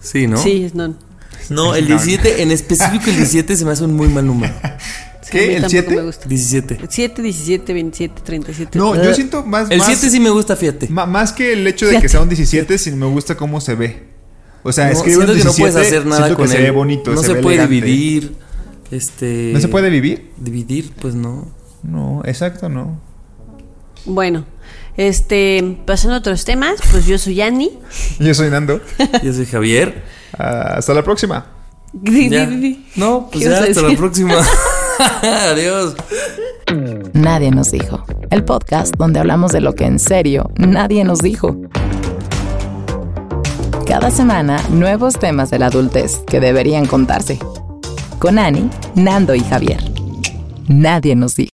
Sí, 0.00 0.26
¿no? 0.26 0.36
Sí, 0.36 0.64
es 0.64 0.74
non. 0.74 0.96
No, 1.50 1.76
el 1.76 1.86
17, 1.86 2.42
en 2.42 2.50
específico 2.50 3.04
el 3.10 3.16
17 3.16 3.56
se 3.56 3.64
me 3.64 3.70
hace 3.70 3.84
un 3.84 3.94
muy 3.94 4.08
mal 4.08 4.26
número. 4.26 4.52
Sí, 5.30 5.38
¿Qué? 5.38 5.56
¿El 5.56 5.62
tampoco 5.62 5.68
7? 5.70 5.96
me 5.96 6.02
gusta. 6.02 6.28
17. 6.28 6.78
7, 6.88 7.22
17, 7.22 7.72
27, 7.74 8.22
37. 8.24 8.78
No, 8.78 8.92
Ah. 8.94 9.02
yo 9.02 9.14
siento 9.14 9.44
más. 9.44 9.70
El 9.70 9.78
más- 9.78 9.86
7 9.88 10.08
sí 10.10 10.20
me 10.20 10.30
gusta, 10.30 10.56
fíjate. 10.56 10.88
Más 10.88 11.32
que 11.32 11.52
el 11.52 11.66
hecho 11.66 11.86
de 11.86 11.92
que 11.92 11.96
Fíjate. 11.98 12.08
sea 12.08 12.20
un 12.22 12.28
17, 12.28 12.78
sino 12.78 12.96
me 12.96 13.06
gusta 13.06 13.36
cómo 13.36 13.60
se 13.60 13.74
ve. 13.74 14.08
O 14.62 14.72
sea, 14.72 14.86
No, 14.86 14.92
escribe 14.92 15.16
siento 15.16 15.32
un 15.32 15.38
que 15.38 15.44
no 15.44 15.50
17, 15.52 15.60
puedes 15.72 15.86
hacer 15.86 16.06
nada 16.06 16.22
siento 16.24 16.36
con 16.36 16.46
que 16.46 16.52
él. 16.52 16.58
se 16.58 16.62
ve 16.64 16.70
bonito, 16.70 17.10
no 17.12 17.20
se, 17.20 17.26
se, 17.26 17.34
ve 17.34 17.42
puede 17.42 17.56
elegante. 17.56 17.74
dividir. 17.86 18.34
Este. 18.90 19.50
¿No 19.52 19.60
se 19.60 19.68
puede 19.68 19.90
vivir? 19.90 20.30
Dividir, 20.38 20.92
pues 21.00 21.14
no. 21.14 21.48
No, 21.82 22.22
exacto, 22.24 22.68
no. 22.68 23.00
Bueno, 24.06 24.46
este, 24.96 25.78
pasando 25.86 26.14
a 26.14 26.18
otros 26.18 26.44
temas, 26.44 26.80
pues 26.90 27.06
yo 27.06 27.18
soy 27.18 27.40
Annie. 27.42 27.70
Yo 28.18 28.32
soy 28.34 28.48
Nando. 28.50 28.80
Yo 29.22 29.32
soy 29.32 29.44
Javier. 29.46 30.02
Ah, 30.38 30.74
hasta 30.78 30.94
la 30.94 31.04
próxima. 31.04 31.46
Ya. 32.02 32.46
No, 32.96 33.28
pues 33.30 33.44
¿Qué 33.44 33.50
ya, 33.50 33.60
hasta 33.62 33.82
la 33.82 33.96
próxima. 33.96 34.34
Adiós. 35.22 35.94
Nadie 37.12 37.50
nos 37.50 37.70
dijo. 37.70 38.04
El 38.30 38.44
podcast 38.44 38.94
donde 38.96 39.20
hablamos 39.20 39.52
de 39.52 39.60
lo 39.60 39.74
que 39.74 39.84
en 39.84 39.98
serio 39.98 40.50
nadie 40.56 41.04
nos 41.04 41.20
dijo. 41.20 41.56
Cada 43.86 44.10
semana, 44.10 44.60
nuevos 44.70 45.18
temas 45.18 45.50
de 45.50 45.58
la 45.58 45.66
adultez 45.66 46.18
que 46.26 46.40
deberían 46.40 46.86
contarse. 46.86 47.38
Con 48.18 48.38
Ani, 48.38 48.68
Nando 48.94 49.34
y 49.34 49.40
Javier. 49.40 49.80
Nadie 50.68 51.16
nos 51.16 51.36
dijo. 51.36 51.48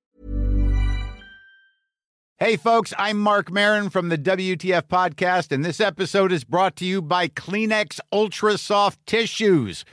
Hey, 2.37 2.57
folks, 2.57 2.91
I'm 2.97 3.19
Mark 3.19 3.51
Marin 3.51 3.91
from 3.91 4.09
the 4.09 4.17
WTF 4.17 4.87
Podcast, 4.87 5.51
and 5.51 5.63
this 5.63 5.79
episode 5.79 6.31
is 6.31 6.43
brought 6.43 6.75
to 6.77 6.85
you 6.85 6.99
by 6.99 7.27
Kleenex 7.27 7.99
Ultra 8.11 8.57
Soft 8.57 8.97
Tissues, 9.05 9.85